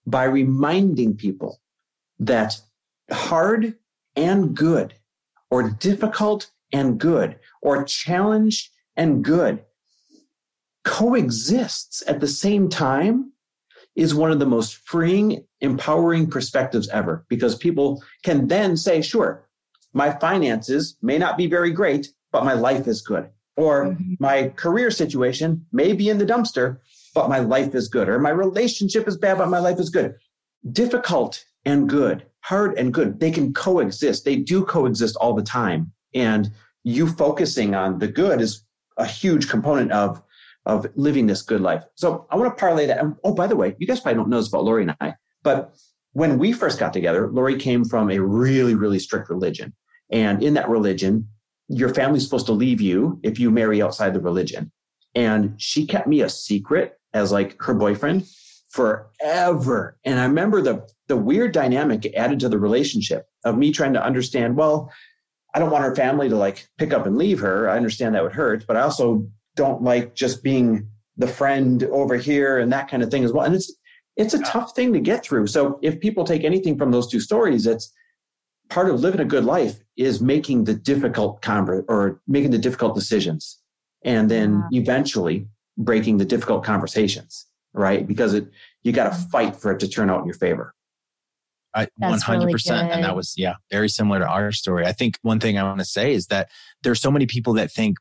by 0.06 0.24
reminding 0.24 1.16
people 1.16 1.60
that 2.18 2.60
hard 3.10 3.74
and 4.14 4.54
good 4.54 4.94
or 5.50 5.70
difficult 5.70 6.50
and 6.72 6.98
good 6.98 7.38
or 7.62 7.84
challenged 7.84 8.70
and 8.96 9.24
good 9.24 9.64
coexists 10.84 12.02
at 12.06 12.20
the 12.20 12.28
same 12.28 12.68
time 12.68 13.32
is 13.96 14.14
one 14.14 14.30
of 14.30 14.38
the 14.38 14.46
most 14.46 14.76
freeing, 14.76 15.44
empowering 15.60 16.30
perspectives 16.30 16.88
ever 16.90 17.24
because 17.28 17.56
people 17.56 18.02
can 18.22 18.46
then 18.46 18.76
say, 18.76 19.02
sure, 19.02 19.48
my 19.92 20.12
finances 20.18 20.96
may 21.02 21.18
not 21.18 21.36
be 21.36 21.46
very 21.46 21.70
great, 21.70 22.08
but 22.30 22.44
my 22.44 22.52
life 22.52 22.86
is 22.86 23.00
good. 23.00 23.28
Or 23.56 23.86
mm-hmm. 23.86 24.14
my 24.18 24.48
career 24.50 24.90
situation 24.90 25.66
may 25.72 25.92
be 25.92 26.08
in 26.10 26.18
the 26.18 26.26
dumpster, 26.26 26.78
but 27.14 27.28
my 27.28 27.38
life 27.38 27.74
is 27.74 27.88
good. 27.88 28.08
Or 28.08 28.18
my 28.18 28.30
relationship 28.30 29.08
is 29.08 29.16
bad, 29.16 29.38
but 29.38 29.48
my 29.48 29.58
life 29.58 29.78
is 29.78 29.90
good. 29.90 30.14
Difficult 30.72 31.44
and 31.64 31.88
good 31.88 32.26
hard 32.46 32.78
and 32.78 32.94
good, 32.94 33.18
they 33.18 33.32
can 33.32 33.52
coexist. 33.52 34.24
They 34.24 34.36
do 34.36 34.64
coexist 34.64 35.16
all 35.16 35.34
the 35.34 35.42
time. 35.42 35.90
And 36.14 36.48
you 36.84 37.08
focusing 37.08 37.74
on 37.74 37.98
the 37.98 38.06
good 38.06 38.40
is 38.40 38.62
a 38.98 39.04
huge 39.04 39.48
component 39.48 39.90
of, 39.90 40.22
of 40.64 40.86
living 40.94 41.26
this 41.26 41.42
good 41.42 41.60
life. 41.60 41.82
So 41.96 42.24
I 42.30 42.36
want 42.36 42.56
to 42.56 42.60
parlay 42.60 42.86
that. 42.86 43.04
oh, 43.24 43.34
by 43.34 43.48
the 43.48 43.56
way, 43.56 43.74
you 43.80 43.86
guys 43.88 43.98
probably 43.98 44.18
don't 44.18 44.28
know 44.28 44.36
this 44.36 44.46
about 44.46 44.62
Lori 44.62 44.82
and 44.82 44.96
I, 45.00 45.14
but 45.42 45.74
when 46.12 46.38
we 46.38 46.52
first 46.52 46.78
got 46.78 46.92
together, 46.92 47.28
Lori 47.32 47.56
came 47.58 47.84
from 47.84 48.12
a 48.12 48.20
really, 48.20 48.76
really 48.76 49.00
strict 49.00 49.28
religion. 49.28 49.74
And 50.10 50.40
in 50.40 50.54
that 50.54 50.68
religion, 50.68 51.28
your 51.68 51.92
family's 51.92 52.24
supposed 52.24 52.46
to 52.46 52.52
leave 52.52 52.80
you 52.80 53.18
if 53.22 53.38
you 53.38 53.50
marry 53.50 53.82
outside 53.82 54.14
the 54.14 54.20
religion. 54.20 54.70
And 55.14 55.60
she 55.60 55.86
kept 55.86 56.06
me 56.06 56.20
a 56.20 56.28
secret 56.28 56.98
as 57.14 57.32
like 57.32 57.60
her 57.62 57.74
boyfriend 57.74 58.26
forever. 58.68 59.98
And 60.04 60.20
I 60.20 60.24
remember 60.24 60.60
the 60.60 60.86
the 61.08 61.16
weird 61.16 61.52
dynamic 61.52 62.12
added 62.16 62.40
to 62.40 62.48
the 62.48 62.58
relationship 62.58 63.26
of 63.44 63.56
me 63.56 63.72
trying 63.72 63.92
to 63.92 64.04
understand, 64.04 64.56
well, 64.56 64.92
I 65.54 65.58
don't 65.58 65.70
want 65.70 65.84
her 65.84 65.94
family 65.94 66.28
to 66.28 66.36
like 66.36 66.66
pick 66.78 66.92
up 66.92 67.06
and 67.06 67.16
leave 67.16 67.40
her. 67.40 67.68
I 67.68 67.76
understand 67.76 68.14
that 68.14 68.22
would 68.22 68.32
hurt, 68.32 68.66
but 68.66 68.76
I 68.76 68.80
also 68.80 69.26
don't 69.54 69.82
like 69.82 70.14
just 70.14 70.42
being 70.42 70.88
the 71.16 71.28
friend 71.28 71.84
over 71.84 72.16
here 72.16 72.58
and 72.58 72.70
that 72.72 72.90
kind 72.90 73.02
of 73.02 73.10
thing 73.10 73.24
as 73.24 73.32
well. 73.32 73.46
And 73.46 73.54
it's 73.54 73.74
it's 74.16 74.34
a 74.34 74.42
tough 74.42 74.74
thing 74.74 74.92
to 74.92 75.00
get 75.00 75.24
through. 75.24 75.46
So 75.46 75.78
if 75.82 76.00
people 76.00 76.24
take 76.24 76.44
anything 76.44 76.78
from 76.78 76.90
those 76.90 77.10
two 77.10 77.20
stories, 77.20 77.66
it's 77.66 77.92
part 78.68 78.90
of 78.90 79.00
living 79.00 79.20
a 79.20 79.24
good 79.24 79.44
life 79.44 79.80
is 79.96 80.20
making 80.20 80.64
the 80.64 80.74
difficult 80.74 81.42
conver- 81.42 81.84
or 81.88 82.20
making 82.26 82.50
the 82.50 82.58
difficult 82.58 82.94
decisions 82.94 83.58
and 84.04 84.30
then 84.30 84.64
eventually 84.72 85.48
breaking 85.78 86.18
the 86.18 86.24
difficult 86.24 86.64
conversations, 86.64 87.46
right? 87.74 88.06
Because 88.06 88.34
it 88.34 88.48
you 88.82 88.92
got 88.92 89.12
to 89.12 89.18
fight 89.28 89.56
for 89.56 89.72
it 89.72 89.80
to 89.80 89.88
turn 89.88 90.10
out 90.10 90.20
in 90.20 90.26
your 90.26 90.34
favor. 90.34 90.72
I, 91.74 91.88
100%. 92.00 92.48
Really 92.48 92.92
and 92.92 93.04
that 93.04 93.14
was, 93.14 93.34
yeah, 93.36 93.56
very 93.70 93.88
similar 93.88 94.20
to 94.20 94.26
our 94.26 94.50
story. 94.50 94.86
I 94.86 94.92
think 94.92 95.18
one 95.22 95.40
thing 95.40 95.58
I 95.58 95.62
want 95.64 95.80
to 95.80 95.84
say 95.84 96.14
is 96.14 96.28
that 96.28 96.48
there's 96.82 97.00
so 97.00 97.10
many 97.10 97.26
people 97.26 97.52
that 97.54 97.70
think, 97.70 97.98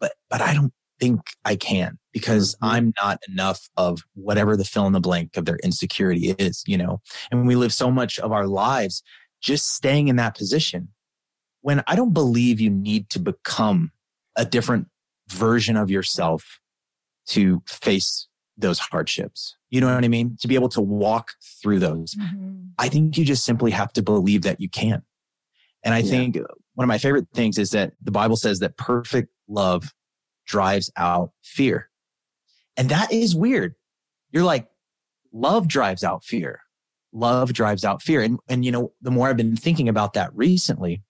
but, 0.00 0.14
but 0.28 0.40
I 0.40 0.52
don't 0.52 0.72
think 0.98 1.20
I 1.44 1.54
can 1.54 1.98
because 2.12 2.54
mm-hmm. 2.56 2.64
I'm 2.64 2.92
not 3.00 3.20
enough 3.28 3.68
of 3.76 4.00
whatever 4.14 4.56
the 4.56 4.64
fill 4.64 4.86
in 4.86 4.92
the 4.92 5.00
blank 5.00 5.36
of 5.36 5.44
their 5.44 5.58
insecurity 5.62 6.30
is, 6.38 6.64
you 6.66 6.76
know, 6.76 7.00
and 7.30 7.46
we 7.46 7.54
live 7.54 7.72
so 7.72 7.90
much 7.90 8.18
of 8.18 8.32
our 8.32 8.46
lives 8.46 9.02
just 9.44 9.74
staying 9.74 10.08
in 10.08 10.16
that 10.16 10.34
position 10.34 10.88
when 11.60 11.84
I 11.86 11.96
don't 11.96 12.14
believe 12.14 12.60
you 12.60 12.70
need 12.70 13.10
to 13.10 13.18
become 13.18 13.92
a 14.36 14.44
different 14.44 14.88
version 15.28 15.76
of 15.76 15.90
yourself 15.90 16.60
to 17.26 17.62
face 17.66 18.26
those 18.56 18.78
hardships. 18.78 19.56
You 19.68 19.82
know 19.82 19.94
what 19.94 20.02
I 20.02 20.08
mean? 20.08 20.38
To 20.40 20.48
be 20.48 20.54
able 20.54 20.70
to 20.70 20.80
walk 20.80 21.32
through 21.62 21.80
those. 21.80 22.14
Mm-hmm. 22.14 22.68
I 22.78 22.88
think 22.88 23.18
you 23.18 23.24
just 23.24 23.44
simply 23.44 23.70
have 23.72 23.92
to 23.94 24.02
believe 24.02 24.42
that 24.42 24.60
you 24.60 24.68
can. 24.68 25.02
And 25.84 25.92
I 25.92 25.98
yeah. 25.98 26.10
think 26.10 26.38
one 26.74 26.84
of 26.84 26.88
my 26.88 26.98
favorite 26.98 27.28
things 27.34 27.58
is 27.58 27.70
that 27.70 27.92
the 28.02 28.10
Bible 28.10 28.36
says 28.36 28.60
that 28.60 28.78
perfect 28.78 29.28
love 29.46 29.92
drives 30.46 30.90
out 30.96 31.32
fear. 31.42 31.90
And 32.78 32.88
that 32.88 33.12
is 33.12 33.36
weird. 33.36 33.74
You're 34.32 34.44
like, 34.44 34.68
love 35.32 35.68
drives 35.68 36.02
out 36.02 36.24
fear. 36.24 36.63
Love 37.14 37.52
drives 37.52 37.84
out 37.84 38.02
fear. 38.02 38.20
And, 38.20 38.38
and, 38.48 38.64
you 38.64 38.72
know, 38.72 38.92
the 39.00 39.10
more 39.10 39.28
I've 39.28 39.36
been 39.36 39.56
thinking 39.56 39.88
about 39.88 40.14
that 40.14 40.34
recently, 40.34 41.02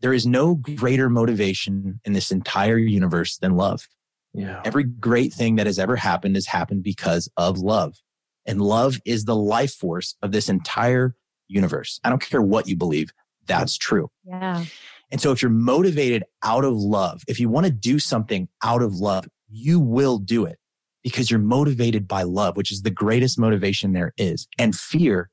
there 0.00 0.12
is 0.12 0.26
no 0.26 0.54
greater 0.54 1.08
motivation 1.08 2.00
in 2.04 2.12
this 2.12 2.30
entire 2.30 2.76
universe 2.76 3.38
than 3.38 3.56
love. 3.56 3.88
Yeah. 4.34 4.60
Every 4.64 4.84
great 4.84 5.32
thing 5.32 5.56
that 5.56 5.66
has 5.66 5.78
ever 5.78 5.96
happened 5.96 6.36
has 6.36 6.46
happened 6.46 6.82
because 6.82 7.28
of 7.36 7.58
love. 7.58 7.96
And 8.44 8.60
love 8.60 9.00
is 9.06 9.24
the 9.24 9.34
life 9.34 9.72
force 9.72 10.14
of 10.20 10.30
this 10.30 10.50
entire 10.50 11.14
universe. 11.48 12.00
I 12.04 12.10
don't 12.10 12.20
care 12.20 12.42
what 12.42 12.68
you 12.68 12.76
believe. 12.76 13.10
That's 13.46 13.78
true. 13.78 14.10
Yeah. 14.24 14.64
And 15.10 15.20
so 15.20 15.32
if 15.32 15.40
you're 15.40 15.50
motivated 15.50 16.24
out 16.42 16.64
of 16.64 16.74
love, 16.74 17.22
if 17.28 17.40
you 17.40 17.48
want 17.48 17.64
to 17.64 17.72
do 17.72 17.98
something 17.98 18.48
out 18.62 18.82
of 18.82 18.96
love, 18.96 19.26
you 19.48 19.80
will 19.80 20.18
do 20.18 20.44
it 20.44 20.58
because 21.04 21.30
you're 21.30 21.38
motivated 21.38 22.08
by 22.08 22.22
love, 22.22 22.56
which 22.56 22.72
is 22.72 22.82
the 22.82 22.90
greatest 22.90 23.38
motivation 23.38 23.92
there 23.92 24.12
is. 24.16 24.48
And 24.58 24.74
fear 24.74 25.30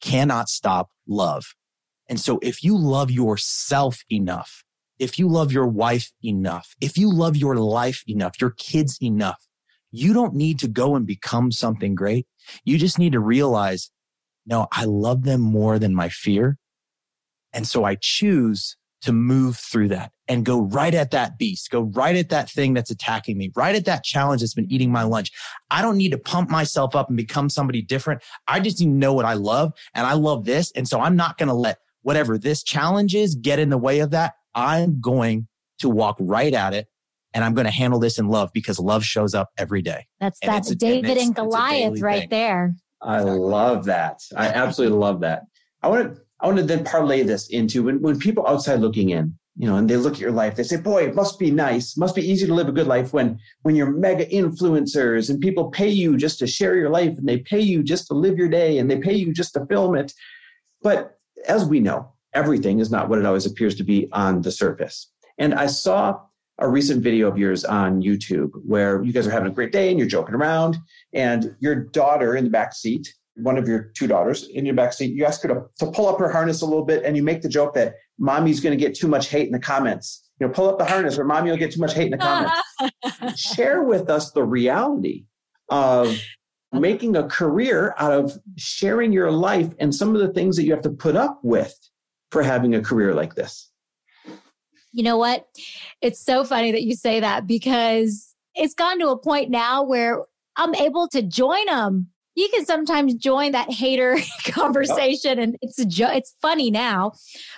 cannot 0.00 0.48
stop 0.48 0.88
love. 1.06 1.44
And 2.08 2.18
so 2.18 2.38
if 2.40 2.64
you 2.64 2.78
love 2.78 3.10
yourself 3.10 4.02
enough 4.10 4.64
if 4.98 5.18
you 5.18 5.28
love 5.28 5.52
your 5.52 5.66
wife 5.66 6.12
enough, 6.24 6.74
if 6.80 6.98
you 6.98 7.12
love 7.12 7.36
your 7.36 7.56
life 7.56 8.02
enough, 8.06 8.40
your 8.40 8.50
kids 8.50 8.98
enough, 9.00 9.46
you 9.90 10.12
don't 10.12 10.34
need 10.34 10.58
to 10.60 10.68
go 10.68 10.96
and 10.96 11.06
become 11.06 11.52
something 11.52 11.94
great. 11.94 12.26
You 12.64 12.78
just 12.78 12.98
need 12.98 13.12
to 13.12 13.20
realize, 13.20 13.90
no, 14.46 14.66
I 14.72 14.84
love 14.84 15.24
them 15.24 15.40
more 15.40 15.78
than 15.78 15.94
my 15.94 16.08
fear. 16.08 16.58
And 17.52 17.66
so 17.66 17.84
I 17.84 17.96
choose 18.00 18.76
to 19.02 19.12
move 19.12 19.56
through 19.56 19.88
that 19.88 20.12
and 20.26 20.44
go 20.44 20.62
right 20.62 20.94
at 20.94 21.10
that 21.12 21.38
beast, 21.38 21.70
go 21.70 21.82
right 21.82 22.16
at 22.16 22.28
that 22.30 22.50
thing 22.50 22.74
that's 22.74 22.90
attacking 22.90 23.38
me, 23.38 23.50
right 23.54 23.74
at 23.74 23.84
that 23.84 24.04
challenge 24.04 24.40
that's 24.40 24.54
been 24.54 24.70
eating 24.70 24.90
my 24.90 25.02
lunch. 25.02 25.30
I 25.70 25.82
don't 25.82 25.96
need 25.96 26.10
to 26.10 26.18
pump 26.18 26.50
myself 26.50 26.96
up 26.96 27.08
and 27.08 27.16
become 27.16 27.48
somebody 27.48 27.82
different. 27.82 28.22
I 28.46 28.60
just 28.60 28.80
need 28.80 28.86
to 28.86 28.92
know 28.92 29.14
what 29.14 29.24
I 29.24 29.34
love 29.34 29.72
and 29.94 30.06
I 30.06 30.14
love 30.14 30.44
this. 30.44 30.72
And 30.72 30.86
so 30.88 31.00
I'm 31.00 31.16
not 31.16 31.38
going 31.38 31.48
to 31.48 31.54
let 31.54 31.78
whatever 32.02 32.38
this 32.38 32.62
challenge 32.62 33.14
is 33.14 33.34
get 33.34 33.58
in 33.58 33.70
the 33.70 33.78
way 33.78 34.00
of 34.00 34.10
that. 34.10 34.34
I'm 34.54 35.00
going 35.00 35.48
to 35.78 35.88
walk 35.88 36.16
right 36.20 36.52
at 36.52 36.74
it 36.74 36.88
and 37.34 37.44
I'm 37.44 37.54
going 37.54 37.66
to 37.66 37.70
handle 37.70 38.00
this 38.00 38.18
in 38.18 38.28
love 38.28 38.50
because 38.52 38.78
love 38.78 39.04
shows 39.04 39.34
up 39.34 39.50
every 39.56 39.82
day. 39.82 40.06
That's 40.20 40.40
and 40.42 40.52
that's 40.52 40.74
David 40.74 41.10
and, 41.10 41.20
and 41.20 41.34
Goliath 41.34 42.00
right 42.00 42.20
thing. 42.22 42.28
there. 42.30 42.74
I 43.00 43.20
love 43.20 43.84
that. 43.84 44.20
I 44.36 44.48
absolutely 44.48 44.98
love 44.98 45.20
that. 45.20 45.42
I 45.82 45.88
want 45.88 46.16
to 46.16 46.20
I 46.40 46.46
want 46.46 46.58
to 46.58 46.64
then 46.64 46.84
parlay 46.84 47.22
this 47.22 47.48
into 47.48 47.82
when, 47.82 48.00
when 48.00 48.18
people 48.18 48.46
outside 48.46 48.80
looking 48.80 49.10
in, 49.10 49.36
you 49.56 49.66
know, 49.66 49.76
and 49.76 49.90
they 49.90 49.96
look 49.96 50.14
at 50.14 50.20
your 50.20 50.30
life, 50.30 50.54
they 50.54 50.62
say, 50.62 50.76
boy, 50.76 51.04
it 51.04 51.14
must 51.14 51.38
be 51.38 51.50
nice, 51.50 51.96
must 51.96 52.14
be 52.14 52.22
easy 52.22 52.46
to 52.46 52.54
live 52.54 52.68
a 52.68 52.72
good 52.72 52.86
life 52.86 53.12
when 53.12 53.38
when 53.62 53.74
you're 53.74 53.90
mega 53.90 54.24
influencers 54.26 55.30
and 55.30 55.40
people 55.40 55.70
pay 55.70 55.88
you 55.88 56.16
just 56.16 56.38
to 56.38 56.46
share 56.46 56.76
your 56.76 56.90
life 56.90 57.18
and 57.18 57.28
they 57.28 57.38
pay 57.38 57.60
you 57.60 57.82
just 57.82 58.06
to 58.06 58.14
live 58.14 58.38
your 58.38 58.48
day 58.48 58.78
and 58.78 58.90
they 58.90 58.98
pay 58.98 59.14
you 59.14 59.32
just 59.32 59.54
to 59.54 59.66
film 59.66 59.96
it. 59.96 60.12
But 60.82 61.18
as 61.46 61.64
we 61.64 61.80
know, 61.80 62.12
everything 62.34 62.78
is 62.78 62.90
not 62.90 63.08
what 63.08 63.18
it 63.18 63.26
always 63.26 63.46
appears 63.46 63.74
to 63.76 63.84
be 63.84 64.08
on 64.12 64.42
the 64.42 64.52
surface. 64.52 65.10
And 65.38 65.54
I 65.54 65.66
saw 65.66 66.20
a 66.58 66.68
recent 66.68 67.02
video 67.02 67.28
of 67.28 67.38
yours 67.38 67.64
on 67.64 68.02
YouTube 68.02 68.50
where 68.64 69.02
you 69.02 69.12
guys 69.12 69.26
are 69.26 69.30
having 69.30 69.50
a 69.50 69.54
great 69.54 69.72
day 69.72 69.90
and 69.90 69.98
you're 69.98 70.08
joking 70.08 70.34
around, 70.34 70.76
and 71.12 71.54
your 71.60 71.74
daughter 71.74 72.36
in 72.36 72.44
the 72.44 72.50
back 72.50 72.74
seat, 72.74 73.14
one 73.38 73.56
of 73.56 73.68
your 73.68 73.90
two 73.94 74.06
daughters 74.06 74.48
in 74.48 74.64
your 74.66 74.74
backseat, 74.74 75.14
you 75.14 75.24
ask 75.24 75.42
her 75.42 75.48
to, 75.48 75.62
to 75.78 75.90
pull 75.90 76.08
up 76.08 76.18
her 76.18 76.30
harness 76.30 76.62
a 76.62 76.66
little 76.66 76.84
bit, 76.84 77.04
and 77.04 77.16
you 77.16 77.22
make 77.22 77.42
the 77.42 77.48
joke 77.48 77.74
that 77.74 77.94
mommy's 78.18 78.60
going 78.60 78.76
to 78.76 78.82
get 78.82 78.94
too 78.94 79.08
much 79.08 79.28
hate 79.28 79.46
in 79.46 79.52
the 79.52 79.58
comments. 79.58 80.30
You 80.40 80.46
know, 80.46 80.52
pull 80.52 80.68
up 80.68 80.78
the 80.78 80.84
harness, 80.84 81.18
or 81.18 81.24
mommy 81.24 81.50
will 81.50 81.56
get 81.56 81.72
too 81.72 81.80
much 81.80 81.94
hate 81.94 82.12
in 82.12 82.18
the 82.18 82.18
comments. 82.18 83.36
Share 83.40 83.82
with 83.82 84.08
us 84.08 84.32
the 84.32 84.44
reality 84.44 85.24
of 85.68 86.18
making 86.72 87.16
a 87.16 87.24
career 87.24 87.94
out 87.98 88.12
of 88.12 88.32
sharing 88.56 89.12
your 89.12 89.30
life 89.30 89.70
and 89.78 89.94
some 89.94 90.14
of 90.14 90.20
the 90.20 90.32
things 90.32 90.56
that 90.56 90.64
you 90.64 90.72
have 90.72 90.82
to 90.82 90.90
put 90.90 91.16
up 91.16 91.40
with 91.42 91.74
for 92.30 92.42
having 92.42 92.74
a 92.74 92.80
career 92.80 93.14
like 93.14 93.34
this? 93.34 93.70
You 94.92 95.02
know 95.02 95.16
what? 95.16 95.46
It's 96.00 96.20
so 96.20 96.44
funny 96.44 96.72
that 96.72 96.82
you 96.82 96.94
say 96.94 97.20
that 97.20 97.46
because 97.46 98.34
it's 98.54 98.74
gone 98.74 98.98
to 99.00 99.08
a 99.08 99.18
point 99.18 99.50
now 99.50 99.82
where 99.82 100.24
I'm 100.56 100.74
able 100.74 101.08
to 101.08 101.22
join 101.22 101.66
them. 101.66 102.08
You 102.38 102.48
can 102.50 102.64
sometimes 102.64 103.14
join 103.14 103.50
that 103.50 103.68
hater 103.68 104.16
conversation 104.44 105.40
and 105.40 105.56
it's 105.60 105.80
a 105.80 105.84
jo- 105.84 106.12
it's 106.12 106.36
funny 106.40 106.70
now. 106.70 107.14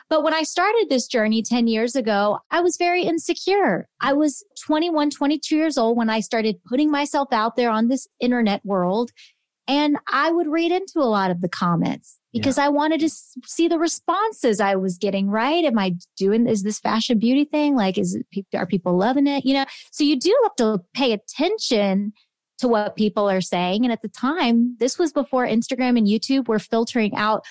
But 0.09 0.23
when 0.23 0.33
I 0.33 0.43
started 0.43 0.87
this 0.89 1.07
journey 1.07 1.43
10 1.43 1.67
years 1.67 1.95
ago, 1.95 2.39
I 2.51 2.63
was 2.63 2.79
very 2.79 3.03
insecure. 3.03 3.89
I 4.01 4.15
was 4.15 4.43
21, 4.65 5.11
22 5.11 5.55
years 5.55 5.77
old 5.77 5.99
when 5.99 6.09
I 6.09 6.21
started 6.21 6.65
putting 6.65 6.91
myself 6.91 7.29
out 7.31 7.57
there 7.57 7.69
on 7.69 7.89
this 7.89 8.09
internet 8.21 8.65
world 8.65 9.11
and 9.69 9.99
I 10.11 10.33
would 10.33 10.47
read 10.47 10.73
into 10.73 11.01
a 11.01 11.05
lot 11.05 11.31
of 11.31 11.43
the 11.43 11.49
comments 11.51 12.19
because 12.33 12.57
yeah. 12.57 12.65
I 12.65 12.69
wanted 12.71 13.01
to 13.01 13.11
see 13.45 13.69
the 13.69 13.79
responses 13.79 14.63
I 14.63 14.77
was 14.77 14.97
getting, 14.97 15.29
right? 15.29 15.63
Am 15.63 15.79
I 15.79 15.97
doing, 16.17 16.49
is 16.49 16.63
this 16.63 16.81
fashion 16.81 17.19
beauty 17.19 17.45
thing? 17.45 17.77
Like, 17.77 17.99
is 17.99 18.15
it, 18.15 18.47
are 18.57 18.67
people 18.67 18.97
loving 18.97 19.27
it? 19.27 19.45
You 19.45 19.53
know, 19.53 19.67
so 19.93 20.05
you 20.05 20.19
do 20.19 20.35
have 20.43 20.57
to 20.57 20.81
pay 20.95 21.13
attention 21.13 22.15
to 22.61 22.69
what 22.69 22.97
people 22.97 23.29
are 23.29 23.41
saying. 23.41 23.85
And 23.85 23.93
at 23.93 24.03
the 24.03 24.09
time, 24.09 24.77
this 24.79 24.99
was 24.99 25.13
before 25.13 25.47
Instagram 25.47 25.99
and 25.99 26.07
YouTube 26.07 26.49
were 26.49 26.59
filtering 26.59 27.15
out 27.15 27.45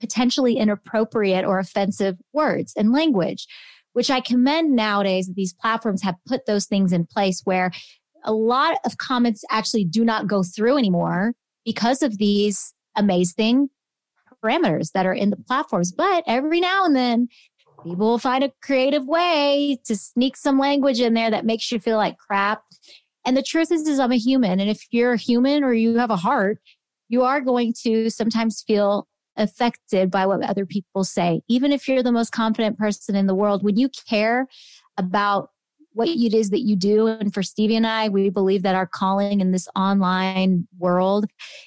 potentially 0.00 0.56
inappropriate 0.56 1.44
or 1.44 1.58
offensive 1.58 2.16
words 2.32 2.72
and 2.76 2.92
language, 2.92 3.46
which 3.92 4.10
I 4.10 4.20
commend 4.20 4.76
nowadays 4.76 5.26
that 5.26 5.36
these 5.36 5.54
platforms 5.54 6.02
have 6.02 6.16
put 6.26 6.46
those 6.46 6.66
things 6.66 6.92
in 6.92 7.06
place 7.06 7.40
where 7.44 7.70
a 8.24 8.32
lot 8.32 8.78
of 8.84 8.98
comments 8.98 9.44
actually 9.50 9.84
do 9.84 10.04
not 10.04 10.26
go 10.26 10.42
through 10.42 10.76
anymore 10.76 11.34
because 11.64 12.02
of 12.02 12.18
these 12.18 12.74
amazing 12.96 13.70
parameters 14.42 14.92
that 14.92 15.06
are 15.06 15.14
in 15.14 15.30
the 15.30 15.36
platforms. 15.36 15.92
But 15.92 16.24
every 16.26 16.60
now 16.60 16.84
and 16.84 16.94
then, 16.94 17.28
people 17.82 18.08
will 18.08 18.18
find 18.18 18.44
a 18.44 18.52
creative 18.62 19.06
way 19.06 19.78
to 19.86 19.96
sneak 19.96 20.36
some 20.36 20.58
language 20.58 21.00
in 21.00 21.14
there 21.14 21.30
that 21.30 21.46
makes 21.46 21.70
you 21.70 21.78
feel 21.78 21.96
like 21.96 22.18
crap. 22.18 22.62
And 23.26 23.36
the 23.36 23.42
truth 23.42 23.72
is, 23.72 23.86
is 23.86 23.98
I'm 23.98 24.12
a 24.12 24.16
human. 24.16 24.60
And 24.60 24.70
if 24.70 24.86
you're 24.90 25.14
a 25.14 25.18
human 25.18 25.64
or 25.64 25.74
you 25.74 25.98
have 25.98 26.10
a 26.10 26.16
heart, 26.16 26.58
you 27.08 27.24
are 27.24 27.40
going 27.40 27.74
to 27.82 28.08
sometimes 28.08 28.62
feel 28.66 29.08
affected 29.36 30.10
by 30.10 30.26
what 30.26 30.42
other 30.42 30.64
people 30.64 31.04
say. 31.04 31.42
Even 31.48 31.72
if 31.72 31.88
you're 31.88 32.02
the 32.02 32.12
most 32.12 32.30
confident 32.30 32.78
person 32.78 33.14
in 33.16 33.26
the 33.26 33.34
world, 33.34 33.62
when 33.62 33.76
you 33.76 33.88
care 34.08 34.46
about 34.96 35.50
what 35.96 36.08
it 36.08 36.34
is 36.34 36.50
that 36.50 36.60
you 36.60 36.76
do. 36.76 37.06
And 37.06 37.32
for 37.32 37.42
Stevie 37.42 37.74
and 37.74 37.86
I, 37.86 38.10
we 38.10 38.28
believe 38.28 38.62
that 38.64 38.74
our 38.74 38.86
calling 38.86 39.40
in 39.40 39.52
this 39.52 39.66
online 39.74 40.68
world 40.78 41.24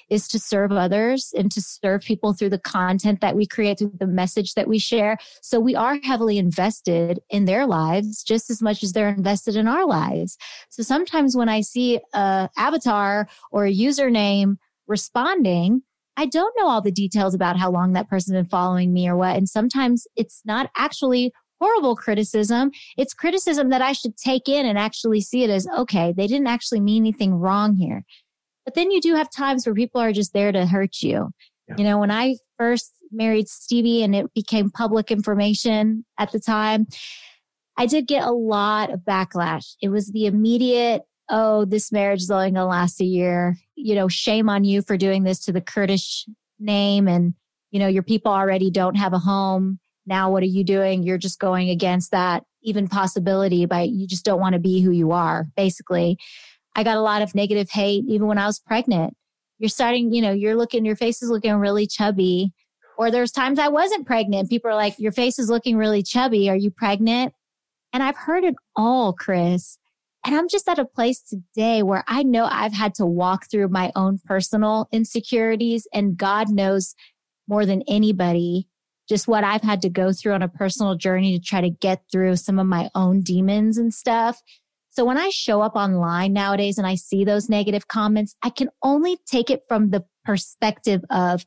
is 0.08 0.28
to 0.28 0.38
serve 0.38 0.70
others 0.70 1.32
and 1.36 1.50
to 1.50 1.60
serve 1.60 2.02
people 2.02 2.32
through 2.32 2.50
the 2.50 2.58
content 2.58 3.22
that 3.22 3.34
we 3.34 3.44
create, 3.44 3.80
through 3.80 3.92
the 3.98 4.06
message 4.06 4.54
that 4.54 4.68
we 4.68 4.78
share. 4.78 5.18
So 5.42 5.58
we 5.58 5.74
are 5.74 5.98
heavily 6.04 6.38
invested 6.38 7.18
in 7.28 7.46
their 7.46 7.66
lives 7.66 8.22
just 8.22 8.50
as 8.50 8.62
much 8.62 8.84
as 8.84 8.92
they're 8.92 9.08
invested 9.08 9.56
in 9.56 9.66
our 9.66 9.84
lives. 9.84 10.38
So 10.68 10.84
sometimes 10.84 11.36
when 11.36 11.48
I 11.48 11.60
see 11.60 11.98
a 12.14 12.48
avatar 12.56 13.26
or 13.50 13.66
a 13.66 13.74
username 13.74 14.58
responding, 14.86 15.82
I 16.16 16.26
don't 16.26 16.54
know 16.56 16.68
all 16.68 16.82
the 16.82 16.92
details 16.92 17.34
about 17.34 17.56
how 17.56 17.72
long 17.72 17.94
that 17.94 18.08
person's 18.08 18.36
been 18.36 18.44
following 18.44 18.92
me 18.92 19.08
or 19.08 19.16
what. 19.16 19.36
And 19.36 19.48
sometimes 19.48 20.06
it's 20.14 20.40
not 20.44 20.70
actually 20.76 21.32
horrible 21.60 21.94
criticism. 21.94 22.70
It's 22.96 23.12
criticism 23.12 23.68
that 23.70 23.82
I 23.82 23.92
should 23.92 24.16
take 24.16 24.48
in 24.48 24.66
and 24.66 24.78
actually 24.78 25.20
see 25.20 25.44
it 25.44 25.50
as, 25.50 25.68
okay, 25.76 26.14
they 26.16 26.26
didn't 26.26 26.46
actually 26.46 26.80
mean 26.80 27.02
anything 27.02 27.34
wrong 27.34 27.76
here. 27.76 28.04
But 28.64 28.74
then 28.74 28.90
you 28.90 29.00
do 29.00 29.14
have 29.14 29.30
times 29.30 29.66
where 29.66 29.74
people 29.74 30.00
are 30.00 30.12
just 30.12 30.32
there 30.32 30.52
to 30.52 30.66
hurt 30.66 31.02
you. 31.02 31.30
Yeah. 31.68 31.74
You 31.78 31.84
know, 31.84 31.98
when 31.98 32.10
I 32.10 32.36
first 32.58 32.92
married 33.12 33.48
Stevie 33.48 34.02
and 34.02 34.14
it 34.14 34.32
became 34.34 34.70
public 34.70 35.10
information 35.10 36.04
at 36.18 36.32
the 36.32 36.40
time, 36.40 36.86
I 37.76 37.86
did 37.86 38.06
get 38.06 38.24
a 38.24 38.32
lot 38.32 38.92
of 38.92 39.00
backlash. 39.00 39.74
It 39.82 39.88
was 39.88 40.12
the 40.12 40.26
immediate, 40.26 41.02
oh, 41.28 41.64
this 41.64 41.90
marriage 41.90 42.22
is 42.22 42.30
only 42.30 42.46
going 42.46 42.54
to 42.54 42.64
last 42.66 43.00
a 43.00 43.04
year. 43.04 43.56
You 43.74 43.94
know, 43.94 44.08
shame 44.08 44.48
on 44.48 44.64
you 44.64 44.82
for 44.82 44.96
doing 44.96 45.24
this 45.24 45.44
to 45.46 45.52
the 45.52 45.60
Kurdish 45.60 46.26
name. 46.58 47.08
And, 47.08 47.34
you 47.70 47.80
know, 47.80 47.88
your 47.88 48.02
people 48.02 48.32
already 48.32 48.70
don't 48.70 48.96
have 48.96 49.14
a 49.14 49.18
home 49.18 49.79
now 50.06 50.30
what 50.30 50.42
are 50.42 50.46
you 50.46 50.64
doing? 50.64 51.02
You're 51.02 51.18
just 51.18 51.38
going 51.38 51.70
against 51.70 52.10
that 52.10 52.44
even 52.62 52.88
possibility 52.88 53.66
by 53.66 53.82
you 53.82 54.06
just 54.06 54.24
don't 54.24 54.40
want 54.40 54.52
to 54.54 54.58
be 54.58 54.80
who 54.80 54.90
you 54.90 55.12
are, 55.12 55.46
basically. 55.56 56.18
I 56.74 56.84
got 56.84 56.96
a 56.96 57.02
lot 57.02 57.22
of 57.22 57.34
negative 57.34 57.70
hate 57.70 58.04
even 58.08 58.26
when 58.26 58.38
I 58.38 58.46
was 58.46 58.58
pregnant. 58.58 59.14
You're 59.58 59.68
starting, 59.68 60.12
you 60.12 60.22
know, 60.22 60.32
you're 60.32 60.56
looking, 60.56 60.84
your 60.84 60.96
face 60.96 61.22
is 61.22 61.30
looking 61.30 61.54
really 61.54 61.86
chubby. 61.86 62.52
Or 62.96 63.10
there's 63.10 63.32
times 63.32 63.58
I 63.58 63.68
wasn't 63.68 64.06
pregnant. 64.06 64.50
People 64.50 64.70
are 64.70 64.74
like, 64.74 64.98
your 64.98 65.12
face 65.12 65.38
is 65.38 65.48
looking 65.48 65.76
really 65.76 66.02
chubby. 66.02 66.50
Are 66.50 66.56
you 66.56 66.70
pregnant? 66.70 67.32
And 67.92 68.02
I've 68.02 68.16
heard 68.16 68.44
it 68.44 68.54
all, 68.76 69.12
Chris. 69.12 69.78
And 70.24 70.34
I'm 70.34 70.48
just 70.48 70.68
at 70.68 70.78
a 70.78 70.84
place 70.84 71.22
today 71.22 71.82
where 71.82 72.04
I 72.06 72.22
know 72.22 72.44
I've 72.44 72.74
had 72.74 72.94
to 72.96 73.06
walk 73.06 73.50
through 73.50 73.68
my 73.68 73.90
own 73.96 74.18
personal 74.24 74.86
insecurities 74.92 75.86
and 75.94 76.16
God 76.16 76.50
knows 76.50 76.94
more 77.48 77.64
than 77.64 77.82
anybody 77.88 78.68
just 79.10 79.26
what 79.26 79.42
I've 79.42 79.62
had 79.62 79.82
to 79.82 79.90
go 79.90 80.12
through 80.12 80.34
on 80.34 80.42
a 80.42 80.48
personal 80.48 80.94
journey 80.94 81.36
to 81.36 81.44
try 81.44 81.60
to 81.60 81.68
get 81.68 82.04
through 82.12 82.36
some 82.36 82.60
of 82.60 82.66
my 82.66 82.88
own 82.94 83.22
demons 83.22 83.76
and 83.76 83.92
stuff. 83.92 84.40
So 84.90 85.04
when 85.04 85.18
I 85.18 85.30
show 85.30 85.62
up 85.62 85.74
online 85.74 86.32
nowadays 86.32 86.78
and 86.78 86.86
I 86.86 86.94
see 86.94 87.24
those 87.24 87.48
negative 87.48 87.88
comments, 87.88 88.36
I 88.40 88.50
can 88.50 88.68
only 88.84 89.18
take 89.26 89.50
it 89.50 89.62
from 89.66 89.90
the 89.90 90.04
perspective 90.24 91.02
of 91.10 91.44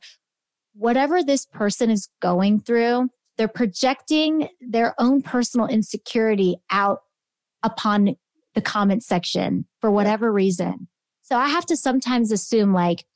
whatever 0.74 1.22
this 1.22 1.46
person 1.46 1.90
is 1.90 2.08
going 2.20 2.60
through, 2.60 3.08
they're 3.38 3.48
projecting 3.48 4.48
their 4.60 4.94
own 4.98 5.22
personal 5.22 5.66
insecurity 5.66 6.56
out 6.70 6.98
upon 7.62 8.16
the 8.54 8.60
comment 8.60 9.02
section 9.02 9.64
for 9.80 9.90
whatever 9.90 10.30
reason. 10.30 10.88
So 11.22 11.36
I 11.36 11.48
have 11.48 11.64
to 11.66 11.78
sometimes 11.78 12.30
assume 12.30 12.74
like, 12.74 13.06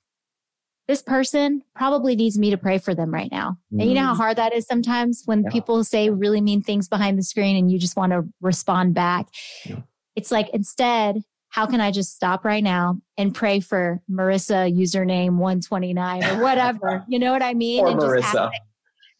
this 0.89 1.03
person 1.03 1.62
probably 1.76 2.16
needs 2.16 2.39
me 2.39 2.51
to 2.51 2.57
pray 2.57 2.78
for 2.78 2.95
them 2.95 3.12
right 3.12 3.30
now. 3.30 3.59
Mm-hmm. 3.72 3.80
And 3.80 3.89
you 3.91 3.95
know 3.95 4.05
how 4.05 4.12
mm-hmm. 4.12 4.22
hard 4.22 4.36
that 4.39 4.55
is 4.55 4.66
sometimes 4.66 5.22
when 5.26 5.45
yeah. 5.45 5.51
people 5.51 5.84
say 5.84 6.09
really 6.09 6.41
mean 6.41 6.62
things 6.62 6.89
behind 6.89 7.18
the 7.18 7.22
screen 7.22 7.57
and 7.57 7.70
you 7.70 7.78
just 7.78 7.97
want 7.97 8.12
to 8.12 8.26
respond 8.41 8.95
back. 8.95 9.26
Yeah. 9.64 9.82
It's 10.16 10.30
like 10.30 10.49
instead, 10.55 11.22
how 11.51 11.66
can 11.66 11.80
I 11.80 11.91
just 11.91 12.14
stop 12.14 12.45
right 12.45 12.64
now 12.64 13.01
and 13.18 13.34
pray 13.34 13.61
for 13.61 14.01
Marissa 14.11 14.74
username 14.74 15.36
129 15.36 16.24
or 16.24 16.43
whatever? 16.43 17.05
you 17.09 17.18
know 17.18 17.32
what 17.32 17.43
I 17.43 17.53
mean? 17.53 17.84
Or 17.84 17.89
and 17.89 18.01
Marissa. 18.01 18.51
Just 18.51 18.62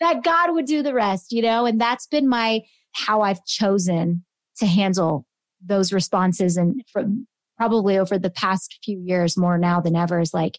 that 0.01 0.25
God 0.25 0.55
would 0.55 0.66
do 0.66 0.83
the 0.83 0.95
rest, 0.95 1.33
you 1.33 1.43
know? 1.43 1.66
And 1.66 1.81
that's 1.81 2.07
been 2.07 2.29
my 2.29 2.62
how 2.93 3.21
I've 3.21 3.45
chosen 3.45 4.25
to 4.59 4.66
handle 4.66 5.27
those 5.64 5.93
responses 5.93 6.57
and 6.57 6.83
from 6.93 7.27
probably 7.59 7.99
over 7.99 8.19
the 8.19 8.31
past 8.31 8.79
few 8.85 8.99
years 9.01 9.37
more 9.37 9.59
now 9.59 9.81
than 9.81 9.97
ever 9.97 10.21
is 10.21 10.33
like 10.33 10.59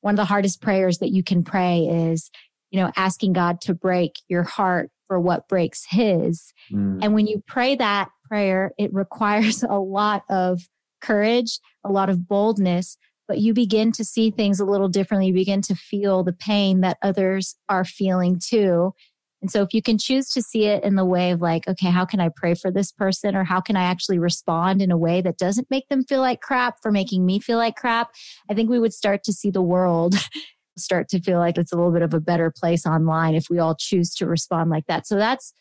one 0.00 0.14
of 0.14 0.16
the 0.16 0.24
hardest 0.24 0.60
prayers 0.60 0.98
that 0.98 1.10
you 1.10 1.22
can 1.22 1.42
pray 1.42 1.80
is, 1.80 2.30
you 2.70 2.80
know, 2.80 2.92
asking 2.96 3.32
God 3.32 3.60
to 3.62 3.74
break 3.74 4.16
your 4.28 4.42
heart 4.42 4.90
for 5.06 5.18
what 5.18 5.48
breaks 5.48 5.84
his. 5.88 6.52
Mm. 6.72 7.00
And 7.02 7.14
when 7.14 7.26
you 7.26 7.42
pray 7.46 7.74
that 7.76 8.10
prayer, 8.24 8.72
it 8.78 8.92
requires 8.92 9.62
a 9.68 9.78
lot 9.78 10.22
of 10.28 10.60
courage, 11.00 11.58
a 11.84 11.90
lot 11.90 12.10
of 12.10 12.28
boldness, 12.28 12.96
but 13.26 13.38
you 13.38 13.52
begin 13.52 13.92
to 13.92 14.04
see 14.04 14.30
things 14.30 14.58
a 14.58 14.64
little 14.64 14.88
differently. 14.88 15.28
You 15.28 15.34
begin 15.34 15.62
to 15.62 15.74
feel 15.74 16.24
the 16.24 16.32
pain 16.32 16.80
that 16.80 16.98
others 17.02 17.56
are 17.68 17.84
feeling 17.84 18.40
too. 18.42 18.94
And 19.40 19.50
so 19.50 19.62
if 19.62 19.72
you 19.72 19.82
can 19.82 19.98
choose 19.98 20.28
to 20.30 20.42
see 20.42 20.64
it 20.64 20.82
in 20.82 20.96
the 20.96 21.04
way 21.04 21.30
of 21.30 21.40
like, 21.40 21.68
okay, 21.68 21.90
how 21.90 22.04
can 22.04 22.20
I 22.20 22.28
pray 22.34 22.54
for 22.54 22.70
this 22.70 22.90
person 22.90 23.36
or 23.36 23.44
how 23.44 23.60
can 23.60 23.76
I 23.76 23.84
actually 23.84 24.18
respond 24.18 24.82
in 24.82 24.90
a 24.90 24.98
way 24.98 25.20
that 25.20 25.38
doesn't 25.38 25.70
make 25.70 25.88
them 25.88 26.04
feel 26.04 26.20
like 26.20 26.40
crap 26.40 26.82
for 26.82 26.90
making 26.90 27.24
me 27.24 27.38
feel 27.38 27.58
like 27.58 27.76
crap? 27.76 28.10
I 28.50 28.54
think 28.54 28.68
we 28.68 28.80
would 28.80 28.92
start 28.92 29.22
to 29.24 29.32
see 29.32 29.50
the 29.50 29.62
world 29.62 30.16
start 30.78 31.08
to 31.08 31.20
feel 31.20 31.38
like 31.38 31.58
it's 31.58 31.72
a 31.72 31.76
little 31.76 31.92
bit 31.92 32.02
of 32.02 32.14
a 32.14 32.20
better 32.20 32.52
place 32.56 32.86
online 32.86 33.34
if 33.34 33.46
we 33.50 33.58
all 33.58 33.74
choose 33.74 34.14
to 34.14 34.26
respond 34.26 34.70
like 34.70 34.86
that. 34.86 35.06
So 35.06 35.16
that's 35.16 35.52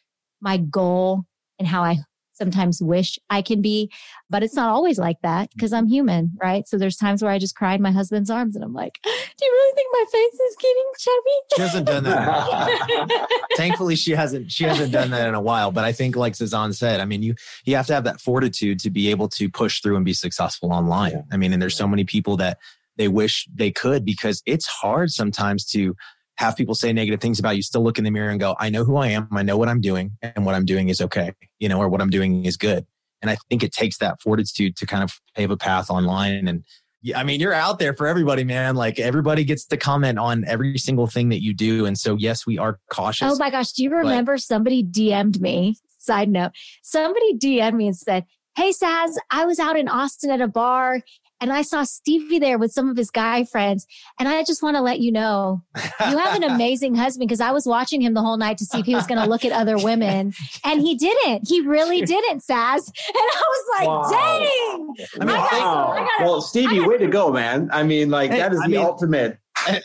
my 0.41 0.57
goal 0.57 1.23
and 1.59 1.67
how 1.67 1.83
I 1.83 1.97
sometimes 2.37 2.81
wish 2.81 3.17
I 3.29 3.41
can 3.41 3.61
be, 3.61 3.91
but 4.29 4.43
it's 4.43 4.55
not 4.55 4.69
always 4.69 4.99
like 4.99 5.17
that 5.23 5.49
because 5.51 5.73
I'm 5.73 5.85
mm-hmm. 5.85 5.93
human, 5.93 6.31
right? 6.41 6.67
So 6.67 6.77
there's 6.77 6.95
times 6.95 7.21
where 7.21 7.31
I 7.31 7.39
just 7.39 7.55
cry 7.55 7.73
in 7.73 7.81
my 7.81 7.91
husband's 7.91 8.29
arms 8.29 8.55
and 8.55 8.63
I'm 8.63 8.73
like, 8.73 8.99
do 9.03 9.09
you 9.45 9.51
really 9.51 9.75
think 9.75 9.89
my 9.91 10.05
face 10.11 10.39
is 10.39 10.55
getting 10.59 10.91
chubby? 10.99 11.55
She 11.55 11.61
hasn't 11.61 11.87
done 11.87 12.03
that. 12.03 13.47
Thankfully, 13.57 13.95
she 13.95 14.11
hasn't, 14.11 14.51
she 14.51 14.63
hasn't 14.63 14.91
done 14.91 15.09
that 15.11 15.27
in 15.27 15.35
a 15.35 15.41
while. 15.41 15.71
But 15.71 15.83
I 15.83 15.91
think 15.91 16.15
like 16.15 16.33
Sazan 16.33 16.75
said, 16.75 16.99
I 16.99 17.05
mean, 17.05 17.23
you, 17.23 17.35
you 17.65 17.75
have 17.75 17.87
to 17.87 17.93
have 17.93 18.03
that 18.03 18.21
fortitude 18.21 18.79
to 18.81 18.89
be 18.89 19.09
able 19.09 19.29
to 19.29 19.49
push 19.49 19.81
through 19.81 19.95
and 19.95 20.05
be 20.05 20.13
successful 20.13 20.71
online. 20.71 21.11
Yeah. 21.11 21.21
I 21.31 21.37
mean, 21.37 21.53
and 21.53 21.61
there's 21.61 21.77
so 21.77 21.87
many 21.87 22.03
people 22.03 22.37
that 22.37 22.59
they 22.97 23.07
wish 23.07 23.47
they 23.53 23.71
could 23.71 24.03
because 24.03 24.41
it's 24.45 24.65
hard 24.65 25.11
sometimes 25.11 25.65
to 25.65 25.95
have 26.37 26.55
people 26.55 26.75
say 26.75 26.93
negative 26.93 27.19
things 27.19 27.39
about 27.39 27.55
you, 27.55 27.61
still 27.61 27.83
look 27.83 27.97
in 27.97 28.03
the 28.03 28.11
mirror 28.11 28.29
and 28.29 28.39
go, 28.39 28.55
I 28.59 28.69
know 28.69 28.83
who 28.83 28.95
I 28.97 29.07
am. 29.07 29.27
I 29.31 29.43
know 29.43 29.57
what 29.57 29.69
I'm 29.69 29.81
doing 29.81 30.17
and 30.21 30.45
what 30.45 30.55
I'm 30.55 30.65
doing 30.65 30.89
is 30.89 31.01
okay, 31.01 31.33
you 31.59 31.67
know, 31.67 31.79
or 31.79 31.89
what 31.89 32.01
I'm 32.01 32.09
doing 32.09 32.45
is 32.45 32.57
good. 32.57 32.85
And 33.21 33.31
I 33.31 33.37
think 33.49 33.63
it 33.63 33.71
takes 33.71 33.97
that 33.97 34.21
fortitude 34.21 34.75
to 34.77 34.85
kind 34.85 35.03
of 35.03 35.19
pave 35.35 35.49
a 35.49 35.57
path 35.57 35.89
online. 35.89 36.47
And 36.47 36.63
I 37.15 37.23
mean, 37.23 37.39
you're 37.39 37.53
out 37.53 37.79
there 37.79 37.95
for 37.95 38.05
everybody, 38.05 38.43
man. 38.43 38.75
Like 38.75 38.99
everybody 38.99 39.43
gets 39.43 39.65
to 39.67 39.77
comment 39.77 40.19
on 40.19 40.45
every 40.45 40.77
single 40.77 41.07
thing 41.07 41.29
that 41.29 41.41
you 41.41 41.55
do. 41.55 41.85
And 41.85 41.97
so, 41.97 42.15
yes, 42.15 42.45
we 42.45 42.59
are 42.59 42.79
cautious. 42.91 43.33
Oh 43.33 43.37
my 43.37 43.49
gosh. 43.49 43.71
Do 43.71 43.83
you 43.83 43.89
remember 43.89 44.35
but- 44.35 44.41
somebody 44.41 44.83
DM'd 44.83 45.41
me? 45.41 45.77
Side 45.99 46.29
note, 46.29 46.51
somebody 46.83 47.33
DM'd 47.33 47.75
me 47.75 47.87
and 47.87 47.97
said, 47.97 48.25
Hey, 48.55 48.71
Saz, 48.71 49.15
I 49.29 49.45
was 49.45 49.59
out 49.59 49.77
in 49.77 49.89
Austin 49.89 50.31
at 50.31 50.39
a 50.39 50.47
bar 50.47 51.01
and 51.39 51.53
I 51.53 51.61
saw 51.61 51.83
Stevie 51.83 52.39
there 52.39 52.57
with 52.57 52.71
some 52.71 52.89
of 52.89 52.97
his 52.97 53.11
guy 53.11 53.43
friends. 53.43 53.85
And 54.19 54.27
I 54.27 54.43
just 54.43 54.63
want 54.63 54.75
to 54.75 54.81
let 54.81 54.99
you 54.99 55.11
know, 55.11 55.61
you 55.75 56.17
have 56.17 56.35
an 56.35 56.43
amazing 56.51 56.95
husband 56.95 57.27
because 57.27 57.41
I 57.41 57.51
was 57.51 57.65
watching 57.65 58.01
him 58.01 58.13
the 58.13 58.21
whole 58.21 58.37
night 58.37 58.57
to 58.57 58.65
see 58.65 58.79
if 58.79 58.85
he 58.85 58.95
was 58.95 59.05
going 59.05 59.21
to 59.21 59.29
look 59.29 59.45
at 59.45 59.51
other 59.51 59.77
women. 59.77 60.33
And 60.63 60.81
he 60.81 60.95
didn't. 60.95 61.47
He 61.47 61.61
really 61.61 62.01
didn't, 62.01 62.39
Saz. 62.39 62.91
And 63.07 63.15
I 63.15 63.43
was 63.47 63.65
like, 63.77 63.87
wow. 63.87 64.09
dang. 64.09 64.95
I 65.21 65.25
mean, 65.25 65.35
I 65.35 65.59
wow. 65.59 66.07
well, 66.21 66.41
Stevie, 66.41 66.79
way 66.79 66.97
to 66.97 67.07
go, 67.07 67.31
man. 67.31 67.69
I 67.71 67.83
mean, 67.83 68.09
like, 68.09 68.31
that 68.31 68.53
is 68.53 68.59
I 68.59 68.67
the 68.67 68.71
mean, 68.71 68.85
ultimate 68.85 69.37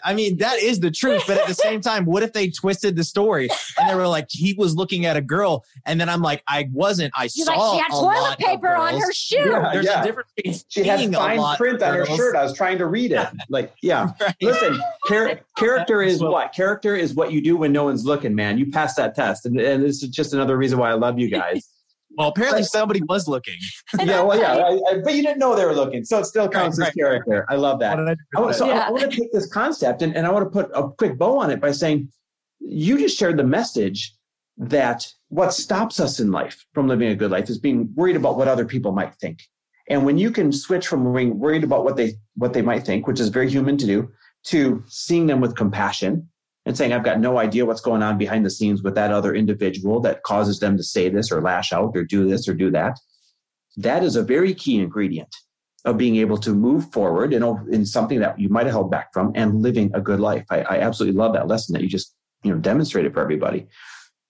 I 0.04 0.14
mean, 0.14 0.38
that 0.38 0.58
is 0.58 0.80
the 0.80 0.90
truth. 0.90 1.24
But 1.26 1.38
at 1.38 1.46
the 1.46 1.54
same 1.54 1.80
time, 1.80 2.04
what 2.04 2.22
if 2.22 2.32
they 2.32 2.50
twisted 2.50 2.96
the 2.96 3.04
story 3.04 3.48
and 3.78 3.88
they 3.88 3.94
were 3.94 4.08
like, 4.08 4.28
he 4.30 4.54
was 4.54 4.76
looking 4.76 5.06
at 5.06 5.16
a 5.16 5.20
girl, 5.20 5.64
and 5.86 6.00
then 6.00 6.08
I'm 6.08 6.22
like, 6.22 6.42
I 6.48 6.68
wasn't. 6.72 7.12
I 7.16 7.28
You're 7.34 7.46
saw. 7.46 7.54
Like, 7.54 7.74
she 7.74 7.82
had 7.82 8.00
toilet 8.00 8.38
paper 8.38 8.74
on 8.74 8.94
her 9.00 9.12
shoe. 9.12 9.36
Yeah, 9.36 9.70
There's 9.72 9.86
yeah. 9.86 10.02
a 10.02 10.04
difference. 10.04 10.64
She 10.68 10.84
had 10.84 11.14
fine 11.14 11.56
print 11.56 11.82
on 11.82 11.94
her 11.94 12.06
shirt. 12.06 12.36
I 12.36 12.42
was 12.42 12.54
trying 12.54 12.78
to 12.78 12.86
read 12.86 13.12
it. 13.12 13.28
Like, 13.48 13.74
yeah. 13.82 14.12
right. 14.20 14.34
Listen, 14.40 14.80
char- 15.06 15.40
character 15.58 16.00
is 16.00 16.22
what? 16.22 16.54
Character 16.54 16.96
is 16.96 17.12
what 17.12 17.32
you 17.32 17.42
do 17.42 17.56
when 17.56 17.70
no 17.70 17.84
one's 17.84 18.06
looking, 18.06 18.34
man. 18.34 18.56
You 18.56 18.70
pass 18.70 18.94
that 18.94 19.14
test, 19.14 19.44
and, 19.44 19.60
and 19.60 19.82
this 19.82 20.02
is 20.02 20.08
just 20.08 20.32
another 20.32 20.56
reason 20.56 20.78
why 20.78 20.90
I 20.90 20.94
love 20.94 21.18
you 21.18 21.28
guys. 21.28 21.68
Well, 22.16 22.28
apparently 22.28 22.62
somebody 22.62 23.02
was 23.02 23.26
looking. 23.26 23.56
yeah, 24.00 24.20
well, 24.20 24.38
yeah, 24.38 24.56
I, 24.56 24.72
I, 24.90 25.00
but 25.02 25.14
you 25.14 25.22
didn't 25.22 25.38
know 25.38 25.54
they 25.54 25.64
were 25.64 25.74
looking, 25.74 26.04
so 26.04 26.18
it 26.18 26.26
still 26.26 26.48
counts 26.48 26.78
right, 26.78 26.88
as 26.88 26.88
right. 26.88 26.94
character. 26.94 27.46
I 27.48 27.56
love 27.56 27.80
that. 27.80 27.98
I, 27.98 28.14
I 28.40 28.52
so 28.52 28.66
yeah. 28.66 28.86
I, 28.86 28.90
want 28.90 29.10
to 29.10 29.16
take 29.16 29.32
this 29.32 29.46
concept 29.50 30.02
and, 30.02 30.14
and 30.16 30.26
I 30.26 30.30
want 30.30 30.44
to 30.44 30.50
put 30.50 30.70
a 30.74 30.88
quick 30.88 31.18
bow 31.18 31.38
on 31.38 31.50
it 31.50 31.60
by 31.60 31.72
saying 31.72 32.08
you 32.60 32.98
just 32.98 33.18
shared 33.18 33.38
the 33.38 33.44
message 33.44 34.14
that 34.58 35.06
what 35.28 35.54
stops 35.54 35.98
us 35.98 36.20
in 36.20 36.30
life 36.30 36.64
from 36.74 36.86
living 36.86 37.08
a 37.08 37.16
good 37.16 37.30
life 37.30 37.48
is 37.48 37.58
being 37.58 37.90
worried 37.94 38.16
about 38.16 38.36
what 38.36 38.48
other 38.48 38.64
people 38.64 38.92
might 38.92 39.14
think. 39.16 39.42
And 39.88 40.04
when 40.04 40.18
you 40.18 40.30
can 40.30 40.52
switch 40.52 40.86
from 40.86 41.12
being 41.12 41.38
worried 41.38 41.64
about 41.64 41.84
what 41.84 41.96
they 41.96 42.14
what 42.36 42.52
they 42.52 42.62
might 42.62 42.84
think, 42.84 43.06
which 43.06 43.20
is 43.20 43.28
very 43.28 43.50
human 43.50 43.76
to 43.78 43.86
do, 43.86 44.10
to 44.44 44.82
seeing 44.86 45.26
them 45.26 45.40
with 45.40 45.56
compassion 45.56 46.28
and 46.72 46.78
saying, 46.78 46.94
I've 46.94 47.04
got 47.04 47.20
no 47.20 47.36
idea 47.36 47.66
what's 47.66 47.82
going 47.82 48.02
on 48.02 48.16
behind 48.16 48.46
the 48.46 48.50
scenes 48.50 48.82
with 48.82 48.94
that 48.94 49.12
other 49.12 49.34
individual 49.34 50.00
that 50.00 50.22
causes 50.22 50.58
them 50.58 50.78
to 50.78 50.82
say 50.82 51.10
this 51.10 51.30
or 51.30 51.42
lash 51.42 51.70
out 51.70 51.92
or 51.94 52.02
do 52.02 52.26
this 52.26 52.48
or 52.48 52.54
do 52.54 52.70
that. 52.70 52.98
that 53.76 54.02
is 54.02 54.16
a 54.16 54.22
very 54.22 54.54
key 54.54 54.80
ingredient 54.80 55.34
of 55.84 55.98
being 55.98 56.16
able 56.16 56.38
to 56.38 56.54
move 56.54 56.90
forward 56.90 57.34
in, 57.34 57.42
in 57.70 57.84
something 57.84 58.20
that 58.20 58.40
you 58.40 58.48
might 58.48 58.64
have 58.64 58.72
held 58.72 58.90
back 58.90 59.12
from 59.12 59.32
and 59.34 59.60
living 59.60 59.90
a 59.92 60.00
good 60.00 60.18
life. 60.18 60.46
I, 60.50 60.62
I 60.62 60.78
absolutely 60.78 61.18
love 61.18 61.34
that 61.34 61.46
lesson 61.46 61.74
that 61.74 61.82
you 61.82 61.88
just 61.88 62.14
you 62.42 62.50
know 62.50 62.58
demonstrated 62.58 63.12
for 63.12 63.20
everybody. 63.20 63.66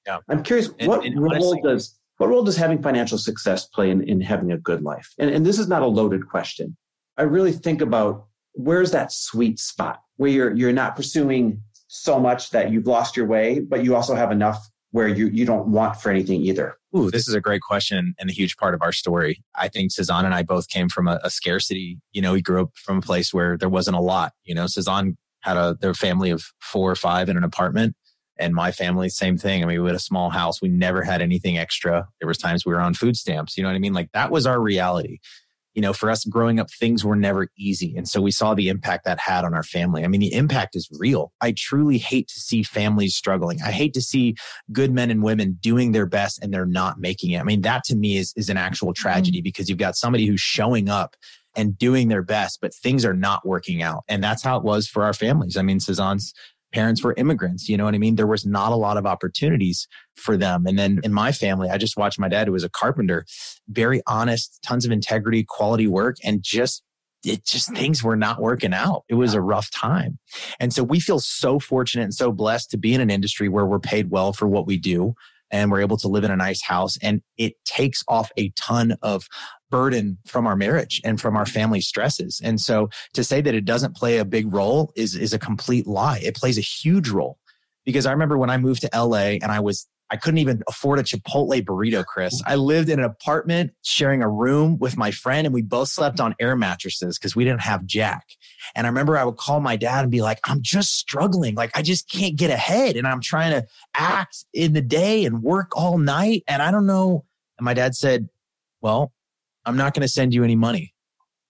Yeah. 0.05 0.19
I'm 0.29 0.43
curious, 0.43 0.71
and, 0.81 0.89
what 0.89 1.05
and 1.05 1.23
role 1.23 1.61
does 1.63 1.97
what 2.17 2.29
role 2.29 2.43
does 2.43 2.57
having 2.57 2.83
financial 2.83 3.19
success 3.19 3.67
play 3.67 3.91
in, 3.91 4.03
in 4.09 4.21
having 4.21 4.51
a 4.51 4.59
good 4.59 4.83
life? 4.83 5.13
And, 5.19 5.31
and 5.31 5.47
this 5.47 5.61
is 5.61 5.69
not 5.69 5.83
a 5.83 5.87
loaded 5.87 6.29
question. 6.29 6.77
I 7.17 7.23
really 7.23 7.53
think 7.53 7.81
about 7.81 8.27
where's 8.55 8.91
that 8.91 9.13
sweet 9.13 9.61
spot 9.61 10.03
where 10.17 10.31
you're 10.31 10.57
you're 10.57 10.73
not 10.73 10.97
pursuing 10.97 11.63
so 11.95 12.19
much 12.19 12.51
that 12.51 12.73
you've 12.73 12.87
lost 12.87 13.19
your 13.19 13.27
way, 13.27 13.61
but 13.61 13.85
you 13.85 13.95
also 13.95 14.15
have 14.15 14.33
enough 14.33 14.67
where 14.93 15.09
you 15.09 15.27
you 15.29 15.45
don't 15.45 15.69
want 15.69 15.97
for 15.97 16.11
anything 16.11 16.43
either. 16.43 16.77
Ooh, 16.97 17.11
this 17.11 17.29
is 17.29 17.35
a 17.35 17.41
great 17.41 17.61
question 17.61 18.15
and 18.19 18.31
a 18.31 18.33
huge 18.33 18.57
part 18.57 18.75
of 18.75 18.81
our 18.81 18.93
story. 18.93 19.43
I 19.55 19.69
think 19.69 19.93
Sazan 19.93 20.25
and 20.25 20.35
I 20.35 20.43
both 20.43 20.69
came 20.69 20.89
from 20.89 21.07
a, 21.07 21.21
a 21.23 21.29
scarcity. 21.29 21.99
You 22.13 22.23
know, 22.23 22.33
we 22.33 22.41
grew 22.41 22.63
up 22.63 22.71
from 22.75 22.99
a 22.99 23.03
place 23.03 23.35
where 23.35 23.59
there 23.59 23.69
wasn't 23.69 23.97
a 23.97 24.01
lot. 24.01 24.33
You 24.45 24.55
know, 24.55 24.65
Sazan 24.65 25.17
had 25.41 25.59
a 25.59 25.77
their 25.81 25.93
family 25.93 26.31
of 26.31 26.45
four 26.61 26.91
or 26.91 26.97
five 26.97 27.29
in 27.29 27.37
an 27.37 27.45
apartment 27.45 27.95
and 28.39 28.55
my 28.55 28.73
family 28.73 29.11
same 29.11 29.37
thing 29.37 29.63
i 29.63 29.67
mean 29.67 29.83
we 29.83 29.89
had 29.89 29.97
a 29.97 30.01
small 30.01 30.31
house 30.31 30.63
we 30.63 30.69
never 30.69 31.03
had 31.03 31.21
anything 31.21 31.59
extra 31.59 32.09
there 32.21 32.29
was 32.29 32.39
times 32.39 32.65
we 32.65 32.73
were 32.73 32.81
on 32.81 32.95
food 32.95 33.17
stamps 33.17 33.57
you 33.57 33.63
know 33.63 33.69
what 33.69 33.75
i 33.75 33.79
mean 33.79 33.93
like 33.93 34.11
that 34.13 34.31
was 34.31 34.47
our 34.47 34.61
reality 34.61 35.19
you 35.75 35.83
know 35.83 35.93
for 35.93 36.11
us 36.11 36.25
growing 36.25 36.59
up 36.59 36.71
things 36.71 37.05
were 37.05 37.17
never 37.17 37.49
easy 37.57 37.95
and 37.97 38.09
so 38.09 38.21
we 38.21 38.31
saw 38.31 38.55
the 38.55 38.69
impact 38.69 39.05
that 39.05 39.19
had 39.19 39.45
on 39.45 39.55
our 39.55 39.63
family 39.63 40.05
i 40.05 40.09
mean 40.09 40.21
the 40.21 40.33
impact 40.33 40.77
is 40.77 40.89
real 40.99 41.33
i 41.41 41.53
truly 41.53 41.99
hate 41.99 42.29
to 42.29 42.41
see 42.41 42.63
families 42.63 43.15
struggling 43.15 43.59
i 43.65 43.71
hate 43.71 43.95
to 43.95 44.03
see 44.03 44.35
good 44.73 44.93
men 44.93 45.11
and 45.11 45.23
women 45.23 45.59
doing 45.61 45.93
their 45.93 46.07
best 46.07 46.43
and 46.43 46.53
they're 46.53 46.67
not 46.67 47.01
making 47.01 47.31
it 47.31 47.41
i 47.41 47.45
mean 47.45 47.63
that 47.63 47.85
to 47.85 47.97
me 47.97 48.17
is 48.17 48.33
is 48.37 48.49
an 48.49 48.57
actual 48.57 48.89
mm-hmm. 48.89 49.03
tragedy 49.03 49.39
mm-hmm. 49.39 49.45
because 49.45 49.69
you've 49.69 49.79
got 49.79 49.97
somebody 49.97 50.27
who's 50.27 50.41
showing 50.41 50.89
up 50.89 51.17
and 51.55 51.77
doing 51.77 52.09
their 52.09 52.23
best, 52.23 52.61
but 52.61 52.75
things 52.75 53.05
are 53.05 53.15
not 53.15 53.47
working 53.47 53.83
out. 53.83 54.05
And 54.09 54.23
that's 54.23 54.43
how 54.43 54.57
it 54.57 54.65
was 54.65 54.89
for 54.89 55.05
our 55.05 55.13
families. 55.13 55.57
I 55.57 55.63
mean, 55.63 55.79
Sazan's 55.79 56.33
parents 56.73 57.03
were 57.03 57.15
immigrants. 57.17 57.69
You 57.69 57.77
know 57.77 57.85
what 57.85 57.95
I 57.95 57.99
mean? 57.99 58.17
There 58.17 58.27
was 58.27 58.47
not 58.47 58.73
a 58.73 58.77
lot 58.77 58.97
of 58.97 59.07
opportunities 59.07 59.87
for 60.17 60.37
them. 60.37 60.67
And 60.67 60.79
then 60.79 61.01
in 61.05 61.13
my 61.13 61.33
family, 61.33 61.69
I 61.69 61.79
just 61.79 61.97
watched 61.97 62.19
my 62.19 62.29
dad, 62.29 62.47
who 62.47 62.53
was 62.53 62.65
a 62.65 62.71
carpenter, 62.71 63.25
very 63.69 64.03
honest, 64.07 64.59
tons 64.65 64.85
of 64.85 64.93
integrity, 64.93 65.45
quality 65.45 65.87
work, 65.87 66.17
and 66.25 66.43
just 66.43 66.83
it 67.25 67.45
just 67.45 67.73
things 67.73 68.03
were 68.03 68.17
not 68.17 68.41
working 68.41 68.75
out. 68.75 69.05
It 69.09 69.15
was 69.15 69.35
a 69.35 69.41
rough 69.41 69.71
time. 69.71 70.19
And 70.59 70.73
so 70.73 70.83
we 70.83 70.99
feel 70.99 71.21
so 71.21 71.61
fortunate 71.61 72.03
and 72.03 72.15
so 72.15 72.33
blessed 72.33 72.71
to 72.73 72.79
be 72.79 72.95
in 72.95 73.01
an 73.01 73.11
industry 73.11 73.49
where 73.49 73.65
we're 73.65 73.79
paid 73.79 74.11
well 74.11 74.33
for 74.33 74.49
what 74.49 74.67
we 74.67 74.77
do 74.77 75.15
and 75.51 75.71
we're 75.71 75.83
able 75.83 75.99
to 75.99 76.09
live 76.09 76.25
in 76.25 76.31
a 76.31 76.37
nice 76.37 76.63
house 76.63 76.99
and 77.01 77.23
it 77.37 77.55
takes 77.65 78.03
off 78.09 78.31
a 78.37 78.51
ton 78.57 78.97
of 79.03 79.29
burden 79.73 80.19
from 80.27 80.47
our 80.47 80.55
marriage 80.55 81.01
and 81.03 81.21
from 81.21 81.37
our 81.37 81.47
family 81.47 81.81
stresses. 81.81 82.41
And 82.45 82.61
so 82.61 82.91
to 83.15 83.25
say 83.25 83.41
that 83.41 83.55
it 83.55 83.65
doesn't 83.65 83.97
play 83.97 84.19
a 84.19 84.25
big 84.25 84.53
role 84.53 84.93
is, 84.95 85.17
is 85.17 85.33
a 85.33 85.39
complete 85.39 85.87
lie. 85.87 86.21
It 86.23 86.37
plays 86.37 86.59
a 86.59 86.63
huge 86.63 87.09
role 87.09 87.39
because 87.85 88.05
I 88.07 88.13
remember 88.13 88.37
when 88.37 88.51
I 88.51 88.59
moved 88.59 88.83
to 88.83 88.91
LA 88.95 89.39
and 89.41 89.47
I 89.47 89.61
was 89.61 89.89
I 90.11 90.17
couldn't 90.17 90.39
even 90.39 90.63
afford 90.69 90.99
a 90.99 91.03
Chipotle 91.03 91.65
burrito, 91.65 92.05
Chris. 92.05 92.43
I 92.45 92.57
lived 92.57 92.91
in 92.91 92.99
an 92.99 93.07
apartment 93.07 93.73
sharing 93.81 94.23
a 94.23 94.29
room 94.29 94.77
with 94.79 94.95
my 94.95 95.11
friend 95.11 95.47
and 95.47 95.55
we 95.55 95.63
both 95.63 95.89
slept 95.89 96.21
on 96.21 96.35
air 96.39 96.55
mattresses 96.55 97.19
because 97.19 97.35
we 97.35 97.45
didn't 97.45 97.63
have 97.63 97.87
Jack. 97.87 98.27
And 98.75 98.87
I 98.87 98.91
remember 98.91 99.17
I 99.17 99.25
would 99.25 99.39
call 99.39 99.61
my 99.61 99.77
dad 99.77 100.03
and 100.03 100.11
be 100.11 100.21
like, 100.21 100.39
I'm 100.45 100.61
just 100.61 100.99
struggling. 100.99 101.55
Like 101.55 101.71
I 101.75 101.81
just 101.81 102.11
can't 102.11 102.37
get 102.37 102.51
ahead 102.51 102.97
and 102.97 103.07
I'm 103.07 103.23
trying 103.23 103.53
to 103.53 103.67
act 103.95 104.45
in 104.53 104.75
the 104.75 104.83
day 104.83 105.25
and 105.25 105.43
work 105.43 105.75
all 105.75 105.97
night. 105.97 106.45
And 106.47 106.61
I 106.61 106.71
don't 106.71 106.87
know. 106.87 107.25
And 107.57 107.65
my 107.65 107.73
dad 107.73 107.95
said, 107.95 108.29
well, 108.83 109.15
I'm 109.65 109.77
not 109.77 109.95
going 109.95 110.03
to 110.03 110.09
send 110.09 110.35
you 110.35 110.45
any 110.45 110.57
money. 110.57 110.95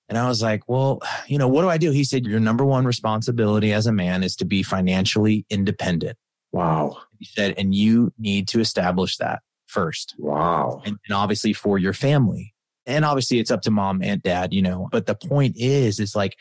And 0.09 0.19
I 0.19 0.29
was 0.29 0.43
like, 0.43 0.69
well, 0.69 1.01
you 1.27 1.39
know, 1.39 1.49
what 1.49 1.63
do 1.63 1.69
I 1.69 1.79
do? 1.79 1.91
He 1.91 2.05
said, 2.05 2.27
your 2.27 2.41
number 2.41 2.65
one 2.65 2.85
responsibility 2.85 3.73
as 3.73 3.87
a 3.87 3.93
man 3.93 4.23
is 4.23 4.37
to 4.37 4.45
be 4.45 4.63
financially 4.63 5.47
independent. 5.49 6.19
Wow. 6.53 6.99
He 7.19 7.25
said, 7.25 7.55
and 7.57 7.75
you 7.75 8.13
need 8.19 8.47
to 8.49 8.61
establish 8.61 9.17
that 9.17 9.41
first. 9.69 10.15
Wow. 10.19 10.83
And, 10.85 10.99
and 11.07 11.17
obviously 11.17 11.55
for 11.55 11.79
your 11.79 11.95
family. 11.95 12.53
And 12.85 13.05
obviously 13.05 13.39
it's 13.39 13.51
up 13.51 13.63
to 13.63 13.71
mom 13.71 14.03
and 14.03 14.23
dad, 14.23 14.53
you 14.53 14.61
know, 14.61 14.89
but 14.93 15.07
the 15.07 15.15
point 15.15 15.57
is, 15.57 15.99
is 15.99 16.15
like, 16.15 16.37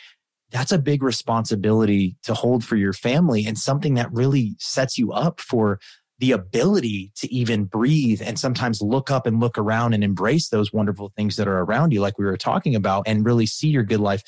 that's 0.50 0.74
a 0.74 0.78
big 0.78 1.02
responsibility 1.02 2.18
to 2.24 2.34
hold 2.34 2.66
for 2.66 2.76
your 2.76 2.92
family 2.92 3.46
and 3.46 3.58
something 3.58 3.94
that 3.94 4.12
really 4.12 4.56
sets 4.60 4.98
you 4.98 5.14
up 5.14 5.40
for 5.40 5.80
the 6.22 6.32
ability 6.32 7.12
to 7.16 7.34
even 7.34 7.66
breathe 7.66 8.22
and 8.24 8.40
sometimes 8.40 8.80
look 8.80 9.10
up 9.10 9.26
and 9.26 9.40
look 9.40 9.58
around 9.58 9.94
and 9.94 10.04
embrace 10.04 10.50
those 10.50 10.72
wonderful 10.72 11.12
things 11.18 11.36
that 11.36 11.48
are 11.48 11.62
around 11.62 11.92
you, 11.92 12.00
like 12.00 12.20
we 12.20 12.26
were 12.26 12.38
talking 12.38 12.76
about, 12.76 13.04
and 13.08 13.26
really 13.26 13.48
see 13.48 13.70
your 13.70 13.82
good 13.82 14.00
life, 14.00 14.22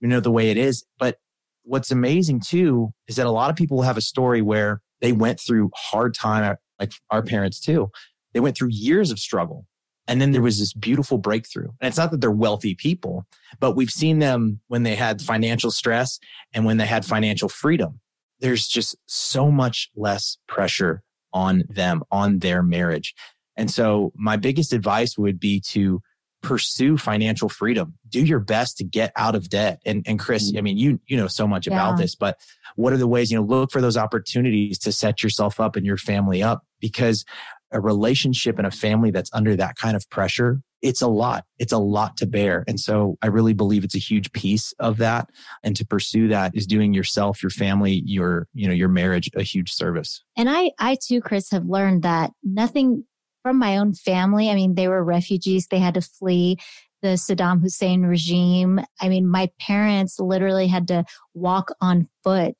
you 0.00 0.08
know, 0.08 0.20
the 0.20 0.30
way 0.30 0.50
it 0.50 0.58
is. 0.58 0.84
But 0.98 1.16
what's 1.62 1.90
amazing 1.90 2.42
too 2.46 2.92
is 3.08 3.16
that 3.16 3.26
a 3.26 3.30
lot 3.30 3.48
of 3.48 3.56
people 3.56 3.80
have 3.80 3.96
a 3.96 4.02
story 4.02 4.42
where 4.42 4.82
they 5.00 5.12
went 5.12 5.40
through 5.40 5.70
hard 5.74 6.14
time, 6.14 6.56
like 6.78 6.92
our 7.10 7.22
parents 7.22 7.58
too. 7.58 7.90
They 8.34 8.40
went 8.40 8.54
through 8.54 8.70
years 8.72 9.10
of 9.10 9.18
struggle. 9.18 9.66
And 10.06 10.20
then 10.20 10.32
there 10.32 10.42
was 10.42 10.58
this 10.58 10.74
beautiful 10.74 11.16
breakthrough. 11.16 11.68
And 11.80 11.88
it's 11.88 11.96
not 11.96 12.10
that 12.10 12.20
they're 12.20 12.30
wealthy 12.30 12.74
people, 12.74 13.26
but 13.60 13.76
we've 13.76 13.90
seen 13.90 14.18
them 14.18 14.60
when 14.68 14.82
they 14.82 14.94
had 14.94 15.22
financial 15.22 15.70
stress 15.70 16.18
and 16.52 16.66
when 16.66 16.76
they 16.76 16.86
had 16.86 17.06
financial 17.06 17.48
freedom. 17.48 18.00
There's 18.40 18.68
just 18.68 18.96
so 19.06 19.50
much 19.50 19.88
less 19.96 20.36
pressure 20.46 21.02
on 21.32 21.64
them, 21.68 22.02
on 22.10 22.38
their 22.38 22.62
marriage. 22.62 23.14
And 23.56 23.70
so 23.70 24.12
my 24.16 24.36
biggest 24.36 24.72
advice 24.72 25.18
would 25.18 25.38
be 25.38 25.60
to 25.68 26.00
pursue 26.42 26.96
financial 26.96 27.48
freedom. 27.48 27.94
Do 28.08 28.24
your 28.24 28.40
best 28.40 28.78
to 28.78 28.84
get 28.84 29.12
out 29.16 29.34
of 29.34 29.50
debt. 29.50 29.80
And, 29.84 30.02
and 30.06 30.18
Chris, 30.18 30.48
mm-hmm. 30.48 30.58
I 30.58 30.60
mean, 30.62 30.78
you, 30.78 31.00
you 31.06 31.16
know 31.16 31.26
so 31.26 31.46
much 31.46 31.66
yeah. 31.66 31.74
about 31.74 31.98
this, 31.98 32.14
but 32.14 32.38
what 32.76 32.92
are 32.92 32.96
the 32.96 33.06
ways, 33.06 33.30
you 33.30 33.36
know, 33.38 33.44
look 33.44 33.70
for 33.70 33.80
those 33.80 33.96
opportunities 33.96 34.78
to 34.80 34.92
set 34.92 35.22
yourself 35.22 35.60
up 35.60 35.76
and 35.76 35.84
your 35.84 35.98
family 35.98 36.42
up 36.42 36.64
because 36.80 37.24
a 37.72 37.80
relationship 37.80 38.58
and 38.58 38.66
a 38.66 38.70
family 38.70 39.10
that's 39.10 39.30
under 39.32 39.56
that 39.56 39.76
kind 39.76 39.96
of 39.96 40.08
pressure 40.10 40.62
it's 40.82 41.02
a 41.02 41.08
lot. 41.08 41.44
It's 41.58 41.72
a 41.72 41.78
lot 41.78 42.16
to 42.18 42.26
bear. 42.26 42.64
And 42.66 42.80
so 42.80 43.16
I 43.22 43.26
really 43.26 43.52
believe 43.52 43.84
it's 43.84 43.94
a 43.94 43.98
huge 43.98 44.32
piece 44.32 44.72
of 44.78 44.98
that. 44.98 45.28
And 45.62 45.76
to 45.76 45.86
pursue 45.86 46.28
that 46.28 46.52
is 46.54 46.66
doing 46.66 46.94
yourself, 46.94 47.42
your 47.42 47.50
family, 47.50 48.02
your, 48.04 48.48
you 48.54 48.66
know, 48.66 48.74
your 48.74 48.88
marriage 48.88 49.30
a 49.34 49.42
huge 49.42 49.72
service. 49.72 50.22
And 50.36 50.48
I, 50.48 50.72
I 50.78 50.96
too, 51.02 51.20
Chris, 51.20 51.50
have 51.50 51.66
learned 51.66 52.02
that 52.02 52.32
nothing 52.42 53.04
from 53.42 53.58
my 53.58 53.76
own 53.76 53.94
family. 53.94 54.50
I 54.50 54.54
mean, 54.54 54.74
they 54.74 54.88
were 54.88 55.02
refugees. 55.04 55.66
They 55.66 55.78
had 55.78 55.94
to 55.94 56.02
flee 56.02 56.56
the 57.02 57.08
Saddam 57.08 57.62
Hussein 57.62 58.02
regime. 58.02 58.80
I 59.00 59.08
mean, 59.08 59.26
my 59.26 59.50
parents 59.58 60.18
literally 60.18 60.66
had 60.66 60.88
to 60.88 61.04
walk 61.34 61.72
on 61.80 62.08
foot 62.22 62.56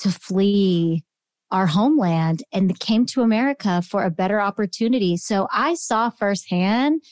to 0.00 0.10
flee 0.10 1.04
our 1.50 1.66
homeland 1.66 2.42
and 2.52 2.78
came 2.78 3.06
to 3.06 3.22
America 3.22 3.82
for 3.82 4.04
a 4.04 4.10
better 4.10 4.40
opportunity. 4.40 5.16
So 5.16 5.48
I 5.52 5.74
saw 5.74 6.10
firsthand 6.10 7.02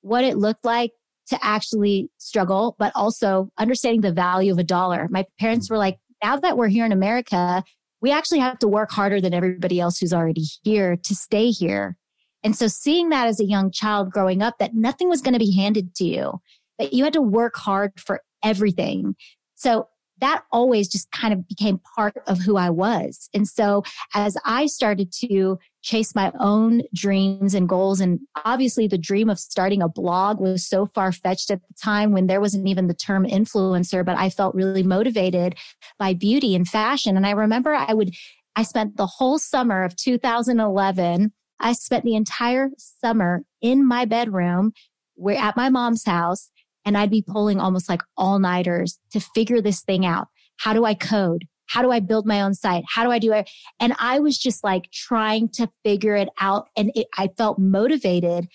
what 0.00 0.24
it 0.24 0.38
looked 0.38 0.64
like 0.64 0.92
to 1.28 1.38
actually 1.42 2.10
struggle, 2.18 2.76
but 2.78 2.92
also 2.94 3.50
understanding 3.58 4.02
the 4.02 4.12
value 4.12 4.52
of 4.52 4.58
a 4.58 4.64
dollar. 4.64 5.08
My 5.10 5.24
parents 5.38 5.70
were 5.70 5.78
like, 5.78 5.98
now 6.22 6.36
that 6.36 6.56
we're 6.56 6.68
here 6.68 6.86
in 6.86 6.92
America, 6.92 7.62
we 8.00 8.10
actually 8.10 8.40
have 8.40 8.58
to 8.58 8.68
work 8.68 8.90
harder 8.90 9.20
than 9.20 9.32
everybody 9.32 9.80
else 9.80 9.98
who's 9.98 10.12
already 10.12 10.44
here 10.62 10.96
to 10.96 11.14
stay 11.14 11.50
here. 11.50 11.96
And 12.42 12.54
so 12.54 12.66
seeing 12.66 13.08
that 13.08 13.26
as 13.26 13.40
a 13.40 13.46
young 13.46 13.70
child 13.70 14.10
growing 14.10 14.42
up, 14.42 14.58
that 14.58 14.74
nothing 14.74 15.08
was 15.08 15.22
going 15.22 15.32
to 15.32 15.38
be 15.38 15.54
handed 15.56 15.94
to 15.96 16.04
you, 16.04 16.40
that 16.78 16.92
you 16.92 17.04
had 17.04 17.14
to 17.14 17.22
work 17.22 17.56
hard 17.56 17.92
for 17.98 18.20
everything. 18.42 19.16
So 19.54 19.88
that 20.24 20.42
always 20.50 20.88
just 20.88 21.10
kind 21.10 21.34
of 21.34 21.46
became 21.46 21.78
part 21.94 22.16
of 22.26 22.38
who 22.38 22.56
I 22.56 22.70
was. 22.70 23.28
And 23.34 23.46
so 23.46 23.82
as 24.14 24.38
I 24.46 24.64
started 24.64 25.12
to 25.20 25.58
chase 25.82 26.14
my 26.14 26.32
own 26.40 26.80
dreams 26.94 27.52
and 27.52 27.68
goals, 27.68 28.00
and 28.00 28.20
obviously 28.42 28.86
the 28.86 28.96
dream 28.96 29.28
of 29.28 29.38
starting 29.38 29.82
a 29.82 29.88
blog 29.88 30.40
was 30.40 30.66
so 30.66 30.86
far 30.86 31.12
fetched 31.12 31.50
at 31.50 31.60
the 31.60 31.74
time 31.74 32.12
when 32.12 32.26
there 32.26 32.40
wasn't 32.40 32.66
even 32.66 32.86
the 32.86 32.94
term 32.94 33.26
influencer, 33.26 34.02
but 34.02 34.16
I 34.16 34.30
felt 34.30 34.54
really 34.54 34.82
motivated 34.82 35.56
by 35.98 36.14
beauty 36.14 36.54
and 36.54 36.66
fashion. 36.66 37.18
And 37.18 37.26
I 37.26 37.32
remember 37.32 37.74
I 37.74 37.92
would, 37.92 38.14
I 38.56 38.62
spent 38.62 38.96
the 38.96 39.06
whole 39.06 39.38
summer 39.38 39.84
of 39.84 39.94
2011. 39.94 41.32
I 41.60 41.72
spent 41.74 42.04
the 42.04 42.16
entire 42.16 42.70
summer 42.78 43.42
in 43.60 43.86
my 43.86 44.06
bedroom. 44.06 44.72
We're 45.16 45.38
at 45.38 45.54
my 45.54 45.68
mom's 45.68 46.06
house 46.06 46.50
and 46.84 46.96
I'd 46.96 47.10
be 47.10 47.22
pulling 47.22 47.60
almost 47.60 47.88
like 47.88 48.02
all 48.16 48.38
nighters 48.38 48.98
to 49.12 49.20
figure 49.20 49.60
this 49.60 49.82
thing 49.82 50.04
out. 50.04 50.28
How 50.58 50.72
do 50.72 50.84
I 50.84 50.94
code? 50.94 51.46
How 51.66 51.82
do 51.82 51.90
I 51.90 52.00
build 52.00 52.26
my 52.26 52.42
own 52.42 52.54
site? 52.54 52.84
How 52.88 53.04
do 53.04 53.10
I 53.10 53.18
do 53.18 53.32
it? 53.32 53.50
And 53.80 53.94
I 53.98 54.20
was 54.20 54.38
just 54.38 54.62
like 54.62 54.90
trying 54.92 55.48
to 55.50 55.70
figure 55.82 56.14
it 56.14 56.28
out. 56.38 56.68
And 56.76 56.92
it, 56.94 57.06
I 57.16 57.28
felt 57.36 57.58
motivated 57.58 58.48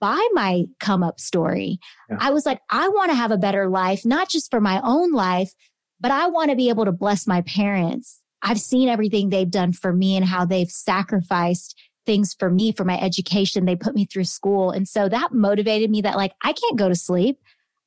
by 0.00 0.26
my 0.32 0.64
come 0.80 1.02
up 1.02 1.20
story. 1.20 1.78
Yeah. 2.10 2.16
I 2.20 2.30
was 2.30 2.46
like, 2.46 2.60
I 2.70 2.88
want 2.88 3.10
to 3.10 3.16
have 3.16 3.30
a 3.30 3.38
better 3.38 3.68
life, 3.68 4.04
not 4.04 4.28
just 4.28 4.50
for 4.50 4.60
my 4.60 4.80
own 4.82 5.12
life, 5.12 5.52
but 6.00 6.10
I 6.10 6.28
want 6.28 6.50
to 6.50 6.56
be 6.56 6.68
able 6.68 6.84
to 6.84 6.92
bless 6.92 7.26
my 7.26 7.42
parents. 7.42 8.20
I've 8.42 8.60
seen 8.60 8.88
everything 8.88 9.30
they've 9.30 9.50
done 9.50 9.72
for 9.72 9.92
me 9.92 10.16
and 10.16 10.24
how 10.24 10.44
they've 10.44 10.70
sacrificed 10.70 11.74
things 12.04 12.34
for 12.38 12.50
me 12.50 12.72
for 12.72 12.84
my 12.84 12.98
education. 13.00 13.64
They 13.64 13.76
put 13.76 13.94
me 13.94 14.06
through 14.06 14.24
school. 14.24 14.70
And 14.70 14.86
so 14.86 15.08
that 15.08 15.32
motivated 15.32 15.90
me 15.90 16.02
that 16.02 16.16
like 16.16 16.32
I 16.42 16.52
can't 16.52 16.78
go 16.78 16.88
to 16.88 16.94
sleep. 16.94 17.38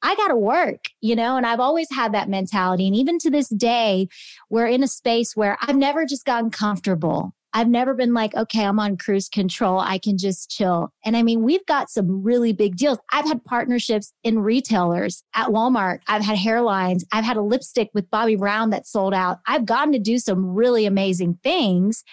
I 0.02 0.16
got 0.16 0.30
to 0.30 0.36
work, 0.36 0.86
you 1.02 1.16
know, 1.16 1.38
and 1.38 1.46
I've 1.46 1.60
always 1.60 1.88
had 1.92 2.14
that 2.14 2.30
mentality. 2.30 2.88
And 2.88 2.96
even 2.96 3.20
to 3.20 3.30
this 3.30 3.50
day, 3.50 4.08
we're 4.50 4.68
in 4.68 4.84
a 4.84 4.88
space 4.88 5.36
where 5.36 5.58
I've 5.62 5.76
never 5.76 6.06
just 6.06 6.26
gotten 6.26 6.50
comfortable. 6.50 7.34
I've 7.52 7.68
never 7.68 7.96
been 7.96 8.14
like, 8.14 8.36
okay, 8.36 8.64
I'm 8.64 8.80
on 8.80 8.96
cruise 8.96 9.28
control. 9.28 9.80
I 9.80 9.98
can 9.98 10.18
just 10.18 10.52
chill. 10.52 10.94
And 11.04 11.18
I 11.18 11.24
mean, 11.24 11.42
we've 11.42 11.66
got 11.66 11.90
some 11.90 12.22
really 12.22 12.54
big 12.54 12.76
deals. 12.76 13.00
I've 13.12 13.26
had 13.26 13.44
partnerships 13.44 14.14
in 14.24 14.40
retailers 14.40 15.24
at 15.34 15.48
Walmart. 15.48 16.02
I've 16.08 16.24
had 16.24 16.38
hairlines. 16.38 17.04
I've 17.12 17.26
had 17.26 17.38
a 17.38 17.42
lipstick 17.42 17.90
with 17.94 18.10
Bobbi 18.12 18.38
Brown 18.38 18.70
that 18.70 18.86
sold 18.86 19.16
out. 19.16 19.40
I've 19.48 19.66
gotten 19.66 19.94
to 19.94 20.00
do 20.00 20.20
some 20.20 20.54
really 20.54 20.86
amazing 20.86 21.40
things. 21.44 22.04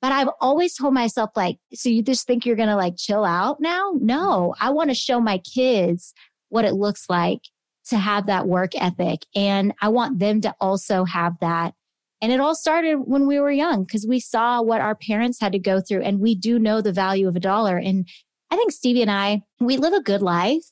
But 0.00 0.12
I've 0.12 0.28
always 0.40 0.76
told 0.76 0.94
myself, 0.94 1.30
like, 1.34 1.58
so 1.74 1.88
you 1.88 2.02
just 2.02 2.26
think 2.26 2.46
you're 2.46 2.54
going 2.54 2.68
to 2.68 2.76
like 2.76 2.96
chill 2.96 3.24
out 3.24 3.60
now? 3.60 3.92
No, 3.98 4.54
I 4.60 4.70
want 4.70 4.90
to 4.90 4.94
show 4.94 5.20
my 5.20 5.38
kids 5.38 6.14
what 6.48 6.64
it 6.64 6.74
looks 6.74 7.08
like 7.08 7.40
to 7.88 7.96
have 7.98 8.26
that 8.26 8.46
work 8.46 8.72
ethic. 8.74 9.26
And 9.34 9.72
I 9.80 9.88
want 9.88 10.18
them 10.18 10.40
to 10.42 10.54
also 10.60 11.04
have 11.04 11.34
that. 11.40 11.74
And 12.20 12.32
it 12.32 12.40
all 12.40 12.54
started 12.54 12.96
when 12.96 13.26
we 13.26 13.38
were 13.38 13.50
young 13.50 13.84
because 13.84 14.06
we 14.06 14.20
saw 14.20 14.62
what 14.62 14.80
our 14.80 14.94
parents 14.94 15.40
had 15.40 15.52
to 15.52 15.58
go 15.58 15.80
through 15.80 16.02
and 16.02 16.18
we 16.18 16.34
do 16.34 16.58
know 16.58 16.80
the 16.80 16.92
value 16.92 17.28
of 17.28 17.36
a 17.36 17.40
dollar. 17.40 17.76
And 17.76 18.08
I 18.50 18.56
think 18.56 18.72
Stevie 18.72 19.02
and 19.02 19.10
I, 19.10 19.42
we 19.60 19.76
live 19.76 19.92
a 19.92 20.02
good 20.02 20.22
life, 20.22 20.64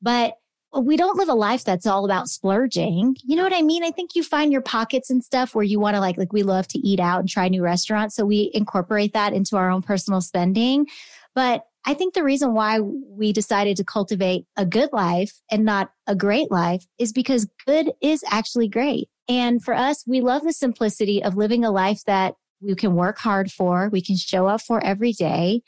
but 0.00 0.34
we 0.74 0.96
don't 0.96 1.16
live 1.16 1.28
a 1.28 1.34
life 1.34 1.64
that's 1.64 1.86
all 1.86 2.04
about 2.04 2.28
splurging. 2.28 3.16
You 3.24 3.36
know 3.36 3.42
what 3.42 3.54
I 3.54 3.62
mean? 3.62 3.84
I 3.84 3.90
think 3.90 4.14
you 4.14 4.22
find 4.22 4.52
your 4.52 4.60
pockets 4.60 5.10
and 5.10 5.22
stuff 5.24 5.54
where 5.54 5.64
you 5.64 5.80
want 5.80 5.94
to 5.94 6.00
like, 6.00 6.18
like 6.18 6.32
we 6.32 6.42
love 6.42 6.66
to 6.68 6.78
eat 6.78 7.00
out 7.00 7.20
and 7.20 7.28
try 7.28 7.48
new 7.48 7.62
restaurants. 7.62 8.14
So 8.14 8.24
we 8.24 8.50
incorporate 8.52 9.12
that 9.12 9.32
into 9.32 9.56
our 9.56 9.70
own 9.70 9.82
personal 9.82 10.20
spending. 10.20 10.86
But 11.34 11.64
I 11.88 11.94
think 11.94 12.14
the 12.14 12.24
reason 12.24 12.52
why 12.52 12.80
we 12.80 13.32
decided 13.32 13.76
to 13.76 13.84
cultivate 13.84 14.44
a 14.56 14.66
good 14.66 14.90
life 14.92 15.32
and 15.50 15.64
not 15.64 15.92
a 16.08 16.16
great 16.16 16.50
life 16.50 16.84
is 16.98 17.12
because 17.12 17.48
good 17.64 17.92
is 18.02 18.24
actually 18.28 18.68
great. 18.68 19.08
And 19.28 19.62
for 19.62 19.72
us, 19.72 20.04
we 20.06 20.20
love 20.20 20.42
the 20.42 20.52
simplicity 20.52 21.22
of 21.22 21.36
living 21.36 21.64
a 21.64 21.70
life 21.70 22.02
that 22.06 22.34
we 22.60 22.74
can 22.74 22.94
work 22.94 23.18
hard 23.18 23.52
for, 23.52 23.88
we 23.92 24.02
can 24.02 24.16
show 24.16 24.48
up 24.48 24.62
for 24.62 24.82
every 24.82 25.12
day. 25.12 25.62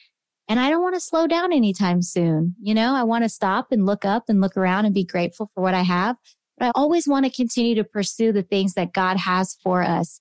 And 0.48 0.58
I 0.58 0.70
don't 0.70 0.82
want 0.82 0.94
to 0.94 1.00
slow 1.00 1.26
down 1.26 1.52
anytime 1.52 2.02
soon. 2.02 2.56
You 2.60 2.74
know, 2.74 2.94
I 2.94 3.04
want 3.04 3.24
to 3.24 3.28
stop 3.28 3.70
and 3.70 3.86
look 3.86 4.04
up 4.04 4.24
and 4.28 4.40
look 4.40 4.56
around 4.56 4.86
and 4.86 4.94
be 4.94 5.04
grateful 5.04 5.50
for 5.54 5.62
what 5.62 5.74
I 5.74 5.82
have. 5.82 6.16
But 6.56 6.68
I 6.68 6.72
always 6.74 7.06
want 7.06 7.26
to 7.26 7.30
continue 7.30 7.74
to 7.76 7.84
pursue 7.84 8.32
the 8.32 8.42
things 8.42 8.74
that 8.74 8.92
God 8.92 9.18
has 9.18 9.56
for 9.62 9.82
us. 9.82 10.18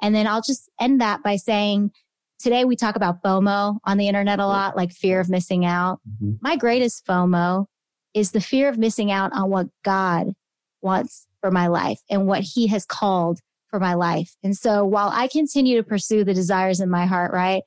And 0.00 0.14
then 0.14 0.26
I'll 0.26 0.42
just 0.42 0.70
end 0.80 1.00
that 1.00 1.22
by 1.22 1.36
saying, 1.36 1.90
Today 2.44 2.66
we 2.66 2.76
talk 2.76 2.94
about 2.94 3.22
FOMO 3.22 3.78
on 3.84 3.96
the 3.96 4.06
internet 4.06 4.38
a 4.38 4.46
lot, 4.46 4.76
like 4.76 4.92
fear 4.92 5.18
of 5.18 5.30
missing 5.30 5.64
out. 5.64 6.00
Mm-hmm. 6.06 6.32
My 6.42 6.56
greatest 6.56 7.06
FOMO 7.06 7.64
is 8.12 8.32
the 8.32 8.40
fear 8.42 8.68
of 8.68 8.76
missing 8.76 9.10
out 9.10 9.32
on 9.32 9.48
what 9.48 9.68
God 9.82 10.34
wants 10.82 11.26
for 11.40 11.50
my 11.50 11.68
life 11.68 12.00
and 12.10 12.26
what 12.26 12.42
he 12.42 12.66
has 12.66 12.84
called 12.84 13.40
for 13.68 13.80
my 13.80 13.94
life. 13.94 14.36
And 14.42 14.54
so 14.54 14.84
while 14.84 15.08
I 15.08 15.26
continue 15.26 15.78
to 15.78 15.82
pursue 15.82 16.22
the 16.22 16.34
desires 16.34 16.80
in 16.80 16.90
my 16.90 17.06
heart, 17.06 17.32
right? 17.32 17.62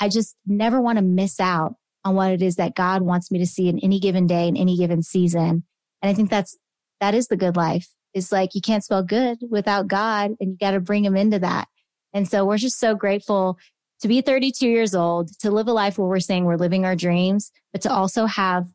I 0.00 0.08
just 0.08 0.34
never 0.44 0.80
want 0.80 0.98
to 0.98 1.04
miss 1.04 1.38
out 1.38 1.76
on 2.04 2.16
what 2.16 2.32
it 2.32 2.42
is 2.42 2.56
that 2.56 2.74
God 2.74 3.02
wants 3.02 3.30
me 3.30 3.38
to 3.38 3.46
see 3.46 3.68
in 3.68 3.78
any 3.78 4.00
given 4.00 4.26
day, 4.26 4.48
in 4.48 4.56
any 4.56 4.76
given 4.76 5.04
season. 5.04 5.62
And 6.02 6.10
I 6.10 6.14
think 6.14 6.30
that's, 6.30 6.58
that 7.00 7.14
is 7.14 7.28
the 7.28 7.36
good 7.36 7.54
life. 7.54 7.86
It's 8.12 8.32
like 8.32 8.56
you 8.56 8.60
can't 8.60 8.82
spell 8.82 9.04
good 9.04 9.38
without 9.48 9.86
God 9.86 10.32
and 10.40 10.50
you 10.50 10.56
got 10.60 10.72
to 10.72 10.80
bring 10.80 11.04
him 11.04 11.16
into 11.16 11.38
that. 11.38 11.68
And 12.12 12.28
so 12.28 12.44
we're 12.44 12.58
just 12.58 12.80
so 12.80 12.96
grateful 12.96 13.56
to 14.00 14.08
be 14.08 14.20
32 14.20 14.68
years 14.68 14.94
old, 14.94 15.30
to 15.40 15.50
live 15.50 15.68
a 15.68 15.72
life 15.72 15.98
where 15.98 16.08
we're 16.08 16.20
saying 16.20 16.44
we're 16.44 16.56
living 16.56 16.84
our 16.84 16.96
dreams, 16.96 17.50
but 17.72 17.82
to 17.82 17.92
also 17.92 18.26
have 18.26 18.68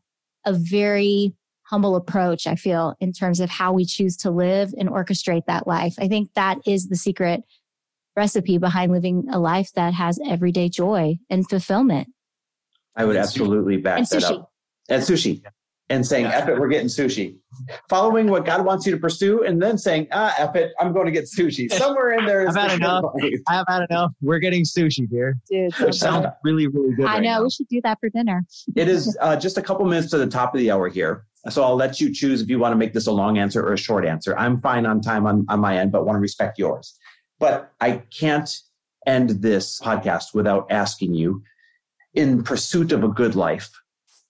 a 0.44 0.52
very 0.52 1.34
humble 1.64 1.96
approach, 1.96 2.46
I 2.46 2.54
feel, 2.54 2.94
in 3.00 3.12
terms 3.12 3.40
of 3.40 3.50
how 3.50 3.72
we 3.72 3.84
choose 3.84 4.16
to 4.18 4.30
live 4.30 4.72
and 4.78 4.88
orchestrate 4.88 5.46
that 5.46 5.66
life. 5.66 5.96
I 5.98 6.06
think 6.06 6.30
that 6.34 6.58
is 6.64 6.88
the 6.88 6.96
secret 6.96 7.42
recipe 8.14 8.58
behind 8.58 8.92
living 8.92 9.26
a 9.30 9.38
life 9.38 9.72
that 9.74 9.94
has 9.94 10.20
everyday 10.26 10.68
joy 10.68 11.18
and 11.28 11.48
fulfillment. 11.48 12.08
I 12.94 13.04
would 13.04 13.16
absolutely 13.16 13.76
back 13.76 13.98
and 13.98 14.06
that 14.06 14.22
sushi. 14.22 14.30
up. 14.30 14.52
And 14.88 15.02
sushi 15.02 15.42
and 15.88 16.04
saying, 16.04 16.24
yeah. 16.24 16.38
F 16.38 16.48
it, 16.48 16.58
we're 16.58 16.68
getting 16.68 16.88
sushi. 16.88 17.36
Following 17.88 18.28
what 18.28 18.44
God 18.44 18.64
wants 18.64 18.86
you 18.86 18.92
to 18.92 18.98
pursue 18.98 19.44
and 19.44 19.62
then 19.62 19.78
saying, 19.78 20.08
ah, 20.12 20.34
F 20.36 20.56
it, 20.56 20.72
I'm 20.80 20.92
going 20.92 21.06
to 21.06 21.12
get 21.12 21.24
sushi. 21.24 21.70
Somewhere 21.78 22.18
in 22.18 22.26
there 22.26 22.46
is 22.46 22.56
I've 22.56 22.70
had 22.70 22.78
enough. 22.80 23.04
I've 23.48 23.64
had 23.68 23.86
enough. 23.88 24.12
We're 24.20 24.40
getting 24.40 24.64
sushi, 24.64 25.08
dear. 25.08 25.36
Dude, 25.48 25.74
which 25.78 25.94
sounds 25.94 26.26
really, 26.42 26.66
really 26.66 26.94
good. 26.94 27.06
I 27.06 27.14
right 27.14 27.22
know. 27.22 27.38
Now. 27.38 27.44
We 27.44 27.50
should 27.50 27.68
do 27.68 27.80
that 27.82 27.98
for 28.00 28.08
dinner. 28.08 28.44
it 28.76 28.88
is 28.88 29.16
uh, 29.20 29.36
just 29.36 29.58
a 29.58 29.62
couple 29.62 29.84
minutes 29.86 30.10
to 30.10 30.18
the 30.18 30.26
top 30.26 30.54
of 30.54 30.58
the 30.58 30.70
hour 30.70 30.88
here. 30.88 31.24
So 31.48 31.62
I'll 31.62 31.76
let 31.76 32.00
you 32.00 32.12
choose 32.12 32.42
if 32.42 32.48
you 32.48 32.58
want 32.58 32.72
to 32.72 32.76
make 32.76 32.92
this 32.92 33.06
a 33.06 33.12
long 33.12 33.38
answer 33.38 33.64
or 33.64 33.72
a 33.74 33.78
short 33.78 34.04
answer. 34.04 34.36
I'm 34.36 34.60
fine 34.60 34.84
on 34.84 35.00
time 35.00 35.26
on, 35.26 35.46
on 35.48 35.60
my 35.60 35.78
end, 35.78 35.92
but 35.92 36.04
want 36.04 36.16
to 36.16 36.20
respect 36.20 36.58
yours. 36.58 36.98
But 37.38 37.72
I 37.80 38.02
can't 38.18 38.52
end 39.06 39.30
this 39.30 39.80
podcast 39.80 40.34
without 40.34 40.66
asking 40.70 41.14
you 41.14 41.42
in 42.14 42.42
pursuit 42.42 42.90
of 42.92 43.04
a 43.04 43.08
good 43.08 43.36
life, 43.36 43.70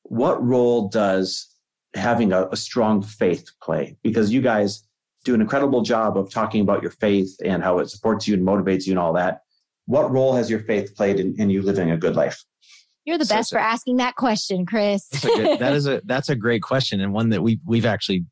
what 0.09 0.45
role 0.45 0.89
does 0.89 1.49
having 1.95 2.33
a, 2.33 2.47
a, 2.49 2.57
strong 2.57 3.03
faith 3.03 3.51
play? 3.63 3.97
Because 4.03 4.33
you 4.33 4.41
guys 4.41 4.87
do 5.25 5.35
an 5.35 5.41
incredible 5.41 5.83
job 5.83 6.17
of 6.17 6.31
talking 6.31 6.61
about 6.61 6.83
your 6.83 6.91
faith 6.93 7.37
and 7.45 7.63
how 7.63 7.79
it 7.79 7.91
supports 7.91 8.29
you 8.29 8.35
and 8.35 8.47
motivates 8.47 8.87
you 8.87 8.93
and 8.93 8.99
all 8.99 9.13
that. 9.15 9.41
What 9.87 10.11
role 10.11 10.35
has 10.35 10.51
your 10.51 10.61
faith 10.61 10.95
played 10.95 11.21
in, 11.21 11.35
in 11.39 11.51
you 11.51 11.63
living 11.63 11.91
a 11.91 11.97
good 11.97 12.17
life? 12.17 12.45
You're 13.05 13.19
the 13.19 13.25
best 13.25 13.51
so, 13.51 13.57
for 13.57 13.61
asking 13.61 13.99
that 13.99 14.17
question, 14.17 14.67
Chris. 14.67 15.09
good, 15.23 15.61
that 15.61 15.75
is 15.75 15.87
a 15.87 16.03
that's 16.05 16.29
a 16.29 16.35
great 16.35 16.63
question 16.63 17.01
and 17.01 17.13
one 17.13 17.29
that 17.29 17.43
we 17.43 17.61
we've 17.65 17.87
actually, 17.87 18.25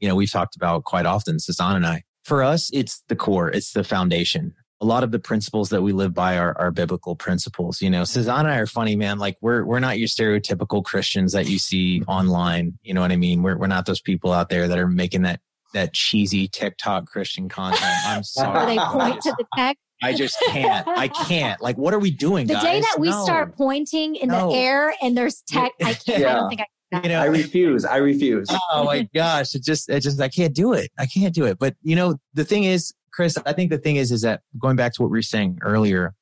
you 0.00 0.08
know, 0.08 0.14
we've 0.14 0.30
talked 0.30 0.56
about 0.56 0.84
quite 0.84 1.04
often, 1.04 1.36
Sazan 1.36 1.76
and 1.76 1.86
I. 1.86 2.04
For 2.24 2.42
us, 2.42 2.70
it's 2.72 3.02
the 3.08 3.16
core, 3.16 3.50
it's 3.50 3.72
the 3.72 3.84
foundation 3.84 4.54
a 4.80 4.84
lot 4.84 5.04
of 5.04 5.10
the 5.10 5.18
principles 5.18 5.70
that 5.70 5.82
we 5.82 5.92
live 5.92 6.12
by 6.12 6.36
are, 6.36 6.56
are 6.58 6.70
biblical 6.70 7.16
principles. 7.16 7.80
You 7.80 7.90
know, 7.90 8.04
Susanna 8.04 8.48
and 8.48 8.48
I 8.48 8.58
are 8.58 8.66
funny, 8.66 8.96
man. 8.96 9.18
Like 9.18 9.36
we're 9.40 9.64
we're 9.64 9.80
not 9.80 9.98
your 9.98 10.08
stereotypical 10.08 10.84
Christians 10.84 11.32
that 11.32 11.46
you 11.46 11.58
see 11.58 12.02
online. 12.02 12.78
You 12.82 12.94
know 12.94 13.00
what 13.00 13.12
I 13.12 13.16
mean? 13.16 13.42
We're 13.42 13.56
we're 13.56 13.66
not 13.66 13.86
those 13.86 14.00
people 14.00 14.32
out 14.32 14.48
there 14.48 14.68
that 14.68 14.78
are 14.78 14.88
making 14.88 15.22
that 15.22 15.40
that 15.72 15.92
cheesy 15.92 16.48
TikTok 16.48 17.06
Christian 17.06 17.48
content. 17.48 17.82
I'm 18.06 18.22
sorry. 18.24 18.76
they 18.76 18.78
point 18.78 19.20
to 19.22 19.34
the 19.38 19.44
text. 19.56 19.80
I 20.02 20.12
just 20.12 20.36
can't. 20.48 20.86
I 20.88 21.08
can't. 21.08 21.60
Like, 21.62 21.78
what 21.78 21.94
are 21.94 21.98
we 21.98 22.10
doing? 22.10 22.46
The 22.46 22.54
guys? 22.54 22.62
day 22.62 22.80
that 22.80 22.96
we 22.98 23.10
no. 23.10 23.24
start 23.24 23.56
pointing 23.56 24.16
in 24.16 24.28
no. 24.28 24.50
the 24.50 24.56
air 24.56 24.94
and 25.00 25.16
there's 25.16 25.42
tech, 25.48 25.72
I 25.82 25.94
can't. 25.94 26.20
Yeah. 26.20 26.30
I 26.30 26.34
don't 26.34 26.48
think 26.48 26.60
I. 26.62 26.66
You 27.02 27.08
know, 27.08 27.20
I 27.20 27.24
refuse. 27.24 27.84
I 27.84 27.96
refuse. 27.96 28.46
Oh 28.70 28.84
my 28.84 29.08
gosh! 29.12 29.56
It 29.56 29.64
just, 29.64 29.88
it 29.88 29.98
just, 29.98 30.20
I 30.20 30.28
can't 30.28 30.54
do 30.54 30.74
it. 30.74 30.92
I 30.96 31.06
can't 31.06 31.34
do 31.34 31.44
it. 31.44 31.58
But 31.58 31.74
you 31.82 31.96
know, 31.96 32.18
the 32.34 32.44
thing 32.44 32.62
is, 32.62 32.94
Chris, 33.14 33.38
I 33.46 33.52
think 33.52 33.70
the 33.70 33.78
thing 33.78 33.96
is, 33.96 34.10
is 34.10 34.22
that 34.22 34.40
going 34.58 34.74
back 34.74 34.92
to 34.94 35.02
what 35.02 35.10
we 35.10 35.18
were 35.18 35.22
saying 35.22 35.58
earlier, 35.62 36.14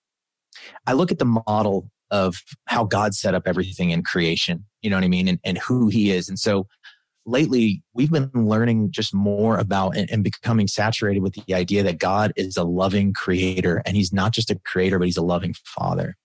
I 0.87 0.93
look 0.93 1.11
at 1.11 1.19
the 1.19 1.43
model 1.47 1.91
of 2.11 2.43
how 2.67 2.85
God 2.85 3.15
set 3.15 3.35
up 3.35 3.45
everything 3.47 3.91
in 3.91 4.03
creation, 4.03 4.67
you 4.83 4.91
know 4.91 4.97
what 4.97 5.05
I 5.05 5.09
mean? 5.09 5.27
And, 5.27 5.39
and 5.43 5.57
who 5.57 5.89
he 5.89 6.11
is. 6.11 6.29
And 6.29 6.39
so 6.39 6.67
lately 7.25 7.83
we've 7.95 8.11
been 8.11 8.31
learning 8.35 8.91
just 8.91 9.15
more 9.15 9.57
about 9.57 9.97
and, 9.97 10.11
and, 10.11 10.23
becoming 10.23 10.67
saturated 10.67 11.23
with 11.23 11.35
the 11.35 11.55
idea 11.55 11.83
that 11.85 11.99
God 11.99 12.33
is 12.37 12.57
a 12.57 12.65
loving 12.65 13.15
creator 13.15 13.81
and 13.87 13.97
he's 13.97 14.13
not 14.13 14.33
just 14.33 14.51
a 14.51 14.61
creator, 14.67 14.99
but 14.99 15.07
he's 15.07 15.17
a 15.17 15.23
loving 15.23 15.55
father. 15.65 16.17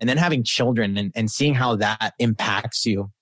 And 0.00 0.08
then 0.08 0.16
having 0.16 0.42
children 0.42 0.96
and, 0.96 1.12
and 1.14 1.30
seeing 1.30 1.54
how 1.54 1.76
that 1.76 2.14
impacts 2.18 2.84
you. 2.84 3.12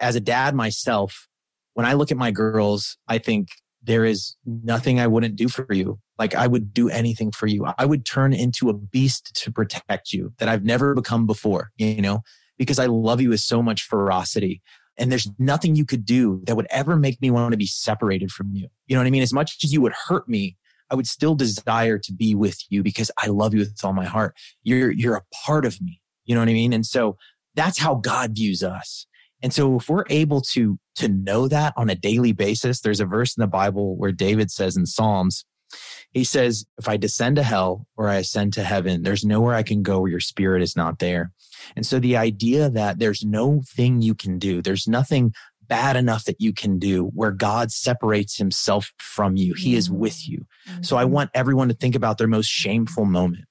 As 0.00 0.16
a 0.16 0.20
dad 0.20 0.56
myself, 0.56 1.28
when 1.74 1.86
I 1.86 1.92
look 1.92 2.10
at 2.10 2.16
my 2.16 2.32
girls, 2.32 2.96
I 3.06 3.18
think 3.18 3.48
there 3.82 4.04
is 4.04 4.36
nothing 4.44 4.98
I 4.98 5.06
wouldn't 5.06 5.36
do 5.36 5.48
for 5.48 5.66
you. 5.70 6.00
Like 6.22 6.36
I 6.36 6.46
would 6.46 6.72
do 6.72 6.88
anything 6.88 7.32
for 7.32 7.48
you. 7.48 7.66
I 7.76 7.84
would 7.84 8.06
turn 8.06 8.32
into 8.32 8.70
a 8.70 8.72
beast 8.72 9.34
to 9.42 9.50
protect 9.50 10.12
you 10.12 10.32
that 10.38 10.48
I've 10.48 10.62
never 10.62 10.94
become 10.94 11.26
before, 11.26 11.72
you 11.78 12.00
know, 12.00 12.22
because 12.58 12.78
I 12.78 12.86
love 12.86 13.20
you 13.20 13.30
with 13.30 13.40
so 13.40 13.60
much 13.60 13.82
ferocity. 13.82 14.62
And 14.96 15.10
there's 15.10 15.28
nothing 15.36 15.74
you 15.74 15.84
could 15.84 16.06
do 16.06 16.40
that 16.46 16.54
would 16.54 16.68
ever 16.70 16.94
make 16.94 17.20
me 17.20 17.32
want 17.32 17.50
to 17.50 17.56
be 17.56 17.66
separated 17.66 18.30
from 18.30 18.52
you. 18.52 18.68
You 18.86 18.94
know 18.94 19.00
what 19.00 19.08
I 19.08 19.10
mean? 19.10 19.24
As 19.24 19.32
much 19.32 19.56
as 19.64 19.72
you 19.72 19.80
would 19.80 19.94
hurt 20.06 20.28
me, 20.28 20.56
I 20.92 20.94
would 20.94 21.08
still 21.08 21.34
desire 21.34 21.98
to 21.98 22.12
be 22.12 22.36
with 22.36 22.56
you 22.68 22.84
because 22.84 23.10
I 23.20 23.26
love 23.26 23.52
you 23.52 23.58
with 23.58 23.80
all 23.82 23.92
my 23.92 24.04
heart. 24.04 24.36
You're, 24.62 24.92
you're 24.92 25.16
a 25.16 25.24
part 25.44 25.66
of 25.66 25.82
me. 25.82 26.00
You 26.24 26.36
know 26.36 26.40
what 26.40 26.50
I 26.50 26.52
mean? 26.52 26.72
And 26.72 26.86
so 26.86 27.16
that's 27.56 27.80
how 27.80 27.96
God 27.96 28.36
views 28.36 28.62
us. 28.62 29.08
And 29.42 29.52
so 29.52 29.78
if 29.78 29.88
we're 29.88 30.04
able 30.08 30.40
to, 30.52 30.78
to 30.94 31.08
know 31.08 31.48
that 31.48 31.74
on 31.76 31.90
a 31.90 31.96
daily 31.96 32.30
basis, 32.30 32.78
there's 32.78 33.00
a 33.00 33.06
verse 33.06 33.36
in 33.36 33.40
the 33.40 33.48
Bible 33.48 33.96
where 33.96 34.12
David 34.12 34.52
says 34.52 34.76
in 34.76 34.86
Psalms, 34.86 35.44
he 36.10 36.24
says, 36.24 36.66
if 36.78 36.88
I 36.88 36.96
descend 36.96 37.36
to 37.36 37.42
hell 37.42 37.86
or 37.96 38.08
I 38.08 38.16
ascend 38.16 38.52
to 38.54 38.64
heaven, 38.64 39.02
there's 39.02 39.24
nowhere 39.24 39.54
I 39.54 39.62
can 39.62 39.82
go 39.82 40.00
where 40.00 40.10
your 40.10 40.20
spirit 40.20 40.62
is 40.62 40.76
not 40.76 40.98
there. 40.98 41.32
And 41.76 41.86
so 41.86 41.98
the 41.98 42.16
idea 42.16 42.68
that 42.70 42.98
there's 42.98 43.24
no 43.24 43.62
thing 43.66 44.02
you 44.02 44.14
can 44.14 44.38
do, 44.38 44.62
there's 44.62 44.86
nothing 44.86 45.32
bad 45.62 45.96
enough 45.96 46.24
that 46.24 46.40
you 46.40 46.52
can 46.52 46.78
do 46.78 47.04
where 47.14 47.30
God 47.30 47.70
separates 47.72 48.36
himself 48.36 48.92
from 48.98 49.36
you. 49.36 49.54
He 49.54 49.74
is 49.74 49.90
with 49.90 50.28
you. 50.28 50.44
Mm-hmm. 50.68 50.82
So 50.82 50.96
I 50.96 51.04
want 51.04 51.30
everyone 51.32 51.68
to 51.68 51.74
think 51.74 51.94
about 51.94 52.18
their 52.18 52.28
most 52.28 52.48
shameful 52.48 53.06
moment, 53.06 53.44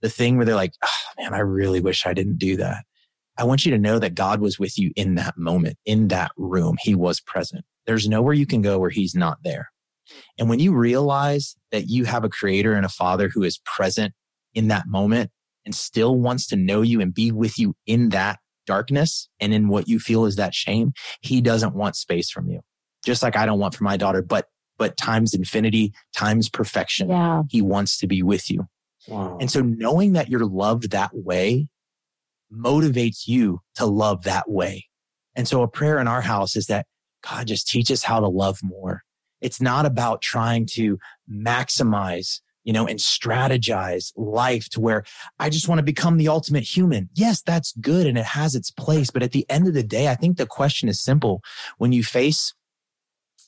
the 0.00 0.08
thing 0.08 0.36
where 0.36 0.46
they're 0.46 0.56
like, 0.56 0.72
oh, 0.84 1.22
man, 1.22 1.34
I 1.34 1.38
really 1.38 1.80
wish 1.80 2.04
I 2.04 2.14
didn't 2.14 2.38
do 2.38 2.56
that. 2.56 2.84
I 3.36 3.44
want 3.44 3.64
you 3.64 3.70
to 3.70 3.78
know 3.78 4.00
that 4.00 4.16
God 4.16 4.40
was 4.40 4.58
with 4.58 4.76
you 4.76 4.90
in 4.96 5.14
that 5.14 5.38
moment, 5.38 5.76
in 5.84 6.08
that 6.08 6.32
room. 6.36 6.76
He 6.80 6.96
was 6.96 7.20
present. 7.20 7.64
There's 7.86 8.08
nowhere 8.08 8.34
you 8.34 8.46
can 8.46 8.60
go 8.60 8.80
where 8.80 8.90
he's 8.90 9.14
not 9.14 9.38
there. 9.44 9.70
And 10.38 10.48
when 10.48 10.58
you 10.58 10.74
realize 10.74 11.56
that 11.72 11.88
you 11.88 12.04
have 12.04 12.24
a 12.24 12.28
creator 12.28 12.74
and 12.74 12.84
a 12.86 12.90
father 12.90 13.28
who 13.28 13.42
is 13.42 13.58
present 13.58 14.14
in 14.54 14.68
that 14.68 14.86
moment 14.86 15.30
and 15.64 15.74
still 15.74 16.16
wants 16.16 16.46
to 16.48 16.56
know 16.56 16.82
you 16.82 17.00
and 17.00 17.12
be 17.12 17.30
with 17.30 17.58
you 17.58 17.74
in 17.86 18.10
that 18.10 18.38
darkness 18.66 19.28
and 19.40 19.52
in 19.54 19.68
what 19.68 19.88
you 19.88 19.98
feel 19.98 20.26
is 20.26 20.36
that 20.36 20.54
shame, 20.54 20.92
he 21.20 21.40
doesn't 21.40 21.74
want 21.74 21.96
space 21.96 22.30
from 22.30 22.48
you. 22.48 22.60
Just 23.04 23.22
like 23.22 23.36
I 23.36 23.46
don't 23.46 23.58
want 23.58 23.74
for 23.74 23.84
my 23.84 23.96
daughter, 23.96 24.22
but 24.22 24.46
but 24.78 24.96
times 24.96 25.34
infinity, 25.34 25.92
times 26.16 26.48
perfection. 26.48 27.08
Yeah. 27.08 27.42
He 27.48 27.60
wants 27.60 27.98
to 27.98 28.06
be 28.06 28.22
with 28.22 28.48
you. 28.48 28.66
Wow. 29.08 29.38
And 29.40 29.50
so 29.50 29.60
knowing 29.60 30.12
that 30.12 30.28
you're 30.28 30.46
loved 30.46 30.90
that 30.92 31.10
way 31.12 31.68
motivates 32.52 33.26
you 33.26 33.60
to 33.74 33.86
love 33.86 34.24
that 34.24 34.48
way. 34.48 34.86
And 35.34 35.46
so 35.48 35.62
a 35.62 35.68
prayer 35.68 35.98
in 35.98 36.08
our 36.08 36.20
house 36.20 36.56
is 36.56 36.66
that 36.66 36.86
God 37.28 37.46
just 37.46 37.68
teach 37.68 37.90
us 37.90 38.02
how 38.02 38.20
to 38.20 38.28
love 38.28 38.60
more. 38.62 39.02
It's 39.40 39.60
not 39.60 39.86
about 39.86 40.22
trying 40.22 40.66
to 40.72 40.98
maximize, 41.30 42.40
you 42.64 42.72
know, 42.72 42.86
and 42.86 42.98
strategize 42.98 44.12
life 44.16 44.68
to 44.70 44.80
where 44.80 45.04
I 45.38 45.50
just 45.50 45.68
want 45.68 45.78
to 45.78 45.84
become 45.84 46.16
the 46.16 46.28
ultimate 46.28 46.64
human. 46.64 47.08
Yes, 47.14 47.42
that's 47.42 47.72
good 47.80 48.06
and 48.06 48.18
it 48.18 48.24
has 48.24 48.54
its 48.54 48.70
place. 48.70 49.10
But 49.10 49.22
at 49.22 49.32
the 49.32 49.46
end 49.48 49.68
of 49.68 49.74
the 49.74 49.82
day, 49.82 50.08
I 50.08 50.14
think 50.14 50.36
the 50.36 50.46
question 50.46 50.88
is 50.88 51.00
simple. 51.00 51.42
When 51.78 51.92
you 51.92 52.04
face, 52.04 52.54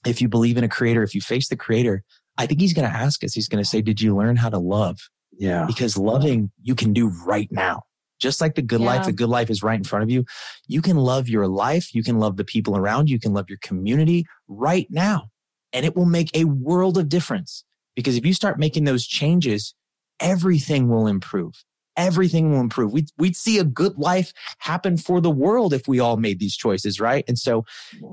if 0.07 0.20
you 0.22 0.28
believe 0.28 0.57
in 0.57 0.64
a 0.64 0.68
creator, 0.68 1.03
if 1.03 1.14
you 1.14 1.20
face 1.20 1.49
the 1.49 1.57
creator, 1.57 2.03
I 2.38 2.47
think 2.47 2.61
he's 2.61 2.72
going 2.72 2.91
to 2.91 2.97
ask 2.97 3.22
us, 3.24 3.34
he's 3.34 3.49
going 3.49 3.62
to 3.62 3.68
say, 3.68 3.82
did 3.82 4.01
you 4.01 4.16
learn 4.16 4.36
how 4.36 4.49
to 4.49 4.59
love? 4.59 4.99
yeah. 5.41 5.64
Because 5.66 5.97
loving 5.97 6.53
you 6.62 6.74
can 6.74 6.93
do 6.93 7.09
right 7.26 7.49
now. 7.51 7.82
Just 8.20 8.43
like 8.43 8.55
the 8.55 8.62
good 8.62 8.82
life, 8.82 9.07
the 9.07 9.12
good 9.12 9.30
life 9.30 9.49
is 9.49 9.62
right 9.62 9.78
in 9.78 9.84
front 9.84 10.03
of 10.03 10.11
you. 10.11 10.26
You 10.68 10.82
can 10.82 10.99
love 10.99 11.26
your 11.26 11.49
life. 11.49 11.95
You 11.95 12.03
can 12.03 12.18
love 12.18 12.36
the 12.36 12.45
people 12.45 12.76
around 12.76 13.09
you. 13.09 13.14
You 13.14 13.20
can 13.20 13.32
love 13.32 13.49
your 13.49 13.59
community 13.62 14.26
right 14.47 14.86
now. 14.91 15.30
And 15.73 15.87
it 15.87 15.95
will 15.95 16.07
make 16.07 16.31
a 16.35 16.45
world 16.45 16.99
of 16.99 17.09
difference 17.09 17.64
because 17.95 18.16
if 18.16 18.27
you 18.27 18.35
start 18.35 18.59
making 18.59 18.85
those 18.85 19.07
changes, 19.07 19.75
everything 20.18 20.89
will 20.89 21.07
improve. 21.07 21.64
Everything 21.97 22.51
will 22.51 22.61
improve. 22.61 22.93
We'd, 22.93 23.09
we'd 23.18 23.37
see 23.37 23.59
a 23.59 23.64
good 23.64 23.99
life 23.99 24.33
happen 24.59 24.97
for 24.97 25.21
the 25.21 25.31
world 25.31 25.75
if 25.75 25.87
we 25.87 26.01
all 26.01 26.16
made 26.16 26.39
these 26.39 26.57
choices, 26.57 27.01
right? 27.01 27.25
And 27.29 27.39
so 27.39 27.64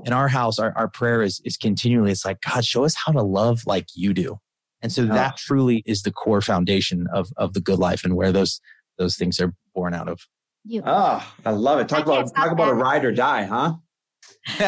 in 0.04 0.12
our 0.12 0.28
house, 0.28 0.58
our, 0.58 0.76
our 0.76 0.88
prayer 0.88 1.22
is, 1.22 1.40
is 1.44 1.56
continually, 1.56 2.10
it's 2.10 2.24
like, 2.24 2.40
God, 2.40 2.64
show 2.64 2.84
us 2.84 2.94
how 2.94 3.12
to 3.12 3.22
love 3.22 3.62
like 3.66 3.86
you 3.94 4.12
do. 4.12 4.38
And 4.82 4.92
so 4.92 5.06
that 5.06 5.36
truly 5.38 5.82
is 5.86 6.02
the 6.02 6.12
core 6.12 6.40
foundation 6.40 7.06
of, 7.12 7.30
of 7.36 7.54
the 7.54 7.60
good 7.60 7.78
life 7.78 8.04
and 8.04 8.14
where 8.14 8.30
those, 8.30 8.60
those 8.98 9.16
things 9.16 9.40
are 9.40 9.54
born 9.74 9.94
out 9.94 10.08
of. 10.08 10.20
You, 10.64 10.82
Oh, 10.84 11.26
I 11.46 11.50
love 11.52 11.80
it. 11.80 11.88
Talk 11.88 12.00
I 12.00 12.02
about 12.02 12.34
talk 12.34 12.52
about 12.52 12.68
a 12.68 12.74
ride 12.74 13.04
or 13.04 13.12
die, 13.12 13.44
huh? 13.44 13.74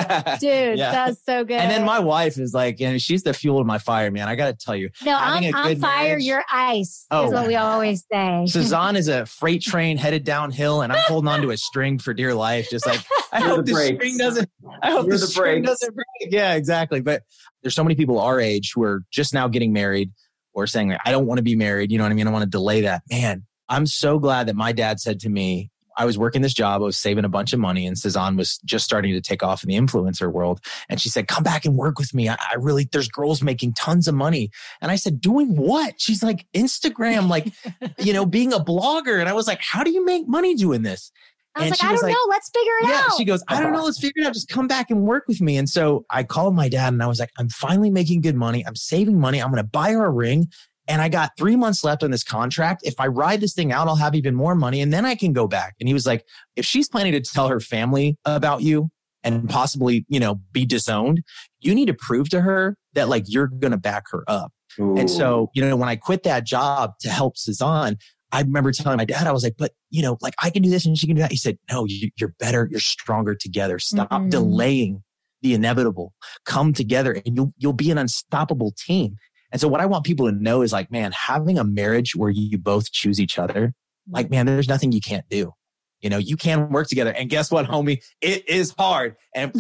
dude, 0.40 0.78
Yeah. 0.78 0.92
that's 0.92 1.24
so 1.24 1.44
good. 1.44 1.56
And 1.58 1.70
then 1.70 1.84
my 1.84 1.98
wife 1.98 2.38
is 2.38 2.52
like, 2.52 2.80
you 2.80 2.90
know, 2.90 2.98
she's 2.98 3.22
the 3.22 3.32
fuel 3.32 3.58
to 3.60 3.64
my 3.64 3.78
fire, 3.78 4.10
man. 4.10 4.28
I 4.28 4.34
got 4.36 4.46
to 4.46 4.64
tell 4.64 4.76
you, 4.76 4.90
no, 5.04 5.16
I'm, 5.16 5.42
a 5.42 5.52
I'm 5.54 5.80
fire, 5.80 6.04
marriage- 6.08 6.24
you're 6.24 6.44
ice. 6.52 7.06
Oh. 7.10 7.26
is 7.28 7.32
what 7.32 7.46
we 7.46 7.56
always 7.56 8.04
say. 8.12 8.18
Sazan 8.46 8.96
is 8.96 9.08
a 9.08 9.26
freight 9.26 9.62
train 9.62 9.96
headed 9.96 10.24
downhill, 10.24 10.82
and 10.82 10.92
I'm 10.92 10.98
holding 11.06 11.28
onto 11.28 11.50
a 11.50 11.56
string 11.56 11.98
for 11.98 12.12
dear 12.14 12.34
life. 12.34 12.68
Just 12.70 12.86
like 12.86 13.00
I 13.32 13.40
You're 13.40 13.48
hope 13.48 13.66
the 13.66 13.72
the 13.72 13.94
string 13.94 14.18
doesn't. 14.18 14.50
I 14.82 14.90
hope 14.90 15.04
the, 15.06 15.12
the 15.16 15.26
string 15.26 15.62
doesn't 15.62 15.94
break. 15.94 16.06
Yeah, 16.32 16.54
exactly. 16.54 17.00
But 17.00 17.22
there's 17.62 17.74
so 17.74 17.84
many 17.84 17.94
people 17.94 18.18
our 18.18 18.40
age 18.40 18.72
who 18.74 18.82
are 18.82 19.02
just 19.10 19.32
now 19.34 19.48
getting 19.48 19.72
married 19.72 20.10
or 20.52 20.66
saying, 20.66 20.96
"I 21.04 21.10
don't 21.10 21.26
want 21.26 21.38
to 21.38 21.42
be 21.42 21.56
married." 21.56 21.90
You 21.90 21.98
know 21.98 22.04
what 22.04 22.12
I 22.12 22.14
mean? 22.14 22.26
I 22.26 22.30
want 22.30 22.42
to 22.44 22.50
delay 22.50 22.82
that. 22.82 23.02
Man, 23.10 23.44
I'm 23.68 23.86
so 23.86 24.18
glad 24.18 24.48
that 24.48 24.56
my 24.56 24.72
dad 24.72 25.00
said 25.00 25.20
to 25.20 25.28
me. 25.28 25.69
I 25.96 26.04
was 26.04 26.16
working 26.18 26.42
this 26.42 26.54
job. 26.54 26.82
I 26.82 26.84
was 26.84 26.96
saving 26.98 27.24
a 27.24 27.28
bunch 27.28 27.52
of 27.52 27.60
money, 27.60 27.86
and 27.86 27.96
Sazan 27.96 28.36
was 28.36 28.58
just 28.64 28.84
starting 28.84 29.12
to 29.12 29.20
take 29.20 29.42
off 29.42 29.62
in 29.62 29.68
the 29.68 29.76
influencer 29.76 30.32
world. 30.32 30.60
And 30.88 31.00
she 31.00 31.08
said, 31.08 31.28
"Come 31.28 31.42
back 31.42 31.64
and 31.64 31.76
work 31.76 31.98
with 31.98 32.14
me. 32.14 32.28
I, 32.28 32.34
I 32.34 32.54
really 32.58 32.88
there's 32.90 33.08
girls 33.08 33.42
making 33.42 33.74
tons 33.74 34.08
of 34.08 34.14
money." 34.14 34.50
And 34.80 34.90
I 34.90 34.96
said, 34.96 35.20
"Doing 35.20 35.56
what?" 35.56 36.00
She's 36.00 36.22
like, 36.22 36.46
"Instagram, 36.54 37.28
like 37.28 37.52
you 37.98 38.12
know, 38.12 38.26
being 38.26 38.52
a 38.52 38.58
blogger. 38.58 39.18
And 39.20 39.28
I 39.28 39.32
was 39.32 39.46
like, 39.46 39.60
how 39.60 39.82
do 39.84 39.90
you 39.90 40.04
make 40.04 40.26
money 40.28 40.54
doing 40.54 40.82
this? 40.82 41.10
I 41.56 41.62
was 41.62 41.66
and 41.66 41.70
like, 41.72 41.84
I 41.88 41.92
was 41.92 42.00
don't 42.00 42.10
like- 42.10 42.14
know. 42.16 42.26
Let's 42.30 42.50
figure 42.50 42.72
it 42.82 42.88
Yeah. 42.88 43.02
out. 43.10 43.16
She 43.18 43.24
goes, 43.24 43.42
I 43.48 43.60
don't 43.60 43.72
know. 43.72 43.82
Let's 43.84 43.98
figure 44.00 44.22
it 44.22 44.26
out. 44.26 44.34
Just 44.34 44.48
come 44.48 44.68
back 44.68 44.88
and 44.90 45.02
work 45.02 45.24
with 45.26 45.40
me. 45.40 45.56
And 45.56 45.68
so 45.68 46.04
I 46.08 46.22
called 46.22 46.54
my 46.54 46.68
dad 46.68 46.92
and 46.92 47.02
I 47.02 47.08
was 47.08 47.18
like, 47.18 47.30
I'm 47.38 47.48
finally 47.48 47.90
making 47.90 48.20
good 48.20 48.36
money. 48.36 48.64
I'm 48.64 48.76
saving 48.76 49.18
money. 49.18 49.42
I'm 49.42 49.50
going 49.50 49.62
to 49.62 49.68
buy 49.68 49.90
her 49.92 50.04
a 50.04 50.10
ring. 50.10 50.46
And 50.90 51.00
I 51.00 51.08
got 51.08 51.30
three 51.38 51.54
months 51.56 51.84
left 51.84 52.02
on 52.02 52.10
this 52.10 52.24
contract. 52.24 52.82
If 52.84 52.98
I 52.98 53.06
ride 53.06 53.40
this 53.40 53.54
thing 53.54 53.70
out, 53.72 53.86
I'll 53.86 53.94
have 53.96 54.14
even 54.16 54.34
more 54.34 54.54
money 54.56 54.80
and 54.80 54.92
then 54.92 55.06
I 55.06 55.14
can 55.14 55.32
go 55.32 55.46
back. 55.46 55.76
And 55.78 55.88
he 55.88 55.94
was 55.94 56.04
like, 56.04 56.24
if 56.56 56.64
she's 56.66 56.88
planning 56.88 57.12
to 57.12 57.20
tell 57.20 57.46
her 57.48 57.60
family 57.60 58.16
about 58.24 58.62
you 58.62 58.90
and 59.22 59.48
possibly, 59.48 60.04
you 60.08 60.18
know, 60.18 60.40
be 60.52 60.66
disowned, 60.66 61.22
you 61.60 61.74
need 61.74 61.86
to 61.86 61.94
prove 61.94 62.28
to 62.30 62.40
her 62.40 62.76
that 62.94 63.08
like 63.08 63.24
you're 63.28 63.46
going 63.46 63.70
to 63.70 63.76
back 63.78 64.04
her 64.10 64.24
up. 64.26 64.52
And 64.98 65.08
so, 65.10 65.50
you 65.54 65.62
know, 65.62 65.76
when 65.76 65.88
I 65.88 65.96
quit 65.96 66.24
that 66.24 66.44
job 66.44 66.94
to 67.00 67.08
help 67.08 67.36
Sazan, 67.36 67.96
I 68.32 68.40
remember 68.40 68.72
telling 68.72 68.96
my 68.98 69.04
dad, 69.04 69.26
I 69.26 69.32
was 69.32 69.42
like, 69.44 69.56
but 69.58 69.72
you 69.90 70.02
know, 70.02 70.16
like 70.20 70.34
I 70.42 70.50
can 70.50 70.62
do 70.62 70.70
this 70.70 70.86
and 70.86 70.96
she 70.98 71.06
can 71.06 71.16
do 71.16 71.22
that. 71.22 71.30
He 71.30 71.36
said, 71.36 71.58
no, 71.70 71.84
you, 71.86 72.10
you're 72.18 72.34
better. 72.38 72.68
You're 72.70 72.80
stronger 72.80 73.34
together. 73.34 73.78
Stop 73.78 74.10
Mhm. 74.10 74.30
delaying 74.30 75.02
the 75.42 75.54
inevitable. 75.54 76.12
Come 76.44 76.72
together 76.72 77.20
and 77.24 77.36
you'll, 77.36 77.52
you'll 77.58 77.72
be 77.72 77.90
an 77.90 77.98
unstoppable 77.98 78.72
team. 78.76 79.16
And 79.52 79.60
so 79.60 79.68
what 79.68 79.80
I 79.80 79.86
want 79.86 80.04
people 80.04 80.26
to 80.26 80.32
know 80.32 80.62
is 80.62 80.72
like, 80.72 80.90
man, 80.90 81.12
having 81.12 81.58
a 81.58 81.64
marriage 81.64 82.14
where 82.14 82.30
you 82.30 82.58
both 82.58 82.92
choose 82.92 83.20
each 83.20 83.38
other, 83.38 83.74
like, 84.08 84.26
mm-hmm. 84.26 84.34
man, 84.34 84.46
there's 84.46 84.68
nothing 84.68 84.92
you 84.92 85.00
can't 85.00 85.28
do. 85.28 85.52
You 86.00 86.08
know, 86.08 86.16
you 86.16 86.36
can 86.36 86.70
work 86.70 86.88
together. 86.88 87.12
And 87.12 87.28
guess 87.28 87.50
what, 87.50 87.66
homie? 87.66 88.02
It 88.22 88.48
is 88.48 88.74
hard 88.78 89.16
and 89.34 89.52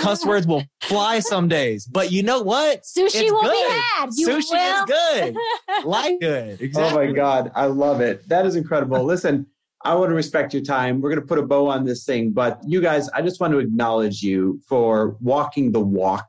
cuss 0.00 0.26
words 0.26 0.46
will 0.46 0.64
fly 0.80 1.20
some 1.20 1.46
days, 1.46 1.86
but 1.86 2.10
you 2.10 2.24
know 2.24 2.42
what? 2.42 2.82
Sushi 2.82 3.10
It's 3.14 3.30
will 3.30 3.42
good. 3.42 3.52
be 3.52 3.72
had. 3.72 4.10
You 4.16 4.28
Sushi 4.28 4.50
will. 4.50 4.84
is 4.84 5.34
good. 5.76 5.86
Life 5.86 6.20
good. 6.20 6.60
Exactly. 6.60 7.02
Oh 7.02 7.06
my 7.06 7.12
God. 7.12 7.52
I 7.54 7.66
love 7.66 8.00
it. 8.00 8.28
That 8.28 8.44
is 8.44 8.56
incredible. 8.56 9.04
Listen, 9.04 9.46
I 9.84 9.94
want 9.94 10.10
to 10.10 10.14
respect 10.14 10.52
your 10.52 10.64
time. 10.64 11.00
We're 11.00 11.10
going 11.10 11.20
to 11.20 11.26
put 11.26 11.38
a 11.38 11.46
bow 11.46 11.68
on 11.68 11.84
this 11.84 12.04
thing, 12.04 12.32
but 12.32 12.60
you 12.66 12.80
guys, 12.80 13.08
I 13.10 13.22
just 13.22 13.40
want 13.40 13.52
to 13.52 13.60
acknowledge 13.60 14.22
you 14.22 14.60
for 14.68 15.16
walking 15.20 15.70
the 15.70 15.80
walk, 15.80 16.28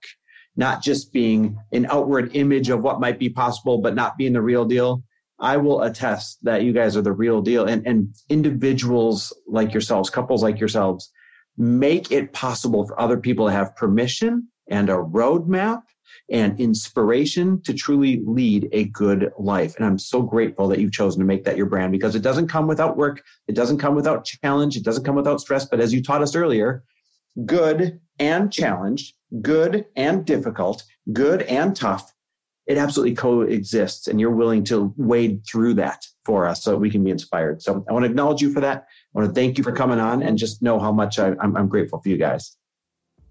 not 0.60 0.84
just 0.84 1.14
being 1.14 1.58
an 1.72 1.86
outward 1.86 2.36
image 2.36 2.70
of 2.70 2.84
what 2.84 3.00
might 3.00 3.18
be 3.18 3.30
possible, 3.30 3.78
but 3.78 3.96
not 3.96 4.18
being 4.18 4.34
the 4.34 4.42
real 4.42 4.66
deal. 4.66 5.02
I 5.40 5.56
will 5.56 5.84
attest 5.84 6.44
that 6.44 6.64
you 6.64 6.74
guys 6.74 6.98
are 6.98 7.02
the 7.02 7.14
real 7.14 7.42
deal 7.42 7.64
and, 7.64 7.88
and 7.88 8.14
individuals 8.28 9.34
like 9.48 9.74
yourselves, 9.74 10.10
couples 10.10 10.44
like 10.44 10.60
yourselves, 10.60 11.10
make 11.58 12.12
it 12.12 12.34
possible 12.34 12.86
for 12.86 13.00
other 13.00 13.18
people 13.18 13.46
to 13.46 13.54
have 13.54 13.74
permission 13.78 14.50
and 14.70 14.90
a 14.90 14.98
roadmap 14.98 15.84
and 16.30 16.60
inspiration 16.60 17.62
to 17.62 17.74
truly 17.74 18.22
lead 18.26 18.68
a 18.74 18.84
good 18.90 19.32
life. 19.40 19.78
And 19.78 19.86
I'm 19.86 19.98
so 19.98 20.22
grateful 20.22 20.68
that 20.68 20.80
you've 20.80 20.92
chosen 20.92 21.22
to 21.22 21.26
make 21.26 21.46
that 21.46 21.56
your 21.56 21.68
brand 21.68 21.94
because 21.94 22.16
it 22.16 22.22
doesn't 22.22 22.50
come 22.50 22.68
without 22.68 22.98
work. 22.98 23.24
It 23.48 23.56
doesn't 23.56 23.78
come 23.78 23.96
without 23.96 24.26
challenge. 24.26 24.76
It 24.76 24.84
doesn't 24.84 25.06
come 25.06 25.16
without 25.16 25.40
stress. 25.40 25.66
But 25.66 25.80
as 25.80 25.94
you 25.94 26.04
taught 26.04 26.22
us 26.22 26.36
earlier, 26.36 26.84
good 27.46 28.02
and 28.20 28.52
challenged, 28.52 29.16
good 29.42 29.86
and 29.96 30.26
difficult, 30.26 30.84
good 31.14 31.44
and 31.44 31.76
tough, 31.76 32.14
it 32.68 32.78
absolutely 32.78 33.16
coexists. 33.16 34.08
And 34.08 34.20
you're 34.20 34.32
willing 34.32 34.64
to 34.66 34.94
wade 34.98 35.42
through 35.46 35.76
that 35.76 36.06
for 36.24 36.46
us 36.48 36.64
so 36.64 36.72
that 36.72 36.78
we 36.78 36.90
can 36.90 37.04
be 37.04 37.10
inspired. 37.12 37.62
So 37.62 37.84
I 37.90 37.94
want 37.94 38.06
to 38.06 38.10
acknowledge 38.10 38.42
you 38.42 38.54
for 38.54 38.62
that. 38.62 38.86
I 39.16 39.20
want 39.20 39.30
to 39.30 39.34
thank 39.34 39.58
you 39.58 39.64
for 39.64 39.72
coming 39.72 40.00
on 40.00 40.22
and 40.22 40.38
just 40.38 40.62
know 40.62 40.80
how 40.80 40.92
much 40.92 41.18
I, 41.18 41.30
I'm, 41.40 41.56
I'm 41.58 41.68
grateful 41.68 42.00
for 42.00 42.10
you 42.10 42.18
guys. 42.18 42.56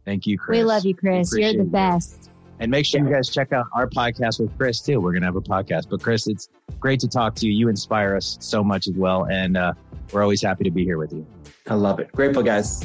Thank 0.05 0.27
you, 0.27 0.39
Chris. 0.39 0.57
We 0.57 0.65
love 0.65 0.85
you, 0.85 0.95
Chris. 0.95 1.31
You're 1.33 1.53
the 1.53 1.61
Appreciate 1.61 1.61
it. 1.61 1.73
best. 1.73 2.31
And 2.61 2.71
make 2.73 2.87
sure 2.87 3.01
you 3.01 3.09
guys 3.09 3.29
check 3.29 3.53
out 3.53 3.67
our 3.77 3.89
podcast 3.89 4.41
with 4.41 4.57
Chris 4.59 4.81
too. 4.81 5.01
We're 5.01 5.13
going 5.13 5.23
to 5.23 5.27
have 5.27 5.37
a 5.37 5.41
podcast. 5.41 5.89
But 5.89 6.03
Chris, 6.03 6.27
it's 6.27 6.49
great 6.81 6.99
to 7.01 7.09
talk 7.09 7.37
to 7.37 7.47
you. 7.47 7.53
You 7.53 7.69
inspire 7.69 8.17
us 8.17 8.37
so 8.41 8.65
much 8.65 8.89
as 8.89 8.95
well. 8.95 9.27
And 9.27 9.57
uh, 9.57 9.75
we're 10.13 10.23
always 10.23 10.43
happy 10.43 10.65
to 10.65 10.71
be 10.71 10.83
here 10.83 10.99
with 10.99 11.13
you. 11.13 11.25
I 11.69 11.75
love 11.75 12.01
it. 12.01 12.11
Grateful, 12.11 12.43
guys. 12.43 12.85